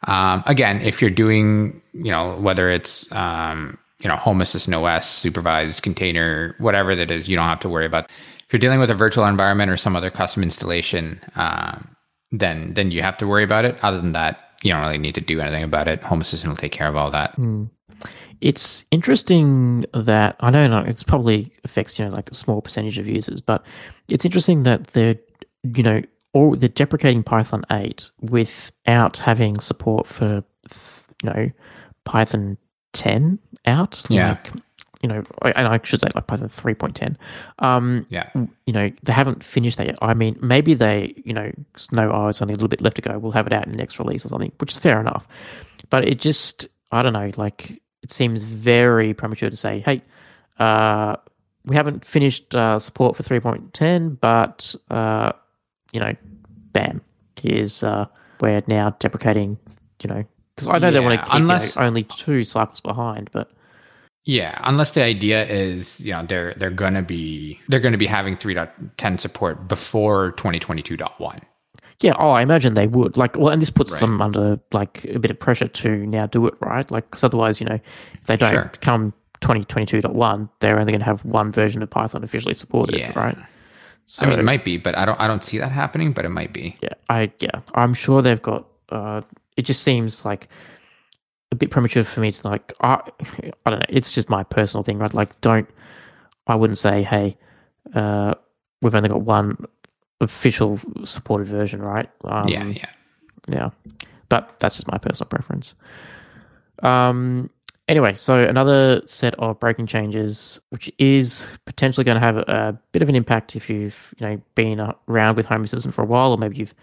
Um, 0.06 0.42
again, 0.46 0.82
if 0.82 1.00
you're 1.00 1.10
doing, 1.10 1.80
you 1.92 2.12
know, 2.12 2.36
whether 2.36 2.70
it's 2.70 3.10
um, 3.12 3.78
you 4.02 4.08
know 4.08 4.16
Home 4.16 4.40
Assistant 4.40 4.76
OS, 4.76 5.08
supervised 5.08 5.82
container, 5.82 6.54
whatever 6.58 6.94
that 6.94 7.10
is, 7.10 7.28
you 7.28 7.36
don't 7.36 7.48
have 7.48 7.60
to 7.60 7.68
worry 7.68 7.86
about. 7.86 8.08
If 8.46 8.52
you're 8.52 8.60
dealing 8.60 8.80
with 8.80 8.90
a 8.90 8.94
virtual 8.94 9.26
environment 9.26 9.70
or 9.70 9.76
some 9.76 9.96
other 9.96 10.10
custom 10.10 10.42
installation, 10.42 11.20
um, 11.34 11.96
then 12.32 12.74
then 12.74 12.90
you 12.90 13.02
have 13.02 13.16
to 13.18 13.26
worry 13.26 13.44
about 13.44 13.64
it. 13.64 13.76
Other 13.82 14.00
than 14.00 14.12
that, 14.12 14.38
you 14.62 14.72
don't 14.72 14.82
really 14.82 14.98
need 14.98 15.14
to 15.14 15.20
do 15.20 15.40
anything 15.40 15.62
about 15.62 15.88
it. 15.88 16.02
Home 16.02 16.20
Assistant 16.20 16.50
will 16.50 16.56
take 16.56 16.72
care 16.72 16.88
of 16.88 16.96
all 16.96 17.10
that. 17.10 17.36
Mm. 17.36 17.70
It's 18.40 18.84
interesting 18.90 19.84
that 19.94 20.36
I 20.40 20.50
don't 20.50 20.70
know 20.70 20.84
it's 20.86 21.02
probably 21.02 21.52
affects 21.64 21.98
you 21.98 22.04
know 22.04 22.10
like 22.12 22.30
a 22.30 22.34
small 22.34 22.62
percentage 22.62 22.98
of 22.98 23.08
users, 23.08 23.40
but 23.40 23.64
it's 24.08 24.24
interesting 24.24 24.62
that 24.64 24.88
they're 24.88 25.16
you 25.62 25.82
know 25.82 26.02
or 26.34 26.56
they're 26.56 26.68
deprecating 26.68 27.22
Python 27.22 27.64
8 27.70 28.10
without 28.20 29.16
having 29.16 29.58
support 29.58 30.06
for 30.06 30.44
you 31.22 31.30
know 31.30 31.50
Python 32.04 32.56
10 32.92 33.38
out. 33.66 34.02
Yeah. 34.08 34.30
Like, 34.30 34.52
you 35.00 35.08
know, 35.08 35.22
and 35.42 35.68
I 35.68 35.78
should 35.82 36.00
say 36.00 36.08
like 36.14 36.26
Python 36.26 36.48
3.10. 36.48 37.16
Um, 37.60 38.06
yeah. 38.08 38.28
You 38.66 38.72
know, 38.72 38.90
they 39.02 39.12
haven't 39.12 39.44
finished 39.44 39.78
that 39.78 39.86
yet. 39.86 39.98
I 40.02 40.14
mean, 40.14 40.36
maybe 40.40 40.74
they, 40.74 41.14
you 41.24 41.32
know, 41.32 41.52
know, 41.92 42.10
oh, 42.12 42.28
it's 42.28 42.42
only 42.42 42.54
a 42.54 42.56
little 42.56 42.68
bit 42.68 42.80
left 42.80 42.96
to 42.96 43.02
go. 43.02 43.18
We'll 43.18 43.32
have 43.32 43.46
it 43.46 43.52
out 43.52 43.66
in 43.66 43.72
the 43.72 43.78
next 43.78 43.98
release 43.98 44.24
or 44.24 44.28
something, 44.28 44.52
which 44.58 44.72
is 44.72 44.78
fair 44.78 45.00
enough. 45.00 45.26
But 45.90 46.06
it 46.06 46.20
just, 46.20 46.66
I 46.90 47.02
don't 47.02 47.12
know, 47.12 47.30
like, 47.36 47.80
it 48.02 48.10
seems 48.10 48.42
very 48.42 49.14
premature 49.14 49.50
to 49.50 49.56
say, 49.56 49.80
hey, 49.84 50.02
uh, 50.58 51.16
we 51.64 51.76
haven't 51.76 52.04
finished 52.04 52.54
uh, 52.54 52.78
support 52.80 53.16
for 53.16 53.22
3.10, 53.22 54.18
but, 54.20 54.74
uh, 54.90 55.32
you 55.92 56.00
know, 56.00 56.14
bam, 56.72 57.02
here's, 57.40 57.82
uh, 57.84 58.06
we're 58.40 58.62
now 58.66 58.96
deprecating, 58.98 59.58
you 60.02 60.08
know, 60.08 60.24
because 60.54 60.66
I 60.66 60.78
know 60.78 60.88
yeah, 60.88 60.92
they 60.92 61.00
want 61.00 61.20
to 61.20 61.26
keep 61.26 61.34
unless, 61.34 61.76
you 61.76 61.82
know, 61.82 61.86
only 61.86 62.02
two 62.04 62.42
cycles 62.42 62.80
behind, 62.80 63.30
but 63.32 63.52
yeah, 64.28 64.60
unless 64.64 64.90
the 64.90 65.02
idea 65.02 65.46
is, 65.46 66.00
you 66.00 66.12
know, 66.12 66.22
they're 66.22 66.52
they're 66.58 66.68
gonna 66.68 67.00
be 67.00 67.58
they're 67.68 67.80
gonna 67.80 67.96
be 67.96 68.06
having 68.06 68.36
3.10 68.36 69.18
support 69.18 69.66
before 69.68 70.32
2022.1. 70.32 71.40
Yeah, 72.00 72.12
oh, 72.18 72.32
I 72.32 72.42
imagine 72.42 72.74
they 72.74 72.88
would. 72.88 73.16
Like, 73.16 73.38
well, 73.38 73.48
and 73.48 73.62
this 73.62 73.70
puts 73.70 73.90
right. 73.92 74.00
them 74.00 74.20
under 74.20 74.60
like 74.70 75.02
a 75.06 75.18
bit 75.18 75.30
of 75.30 75.40
pressure 75.40 75.66
to 75.66 76.06
now 76.06 76.26
do 76.26 76.46
it, 76.46 76.52
right? 76.60 76.88
Like, 76.90 77.10
because 77.10 77.24
otherwise, 77.24 77.58
you 77.58 77.64
know, 77.64 77.80
if 78.20 78.26
they 78.26 78.36
don't 78.36 78.52
sure. 78.52 78.72
come 78.82 79.14
2022.1, 79.40 80.50
they're 80.60 80.78
only 80.78 80.92
going 80.92 81.00
to 81.00 81.06
have 81.06 81.24
one 81.24 81.50
version 81.50 81.82
of 81.82 81.88
Python 81.88 82.22
officially 82.22 82.52
supported, 82.52 82.98
yeah. 82.98 83.18
right? 83.18 83.38
So, 84.02 84.26
I 84.26 84.28
mean, 84.28 84.38
it 84.38 84.44
might 84.44 84.62
be, 84.62 84.76
but 84.76 84.94
I 84.94 85.06
don't 85.06 85.18
I 85.18 85.26
don't 85.26 85.42
see 85.42 85.56
that 85.56 85.72
happening. 85.72 86.12
But 86.12 86.26
it 86.26 86.30
might 86.30 86.52
be. 86.52 86.76
Yeah, 86.82 86.90
I 87.08 87.32
yeah, 87.40 87.60
I'm 87.76 87.94
sure 87.94 88.20
they've 88.20 88.42
got. 88.42 88.66
Uh, 88.90 89.22
it 89.56 89.62
just 89.62 89.82
seems 89.82 90.26
like 90.26 90.48
a 91.52 91.56
bit 91.56 91.70
premature 91.70 92.04
for 92.04 92.20
me 92.20 92.32
to 92.32 92.48
like. 92.48 92.72
I, 92.80 93.00
I 93.66 93.70
don't 93.70 93.80
know. 93.80 93.86
It's 93.88 94.12
just 94.12 94.28
my 94.28 94.42
personal 94.42 94.84
thing, 94.84 94.98
right? 94.98 95.12
Like, 95.12 95.40
don't. 95.40 95.68
I 96.46 96.54
wouldn't 96.54 96.78
say, 96.78 97.02
hey, 97.02 97.36
uh, 97.94 98.34
we've 98.80 98.94
only 98.94 99.08
got 99.08 99.20
one 99.20 99.66
official 100.20 100.80
supported 101.04 101.48
version, 101.48 101.82
right? 101.82 102.08
Um, 102.24 102.48
yeah, 102.48 102.64
yeah, 102.66 102.90
yeah. 103.48 103.70
But 104.28 104.56
that's 104.58 104.76
just 104.76 104.88
my 104.88 104.98
personal 104.98 105.28
preference. 105.28 105.74
Um. 106.82 107.50
Anyway, 107.86 108.12
so 108.12 108.38
another 108.38 109.00
set 109.06 109.34
of 109.36 109.58
breaking 109.58 109.86
changes, 109.86 110.60
which 110.68 110.92
is 110.98 111.46
potentially 111.64 112.04
going 112.04 112.16
to 112.16 112.20
have 112.20 112.36
a, 112.36 112.78
bit 112.92 113.00
of 113.00 113.08
an 113.08 113.16
impact 113.16 113.56
if 113.56 113.70
you've 113.70 113.96
you 114.18 114.26
know 114.26 114.40
been 114.54 114.78
around 115.08 115.36
with 115.36 115.46
Home 115.46 115.64
Assistant 115.64 115.94
for 115.94 116.02
a 116.02 116.06
while, 116.06 116.32
or 116.32 116.36
maybe 116.36 116.58
you've 116.58 116.74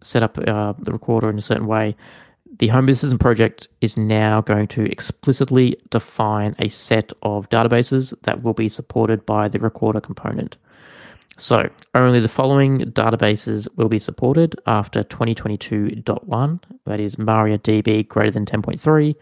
set 0.00 0.22
up 0.22 0.38
uh, 0.38 0.72
the 0.78 0.90
recorder 0.90 1.28
in 1.28 1.38
a 1.38 1.42
certain 1.42 1.66
way 1.66 1.94
the 2.58 2.68
Home 2.68 2.86
Business 2.86 3.14
project 3.18 3.68
is 3.80 3.96
now 3.96 4.40
going 4.40 4.68
to 4.68 4.84
explicitly 4.84 5.76
define 5.90 6.54
a 6.58 6.68
set 6.68 7.12
of 7.22 7.48
databases 7.50 8.14
that 8.22 8.42
will 8.42 8.54
be 8.54 8.68
supported 8.68 9.26
by 9.26 9.48
the 9.48 9.58
recorder 9.58 10.00
component. 10.00 10.56
So, 11.36 11.68
only 11.94 12.20
the 12.20 12.28
following 12.28 12.78
databases 12.78 13.66
will 13.76 13.88
be 13.88 13.98
supported 13.98 14.54
after 14.66 15.02
2022.1 15.02 16.60
that 16.86 17.00
is 17.00 17.16
MariaDB 17.16 18.06
greater 18.06 18.30
than 18.30 18.46
10.3, 18.46 19.16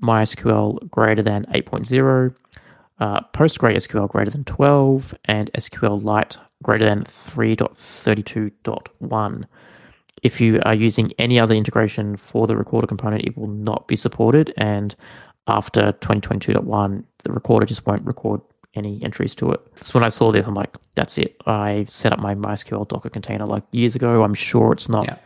MySQL 0.00 0.90
greater 0.90 1.22
than 1.22 1.46
8.0, 1.46 2.34
uh, 3.00 3.20
PostgreSQL 3.34 4.08
greater 4.08 4.30
than 4.30 4.44
12, 4.44 5.12
and 5.24 5.50
SQLite 5.54 6.36
greater 6.62 6.84
than 6.84 7.04
3.32.1. 7.34 9.44
If 10.22 10.40
you 10.40 10.60
are 10.64 10.74
using 10.74 11.12
any 11.18 11.38
other 11.38 11.54
integration 11.54 12.16
for 12.16 12.46
the 12.46 12.56
recorder 12.56 12.86
component, 12.86 13.24
it 13.24 13.36
will 13.36 13.48
not 13.48 13.88
be 13.88 13.96
supported. 13.96 14.52
And 14.56 14.94
after 15.46 15.92
2022.1, 16.00 17.04
the 17.24 17.32
recorder 17.32 17.66
just 17.66 17.86
won't 17.86 18.04
record 18.04 18.40
any 18.74 19.02
entries 19.02 19.34
to 19.36 19.50
it. 19.52 19.60
So 19.82 19.92
when 19.94 20.04
I 20.04 20.10
saw 20.10 20.30
this, 20.30 20.46
I'm 20.46 20.54
like, 20.54 20.76
that's 20.94 21.18
it. 21.18 21.40
I 21.46 21.86
set 21.88 22.12
up 22.12 22.18
my 22.18 22.34
MySQL 22.34 22.88
Docker 22.88 23.10
container 23.10 23.46
like 23.46 23.64
years 23.72 23.94
ago. 23.94 24.22
I'm 24.22 24.34
sure 24.34 24.72
it's 24.72 24.88
not 24.88 25.06
yeah. 25.06 25.16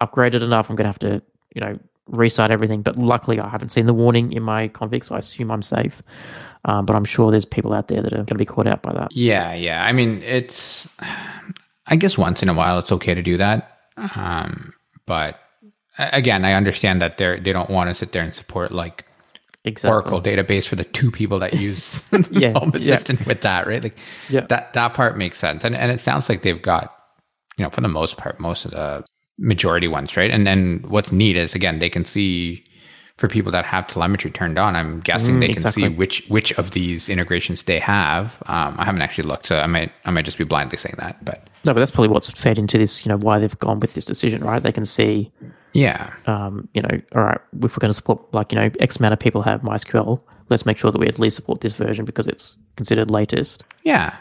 upgraded 0.00 0.42
enough. 0.42 0.70
I'm 0.70 0.76
going 0.76 0.84
to 0.84 0.90
have 0.90 0.98
to, 1.00 1.22
you 1.54 1.60
know, 1.60 1.78
restart 2.06 2.50
everything. 2.50 2.82
But 2.82 2.96
luckily, 2.96 3.40
I 3.40 3.48
haven't 3.48 3.70
seen 3.70 3.86
the 3.86 3.94
warning 3.94 4.32
in 4.32 4.42
my 4.42 4.68
config, 4.68 5.04
so 5.04 5.14
I 5.14 5.18
assume 5.18 5.50
I'm 5.50 5.62
safe. 5.62 6.02
Um, 6.64 6.84
but 6.84 6.96
I'm 6.96 7.04
sure 7.04 7.30
there's 7.30 7.44
people 7.44 7.72
out 7.72 7.88
there 7.88 8.02
that 8.02 8.12
are 8.12 8.16
going 8.16 8.26
to 8.26 8.34
be 8.34 8.44
caught 8.44 8.66
out 8.66 8.82
by 8.82 8.92
that. 8.92 9.12
Yeah, 9.12 9.52
yeah. 9.54 9.84
I 9.84 9.92
mean, 9.92 10.22
it's, 10.22 10.88
I 11.86 11.96
guess 11.96 12.18
once 12.18 12.42
in 12.42 12.48
a 12.48 12.54
while, 12.54 12.78
it's 12.78 12.92
okay 12.92 13.14
to 13.14 13.22
do 13.22 13.36
that. 13.36 13.75
Um, 13.96 14.72
but 15.06 15.38
again, 15.98 16.44
I 16.44 16.52
understand 16.52 17.00
that 17.02 17.18
they 17.18 17.38
they 17.40 17.52
don't 17.52 17.70
want 17.70 17.90
to 17.90 17.94
sit 17.94 18.12
there 18.12 18.22
and 18.22 18.34
support 18.34 18.72
like 18.72 19.04
exactly. 19.64 19.90
Oracle 19.90 20.22
database 20.22 20.66
for 20.66 20.76
the 20.76 20.84
two 20.84 21.10
people 21.10 21.38
that 21.40 21.54
use 21.54 22.02
yeah, 22.30 22.52
Home 22.58 22.72
Assistant 22.74 23.20
yeah. 23.20 23.26
with 23.26 23.42
that, 23.42 23.66
right? 23.66 23.82
Like 23.82 23.96
yeah. 24.28 24.46
that 24.48 24.72
that 24.74 24.94
part 24.94 25.16
makes 25.16 25.38
sense, 25.38 25.64
and 25.64 25.76
and 25.76 25.90
it 25.90 26.00
sounds 26.00 26.28
like 26.28 26.42
they've 26.42 26.60
got 26.60 26.94
you 27.56 27.64
know 27.64 27.70
for 27.70 27.80
the 27.80 27.88
most 27.88 28.16
part 28.16 28.38
most 28.40 28.64
of 28.64 28.72
the 28.72 29.04
majority 29.38 29.88
ones, 29.88 30.16
right? 30.16 30.30
And 30.30 30.46
then 30.46 30.84
what's 30.88 31.12
neat 31.12 31.36
is 31.36 31.54
again 31.54 31.78
they 31.78 31.90
can 31.90 32.04
see 32.04 32.64
for 33.16 33.28
people 33.28 33.50
that 33.50 33.64
have 33.64 33.86
telemetry 33.86 34.30
turned 34.30 34.58
on, 34.58 34.76
I'm 34.76 35.00
guessing 35.00 35.36
mm, 35.36 35.40
they 35.40 35.46
can 35.46 35.56
exactly. 35.56 35.84
see 35.84 35.88
which 35.88 36.24
which 36.28 36.52
of 36.58 36.72
these 36.72 37.08
integrations 37.08 37.62
they 37.62 37.78
have. 37.78 38.26
Um, 38.46 38.76
I 38.78 38.84
haven't 38.84 39.02
actually 39.02 39.26
looked, 39.26 39.46
so 39.46 39.58
I 39.58 39.66
might 39.66 39.90
I 40.04 40.10
might 40.10 40.26
just 40.26 40.36
be 40.38 40.44
blindly 40.44 40.76
saying 40.76 40.96
that. 40.98 41.24
But 41.24 41.48
no, 41.64 41.72
but 41.72 41.80
that's 41.80 41.90
probably 41.90 42.08
what's 42.08 42.30
fed 42.30 42.58
into 42.58 42.76
this. 42.76 43.04
You 43.04 43.08
know 43.08 43.16
why 43.16 43.38
they've 43.38 43.58
gone 43.58 43.80
with 43.80 43.94
this 43.94 44.04
decision, 44.04 44.44
right? 44.44 44.62
They 44.62 44.72
can 44.72 44.84
see, 44.84 45.32
yeah, 45.72 46.12
um, 46.26 46.68
you 46.74 46.82
know, 46.82 47.00
all 47.14 47.22
right, 47.22 47.40
if 47.62 47.72
we're 47.72 47.80
going 47.80 47.90
to 47.90 47.94
support 47.94 48.22
like 48.34 48.52
you 48.52 48.58
know 48.58 48.70
X 48.80 48.96
amount 48.96 49.14
of 49.14 49.18
people 49.18 49.40
have 49.42 49.62
MySQL, 49.62 50.20
let's 50.50 50.66
make 50.66 50.76
sure 50.76 50.92
that 50.92 50.98
we 50.98 51.08
at 51.08 51.18
least 51.18 51.36
support 51.36 51.62
this 51.62 51.72
version 51.72 52.04
because 52.04 52.26
it's 52.26 52.58
considered 52.76 53.10
latest. 53.10 53.64
Yeah, 53.82 54.14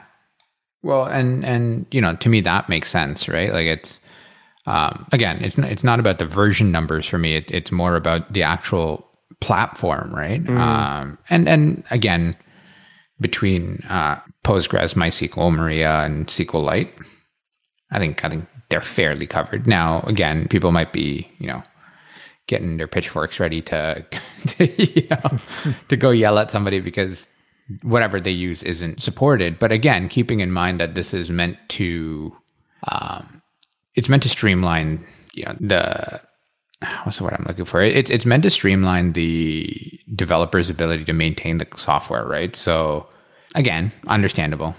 well, 0.84 1.04
and 1.06 1.44
and 1.44 1.86
you 1.92 2.00
know, 2.00 2.16
to 2.16 2.30
me 2.30 2.40
that 2.42 2.70
makes 2.70 2.90
sense, 2.92 3.28
right? 3.28 3.52
Like 3.52 3.66
it's 3.66 4.00
um, 4.68 5.06
again, 5.12 5.44
it's 5.44 5.58
not, 5.58 5.72
it's 5.72 5.84
not 5.84 6.00
about 6.00 6.20
the 6.20 6.26
version 6.26 6.72
numbers 6.72 7.06
for 7.06 7.18
me. 7.18 7.36
It, 7.36 7.52
it's 7.52 7.72
more 7.72 7.96
about 7.96 8.34
the 8.34 8.44
actual 8.44 9.08
platform, 9.40 10.14
right? 10.14 10.44
Mm. 10.44 10.58
Um, 10.58 11.18
and 11.30 11.48
and 11.48 11.84
again, 11.92 12.36
between 13.20 13.84
uh, 13.90 14.20
Postgres, 14.44 14.96
MySQL, 14.96 15.54
Maria, 15.54 16.04
and 16.04 16.28
SQLite, 16.28 16.92
I 17.92 18.00
think 18.00 18.24
I 18.26 18.30
think 18.30 18.48
they're 18.70 18.82
fairly 18.82 19.28
covered. 19.28 19.68
Now, 19.68 20.02
again, 20.02 20.48
people 20.48 20.72
might 20.72 20.94
be 20.94 21.30
you 21.38 21.48
know 21.48 21.64
getting 22.48 22.78
their 22.78 22.88
pitchforks 22.88 23.40
ready 23.40 23.62
to 23.62 24.06
to, 24.48 24.84
you 24.84 25.08
know, 25.10 25.40
to 25.90 25.98
go 25.98 26.10
yell 26.10 26.40
at 26.40 26.52
somebody 26.52 26.80
because 26.80 27.28
whatever 27.82 28.20
they 28.20 28.32
use 28.32 28.64
isn't 28.64 29.02
supported. 29.02 29.60
But 29.60 29.72
again, 29.72 30.10
keeping 30.10 30.40
in 30.40 30.52
mind 30.52 30.80
that 30.80 30.96
this 30.96 31.14
is 31.14 31.30
meant 31.30 31.58
to 31.70 32.36
um, 32.88 33.35
it's 33.96 34.10
meant 34.10 34.24
to 34.24 34.30
streamline 34.30 35.06
you 35.34 35.46
know 35.46 35.56
the 35.60 36.22
what's 37.04 37.18
the 37.18 37.24
word 37.24 37.36
I'm 37.38 37.46
looking 37.48 37.66
for? 37.66 37.82
It's 37.82 38.10
it's 38.10 38.26
meant 38.26 38.44
to 38.44 38.50
streamline 38.50 39.14
the 39.14 40.00
developer's 40.16 40.70
ability 40.70 41.06
to 41.06 41.14
maintain 41.14 41.58
the 41.58 41.68
software, 41.78 42.26
right? 42.26 42.56
So 42.56 43.08
again, 43.56 43.92
understandable. 44.08 44.76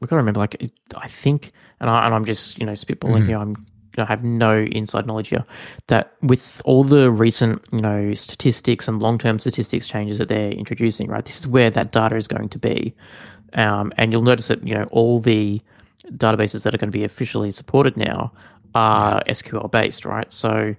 We 0.00 0.06
got 0.06 0.10
to 0.10 0.16
remember, 0.16 0.40
like 0.40 0.70
I 0.96 1.08
think, 1.08 1.52
and, 1.80 1.90
I, 1.90 2.06
and 2.06 2.14
I'm 2.14 2.24
just 2.24 2.58
you 2.58 2.66
know 2.66 2.72
spitballing 2.72 3.20
mm-hmm. 3.20 3.28
here. 3.28 3.38
I'm 3.38 3.66
I 3.96 4.04
have 4.04 4.22
no 4.22 4.60
inside 4.60 5.06
knowledge 5.06 5.28
here 5.28 5.44
that 5.88 6.12
with 6.22 6.62
all 6.64 6.84
the 6.84 7.10
recent 7.10 7.64
you 7.72 7.80
know 7.80 8.14
statistics 8.14 8.86
and 8.86 9.00
long 9.00 9.18
term 9.18 9.38
statistics 9.38 9.86
changes 9.86 10.18
that 10.18 10.28
they're 10.28 10.50
introducing, 10.50 11.08
right? 11.08 11.24
This 11.24 11.40
is 11.40 11.46
where 11.46 11.70
that 11.70 11.92
data 11.92 12.16
is 12.16 12.28
going 12.28 12.48
to 12.50 12.58
be, 12.58 12.94
um, 13.54 13.92
and 13.96 14.12
you'll 14.12 14.22
notice 14.22 14.48
that 14.48 14.66
you 14.66 14.74
know 14.74 14.84
all 14.90 15.20
the 15.20 15.60
databases 16.12 16.62
that 16.62 16.74
are 16.74 16.78
going 16.78 16.90
to 16.90 16.98
be 16.98 17.04
officially 17.04 17.50
supported 17.50 17.96
now 17.96 18.32
are 18.74 19.22
SQL 19.24 19.70
based, 19.70 20.04
right? 20.04 20.30
So 20.32 20.74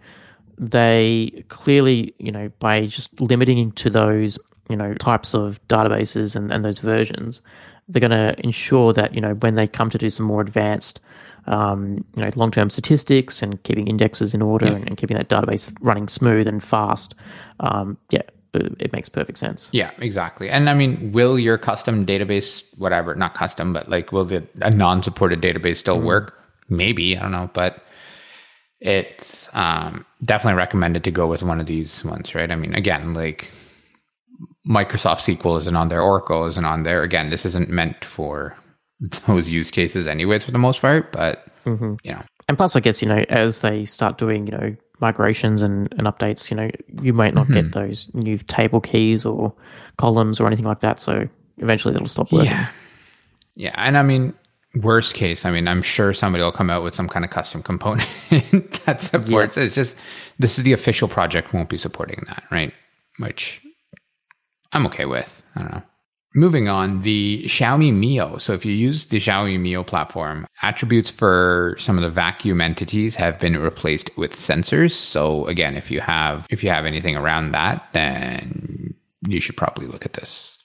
they 0.58 1.44
clearly, 1.48 2.14
you 2.18 2.32
know, 2.32 2.52
by 2.60 2.86
just 2.86 3.20
limiting 3.20 3.72
to 3.74 3.90
those, 3.90 4.38
you 4.70 4.76
know, 4.76 4.94
types 4.96 5.34
of 5.34 5.60
databases 5.68 6.36
and, 6.36 6.52
and 6.52 6.64
those 6.64 6.80
versions, 6.80 7.42
they're 7.88 8.02
going 8.02 8.12
to 8.12 8.36
ensure 8.44 8.94
that, 8.94 9.16
you 9.16 9.22
know, 9.22 9.34
when 9.36 9.56
they 9.56 9.68
come 9.68 9.90
to 9.90 9.98
do 9.98 10.10
some 10.10 10.26
more 10.26 10.42
advanced, 10.42 11.00
um, 11.48 12.06
you 12.16 12.24
know, 12.24 12.32
long-term 12.36 12.70
statistics 12.70 13.42
and 13.42 13.62
keeping 13.64 13.88
indexes 13.88 14.34
in 14.34 14.42
order 14.42 14.68
yeah. 14.68 14.74
and, 14.74 14.88
and, 14.88 14.98
keeping 14.98 15.18
that 15.18 15.30
database 15.30 15.74
running 15.82 16.08
smooth 16.08 16.48
and 16.48 16.64
fast, 16.64 17.16
um, 17.62 17.98
yeah, 18.12 18.22
it 18.54 18.92
makes 18.92 19.10
perfect 19.10 19.38
sense. 19.38 19.70
Yeah, 19.72 19.92
exactly. 20.00 20.50
And 20.50 20.70
I 20.70 20.74
mean, 20.74 21.12
will 21.12 21.38
your 21.38 21.58
custom 21.58 22.06
database, 22.06 22.64
whatever, 22.78 23.16
not 23.16 23.36
custom, 23.36 23.74
but 23.74 23.90
like, 23.90 24.12
will 24.12 24.26
the, 24.26 24.48
a 24.62 24.70
non-supported 24.70 25.42
database 25.42 25.78
still 25.78 25.98
mm-hmm. 25.98 26.08
work? 26.08 26.36
Maybe, 26.70 27.18
I 27.18 27.22
don't 27.22 27.32
know, 27.32 27.50
but 27.54 27.84
it's 28.80 29.50
um, 29.54 30.06
definitely 30.24 30.58
recommended 30.58 31.04
to 31.04 31.12
go 31.12 31.28
with 31.28 31.44
one 31.44 31.60
of 31.60 31.66
these 31.66 32.04
ones, 32.04 32.34
right? 32.34 32.50
I 32.50 32.56
mean, 32.56 32.76
again, 32.76 33.14
like 33.14 33.50
Microsoft 34.68 35.20
SQL 35.20 35.60
isn't 35.60 35.76
on 35.76 35.90
there, 35.90 36.02
Oracle 36.02 36.46
isn't 36.48 36.66
on 36.66 36.84
there. 36.84 37.04
Again, 37.04 37.30
this 37.30 37.46
isn't 37.46 37.70
meant 37.70 38.06
for 38.06 38.56
those 39.28 39.50
use 39.50 39.72
cases, 39.72 40.08
anyways, 40.08 40.46
for 40.46 40.52
the 40.52 40.60
most 40.60 40.82
part. 40.82 41.12
But 41.12 41.46
mm-hmm. 41.66 41.96
you 42.04 42.12
know, 42.12 42.24
and 42.48 42.58
plus, 42.58 42.76
I 42.76 42.80
guess 42.80 43.02
you 43.02 43.08
know, 43.08 43.26
as 43.30 43.62
they 43.62 43.86
start 43.86 44.18
doing, 44.18 44.48
you 44.48 44.52
know, 44.52 44.76
migrations 45.02 45.62
and, 45.62 45.94
and 45.98 46.08
updates, 46.08 46.50
you 46.50 46.58
know, 46.58 46.70
you 47.02 47.14
might 47.14 47.34
not 47.34 47.46
mm-hmm. 47.46 47.54
get 47.54 47.72
those 47.74 48.10
new 48.14 48.38
table 48.38 48.82
keys 48.82 49.26
or 49.26 49.54
columns 49.98 50.40
or 50.40 50.48
anything 50.48 50.66
like 50.66 50.82
that. 50.82 51.00
So 51.00 51.28
eventually, 51.58 51.96
it'll 51.96 52.08
stop 52.08 52.32
working. 52.32 52.52
Yeah, 52.52 52.70
yeah, 53.56 53.74
and 53.76 53.98
I 53.98 54.04
mean, 54.04 54.34
worst 54.76 55.16
case, 55.16 55.46
I 55.46 55.52
mean, 55.52 55.68
I'm 55.68 55.82
sure 55.82 56.14
somebody 56.14 56.44
will 56.44 56.52
come 56.52 56.70
out 56.70 56.84
with 56.84 56.96
some 56.96 57.08
kind 57.08 57.26
of 57.26 57.32
custom 57.32 57.64
component 57.64 58.08
that 58.86 59.02
supports. 59.02 59.58
Yeah. 59.58 59.64
It's 59.64 59.76
just 59.76 59.96
this 60.38 60.58
is 60.58 60.64
the 60.64 60.74
official 60.74 61.08
project 61.08 61.54
won't 61.54 61.70
be 61.70 61.78
supporting 61.78 62.24
that, 62.28 62.44
right? 62.52 62.74
Which 63.18 63.62
I'm 64.74 64.86
okay 64.88 65.06
with. 65.06 65.42
I 65.56 65.62
don't 65.62 65.74
know. 65.74 65.84
Moving 66.36 66.68
on, 66.68 67.02
the 67.02 67.44
Xiaomi 67.46 67.92
Miio. 67.92 68.40
So 68.40 68.54
if 68.54 68.64
you 68.64 68.72
use 68.72 69.06
the 69.06 69.18
Xiaomi 69.18 69.60
Miio 69.60 69.86
platform, 69.86 70.46
attributes 70.62 71.10
for 71.10 71.76
some 71.80 71.98
of 71.98 72.04
the 72.04 72.10
vacuum 72.10 72.62
entities 72.62 73.16
have 73.16 73.40
been 73.40 73.58
replaced 73.58 74.16
with 74.16 74.36
sensors. 74.36 74.92
So 74.92 75.48
again, 75.48 75.76
if 75.76 75.90
you 75.90 76.02
have 76.02 76.46
if 76.52 76.64
you 76.64 76.70
have 76.70 76.86
anything 76.86 77.16
around 77.16 77.54
that, 77.54 77.84
then 77.94 78.94
you 79.28 79.40
should 79.40 79.58
probably 79.58 79.88
look 79.88 80.06
at 80.06 80.14
this. 80.14 80.56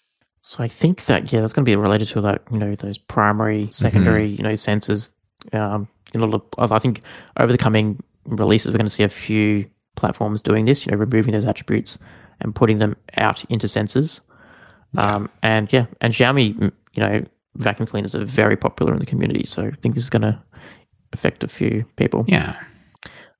So 0.43 0.62
I 0.62 0.69
think 0.69 1.07
that 1.07 1.33
yeah, 1.33 1.41
that's 1.41 1.55
going 1.55 1.65
to 1.65 1.71
be 1.71 1.77
related 1.77 2.09
to 2.09 2.21
like 2.21 2.43
you 2.53 2.59
know 2.59 2.75
those 2.75 2.99
primary, 2.99 3.69
secondary, 3.71 4.29
mm-hmm. 4.29 4.37
you 4.37 4.43
know 4.43 4.55
sensors. 4.55 5.11
Um, 5.55 5.89
you 6.12 6.21
know, 6.21 6.45
I 6.59 6.79
think 6.79 7.01
over 7.39 7.51
the 7.51 7.59
coming 7.59 8.03
releases, 8.27 8.71
we're 8.71 8.79
going 8.79 8.87
to 8.87 8.91
see 8.91 9.03
a 9.03 9.09
few 9.09 9.65
platforms 9.97 10.43
doing 10.43 10.67
this. 10.67 10.85
You 10.85 10.93
know, 10.93 10.99
removing 10.99 11.33
those 11.33 11.47
attributes 11.47 11.99
and 12.41 12.55
putting 12.55 12.79
them 12.79 12.97
out 13.17 13.43
into 13.47 13.67
sensors. 13.67 14.21
Um, 14.97 15.29
and 15.43 15.73
yeah, 15.73 15.87
and 16.01 16.15
Xiaomi, 16.15 16.73
you 16.95 17.03
know, 17.03 17.25
vacuum 17.57 17.87
cleaners 17.87 18.15
are 18.15 18.25
very 18.25 18.57
popular 18.57 18.93
in 18.93 18.99
the 18.99 19.07
community. 19.07 19.47
So 19.47 19.63
I 19.63 19.71
think 19.83 19.95
this 19.95 20.05
is 20.05 20.11
going 20.11 20.23
to 20.23 20.43
affect 21.13 21.45
a 21.45 21.49
few 21.49 21.85
people. 21.97 22.25
Yeah. 22.29 22.57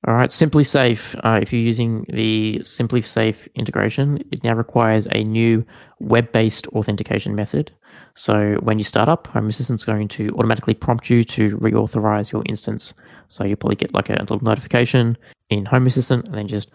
All 0.07 0.13
right, 0.13 0.29
SimpliSafe. 0.29 1.19
Uh, 1.23 1.39
if 1.41 1.51
you're 1.51 1.61
using 1.61 2.05
the 2.09 2.59
SimpliSafe 2.59 3.47
integration, 3.55 4.23
it 4.31 4.43
now 4.43 4.53
requires 4.53 5.07
a 5.11 5.23
new 5.23 5.65
web-based 5.99 6.67
authentication 6.67 7.33
method. 7.33 7.71
So 8.13 8.57
when 8.61 8.77
you 8.77 8.85
start 8.85 9.09
up, 9.09 9.25
Home 9.27 9.49
Assistant 9.49 9.79
is 9.79 9.85
going 9.85 10.07
to 10.09 10.29
automatically 10.37 10.75
prompt 10.75 11.09
you 11.09 11.23
to 11.25 11.57
reauthorize 11.57 12.31
your 12.31 12.43
instance. 12.45 12.93
So 13.29 13.43
you'll 13.43 13.57
probably 13.57 13.77
get 13.77 13.95
like 13.95 14.09
a 14.09 14.13
little 14.13 14.39
notification 14.43 15.17
in 15.49 15.65
Home 15.65 15.87
Assistant, 15.87 16.25
and 16.25 16.35
then 16.35 16.47
just 16.47 16.69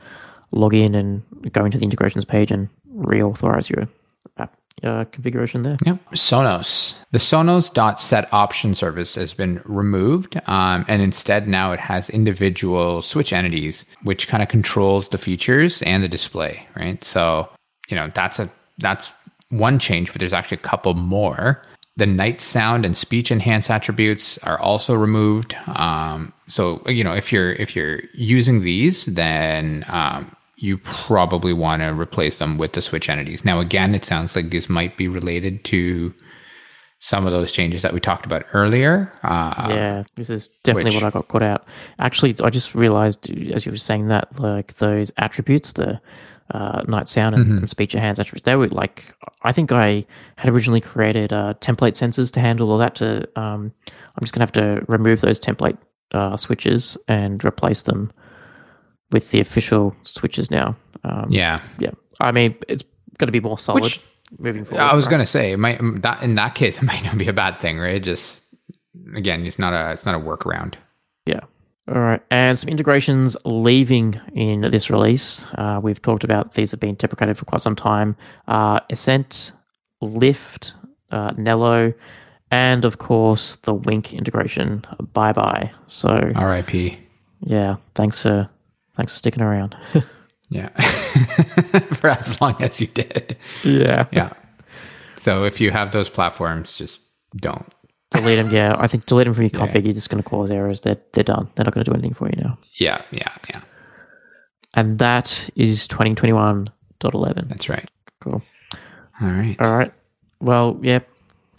log 0.50 0.74
in 0.74 0.96
and 0.96 1.22
go 1.52 1.64
into 1.64 1.78
the 1.78 1.84
integrations 1.84 2.24
page 2.24 2.50
and 2.50 2.68
reauthorize 2.96 3.68
your 3.68 3.88
uh, 4.82 5.04
configuration 5.06 5.62
there. 5.62 5.78
Yep. 5.84 5.98
Sonos. 6.12 6.96
The 7.12 7.18
Sonos 7.18 7.72
dot 7.72 8.00
set 8.00 8.32
option 8.32 8.74
service 8.74 9.14
has 9.14 9.34
been 9.34 9.60
removed, 9.64 10.40
um, 10.46 10.84
and 10.88 11.02
instead 11.02 11.48
now 11.48 11.72
it 11.72 11.80
has 11.80 12.10
individual 12.10 13.02
switch 13.02 13.32
entities, 13.32 13.84
which 14.02 14.28
kind 14.28 14.42
of 14.42 14.48
controls 14.48 15.08
the 15.08 15.18
features 15.18 15.82
and 15.82 16.02
the 16.02 16.08
display. 16.08 16.66
Right. 16.76 17.02
So 17.04 17.48
you 17.88 17.96
know 17.96 18.10
that's 18.14 18.38
a 18.38 18.50
that's 18.78 19.10
one 19.50 19.78
change, 19.78 20.12
but 20.12 20.20
there's 20.20 20.32
actually 20.32 20.58
a 20.58 20.60
couple 20.60 20.94
more. 20.94 21.62
The 21.96 22.06
night 22.06 22.40
sound 22.40 22.86
and 22.86 22.96
speech 22.96 23.30
enhance 23.30 23.68
attributes 23.68 24.38
are 24.38 24.58
also 24.58 24.94
removed. 24.94 25.54
Um, 25.66 26.32
so 26.48 26.82
you 26.86 27.04
know 27.04 27.12
if 27.12 27.32
you're 27.32 27.52
if 27.52 27.76
you're 27.76 28.00
using 28.14 28.62
these, 28.62 29.04
then 29.06 29.84
um, 29.88 30.34
you 30.60 30.76
probably 30.78 31.54
want 31.54 31.80
to 31.80 31.88
replace 31.88 32.38
them 32.38 32.58
with 32.58 32.74
the 32.74 32.82
switch 32.82 33.08
entities. 33.08 33.44
Now, 33.44 33.60
again, 33.60 33.94
it 33.94 34.04
sounds 34.04 34.36
like 34.36 34.50
this 34.50 34.68
might 34.68 34.96
be 34.98 35.08
related 35.08 35.64
to 35.64 36.14
some 36.98 37.26
of 37.26 37.32
those 37.32 37.50
changes 37.50 37.80
that 37.80 37.94
we 37.94 38.00
talked 38.00 38.26
about 38.26 38.44
earlier. 38.52 39.10
Uh, 39.22 39.68
yeah, 39.70 40.02
this 40.16 40.28
is 40.28 40.48
definitely 40.62 40.94
which, 40.94 41.02
what 41.02 41.14
I 41.14 41.18
got 41.18 41.28
caught 41.28 41.42
out. 41.42 41.66
Actually, 41.98 42.36
I 42.44 42.50
just 42.50 42.74
realized 42.74 43.30
as 43.30 43.64
you 43.64 43.72
were 43.72 43.78
saying 43.78 44.08
that, 44.08 44.38
like 44.38 44.76
those 44.76 45.10
attributes, 45.16 45.72
the 45.72 45.98
uh, 46.50 46.82
night 46.86 47.08
sound 47.08 47.34
and, 47.34 47.44
mm-hmm. 47.46 47.58
and 47.58 47.70
speech 47.70 47.94
enhance 47.94 48.18
attributes, 48.18 48.44
they 48.44 48.54
were 48.54 48.68
like, 48.68 49.14
I 49.42 49.52
think 49.52 49.72
I 49.72 50.04
had 50.36 50.52
originally 50.52 50.82
created 50.82 51.32
uh, 51.32 51.54
template 51.62 51.96
sensors 51.96 52.30
to 52.32 52.40
handle 52.40 52.70
all 52.70 52.78
that. 52.78 52.96
To 52.96 53.26
um, 53.34 53.72
I'm 53.86 54.20
just 54.20 54.34
gonna 54.34 54.44
have 54.44 54.52
to 54.52 54.84
remove 54.86 55.22
those 55.22 55.40
template 55.40 55.78
uh, 56.12 56.36
switches 56.36 56.98
and 57.08 57.42
replace 57.42 57.82
them 57.82 58.12
with 59.12 59.30
the 59.30 59.40
official 59.40 59.94
switches 60.02 60.50
now. 60.50 60.76
Um, 61.04 61.26
yeah, 61.30 61.62
yeah. 61.78 61.90
I 62.20 62.32
mean, 62.32 62.54
it's 62.68 62.84
going 63.18 63.28
to 63.28 63.32
be 63.32 63.40
more 63.40 63.58
solid 63.58 63.82
Which, 63.82 64.00
moving 64.38 64.64
forward. 64.64 64.82
I 64.82 64.94
was 64.94 65.06
right? 65.06 65.10
going 65.10 65.20
to 65.20 65.26
say, 65.26 65.52
it 65.52 65.58
might 65.58 65.80
that 66.02 66.22
in 66.22 66.34
that 66.36 66.54
case, 66.54 66.78
it 66.82 66.84
might 66.84 67.04
not 67.04 67.18
be 67.18 67.28
a 67.28 67.32
bad 67.32 67.60
thing, 67.60 67.78
right? 67.78 68.02
Just 68.02 68.40
again, 69.14 69.46
it's 69.46 69.58
not 69.58 69.72
a 69.72 69.92
it's 69.92 70.04
not 70.04 70.14
a 70.14 70.18
workaround. 70.18 70.74
Yeah. 71.26 71.40
All 71.88 72.00
right, 72.00 72.22
and 72.30 72.56
some 72.56 72.68
integrations 72.68 73.36
leaving 73.44 74.20
in 74.34 74.60
this 74.60 74.90
release. 74.90 75.44
Uh, 75.56 75.80
we've 75.82 76.00
talked 76.00 76.22
about 76.22 76.54
these 76.54 76.70
have 76.70 76.78
been 76.78 76.94
deprecated 76.94 77.36
for 77.36 77.46
quite 77.46 77.62
some 77.62 77.74
time. 77.74 78.14
Uh, 78.46 78.78
Ascent, 78.90 79.50
Lift, 80.00 80.74
uh, 81.10 81.32
Nello, 81.36 81.92
and 82.52 82.84
of 82.84 82.98
course 82.98 83.56
the 83.64 83.74
Wink 83.74 84.12
integration. 84.12 84.84
Bye 85.14 85.32
bye. 85.32 85.72
So 85.88 86.30
R.I.P. 86.36 86.96
Yeah, 87.40 87.76
thanks 87.96 88.22
for 88.22 88.48
Thanks 89.00 89.14
for 89.14 89.18
sticking 89.18 89.42
around. 89.42 89.74
yeah. 90.50 90.68
for 91.94 92.10
as 92.10 92.38
long 92.38 92.54
as 92.60 92.82
you 92.82 92.86
did. 92.86 93.38
Yeah. 93.64 94.06
Yeah. 94.12 94.34
So 95.16 95.44
if 95.44 95.58
you 95.58 95.70
have 95.70 95.90
those 95.90 96.10
platforms, 96.10 96.76
just 96.76 96.98
don't. 97.34 97.72
Delete 98.10 98.36
them. 98.36 98.54
Yeah. 98.54 98.76
I 98.78 98.86
think 98.86 99.06
delete 99.06 99.24
them 99.24 99.32
from 99.32 99.44
your 99.44 99.50
config. 99.52 99.76
Yeah. 99.76 99.80
You're 99.84 99.94
just 99.94 100.10
going 100.10 100.22
to 100.22 100.28
cause 100.28 100.50
errors. 100.50 100.82
They're, 100.82 100.98
they're 101.14 101.24
done. 101.24 101.48
They're 101.54 101.64
not 101.64 101.72
going 101.72 101.82
to 101.82 101.90
do 101.90 101.94
anything 101.94 102.12
for 102.12 102.28
you 102.28 102.42
now. 102.42 102.58
Yeah. 102.74 103.00
Yeah. 103.10 103.34
Yeah. 103.48 103.62
And 104.74 104.98
that 104.98 105.48
is 105.56 105.88
2021.11. 105.88 107.48
That's 107.48 107.70
right. 107.70 107.88
Cool. 108.20 108.42
All 109.22 109.28
right. 109.28 109.56
All 109.60 109.74
right. 109.74 109.94
Well, 110.40 110.78
yeah. 110.82 110.98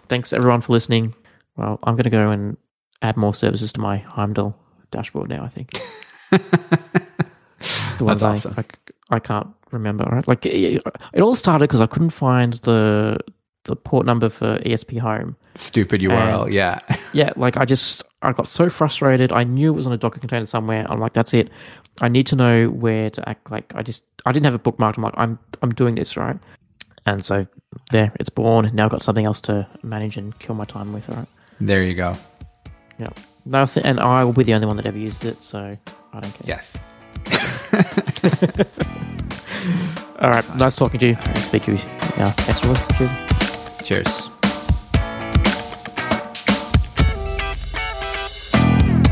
Thanks 0.09 0.31
everyone 0.31 0.61
for 0.61 0.73
listening. 0.73 1.15
Well, 1.57 1.79
I'm 1.81 1.95
going 1.95 2.03
to 2.03 2.11
go 2.11 2.29
and 2.29 2.55
add 3.01 3.17
more 3.17 3.33
services 3.33 3.73
to 3.73 3.79
my 3.79 3.97
Heimdall 3.97 4.55
dashboard 4.91 5.29
now. 5.29 5.43
I 5.43 5.49
think. 5.49 5.81
the 8.01 8.05
ones 8.05 8.21
That's 8.21 8.45
awesome. 8.45 8.65
I, 9.09 9.13
I, 9.13 9.15
I 9.17 9.19
can't 9.19 9.47
remember. 9.71 10.03
Right, 10.05 10.27
like 10.27 10.45
it, 10.45 10.81
it 11.13 11.21
all 11.21 11.35
started 11.35 11.67
because 11.67 11.79
I 11.81 11.87
couldn't 11.87 12.11
find 12.11 12.53
the 12.63 13.17
the 13.65 13.75
port 13.75 14.05
number 14.05 14.29
for 14.29 14.57
ESP 14.59 14.99
Home. 14.99 15.35
Stupid 15.55 16.01
URL. 16.01 16.45
And- 16.45 16.53
yeah. 16.53 16.79
Yeah, 17.13 17.31
like 17.35 17.57
I 17.57 17.65
just 17.65 18.03
I 18.21 18.31
got 18.31 18.47
so 18.47 18.69
frustrated. 18.69 19.31
I 19.33 19.43
knew 19.43 19.73
it 19.73 19.75
was 19.75 19.85
on 19.85 19.91
a 19.91 19.97
Docker 19.97 20.19
container 20.19 20.45
somewhere. 20.45 20.85
I'm 20.89 20.99
like, 20.99 21.11
that's 21.13 21.33
it. 21.33 21.49
I 21.99 22.07
need 22.07 22.25
to 22.27 22.37
know 22.37 22.69
where 22.69 23.09
to 23.09 23.29
act. 23.29 23.51
Like 23.51 23.73
I 23.75 23.83
just 23.83 24.03
I 24.25 24.31
didn't 24.31 24.45
have 24.45 24.55
it 24.55 24.63
bookmarked. 24.63 24.95
I'm 24.97 25.03
like, 25.03 25.13
I'm 25.17 25.37
I'm 25.61 25.73
doing 25.73 25.95
this 25.95 26.15
right. 26.15 26.37
And 27.05 27.25
so 27.25 27.45
there, 27.91 28.13
it's 28.19 28.29
born. 28.29 28.71
Now 28.73 28.85
I've 28.85 28.91
got 28.91 29.03
something 29.03 29.25
else 29.25 29.41
to 29.41 29.67
manage 29.83 30.15
and 30.17 30.37
kill 30.39 30.55
my 30.55 30.65
time 30.65 30.93
with. 30.93 31.07
Right. 31.09 31.27
There 31.59 31.83
you 31.83 31.93
go. 31.95 32.15
Yeah. 32.97 33.09
Nothing, 33.45 33.83
and 33.85 33.99
I 33.99 34.23
will 34.23 34.33
be 34.33 34.43
the 34.43 34.53
only 34.53 34.67
one 34.67 34.77
that 34.77 34.85
ever 34.85 34.97
used 34.97 35.25
it, 35.25 35.41
so 35.41 35.75
I 36.13 36.19
don't 36.19 36.31
care. 36.31 36.45
Yes. 36.45 36.77
All 40.19 40.29
right. 40.29 40.55
Nice 40.57 40.75
talking 40.75 40.99
to 40.99 41.07
you. 41.07 41.17
Speak 41.35 41.63
to 41.63 41.71
you. 41.71 41.77
Yeah. 42.17 42.31
Thanks 42.31 42.59
for 42.61 42.67
listening. 42.67 43.09
Cheers. 43.83 43.87
Cheers. 43.87 44.27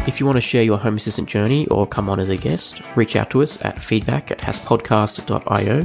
If 0.08 0.20
you 0.20 0.26
want 0.26 0.38
to 0.38 0.42
share 0.42 0.64
your 0.64 0.78
Home 0.78 0.98
Assistant 0.98 1.30
journey 1.30 1.66
or 1.68 1.88
come 1.88 2.10
on 2.10 2.20
as 2.20 2.28
a 2.30 2.36
guest, 2.36 2.82
reach 2.96 3.16
out 3.16 3.30
to 3.30 3.42
us 3.42 3.64
at 3.64 3.82
feedback 3.82 4.32
at 4.32 4.40
hasspodcast.io. 4.40 5.82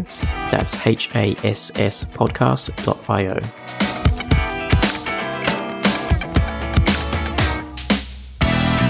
That's 0.50 0.86
H 0.86 1.10
A 1.14 1.36
S 1.46 1.70
S 1.76 2.04
podcast.io. 2.04 3.93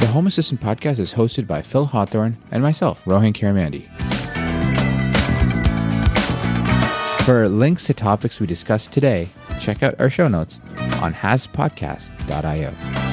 The 0.04 0.12
Home 0.12 0.26
Assistant 0.26 0.60
podcast 0.60 0.98
is 0.98 1.14
hosted 1.14 1.46
by 1.46 1.62
Phil 1.62 1.86
Hawthorne 1.86 2.36
and 2.50 2.62
myself, 2.62 3.06
Rohan 3.06 3.32
Karamandi. 3.32 3.86
For 7.24 7.48
links 7.48 7.84
to 7.84 7.94
topics 7.94 8.38
we 8.38 8.46
discussed 8.46 8.92
today, 8.92 9.30
check 9.62 9.82
out 9.82 9.98
our 9.98 10.10
show 10.10 10.28
notes 10.28 10.60
on 11.00 11.14
hasspodcast.io. 11.14 13.03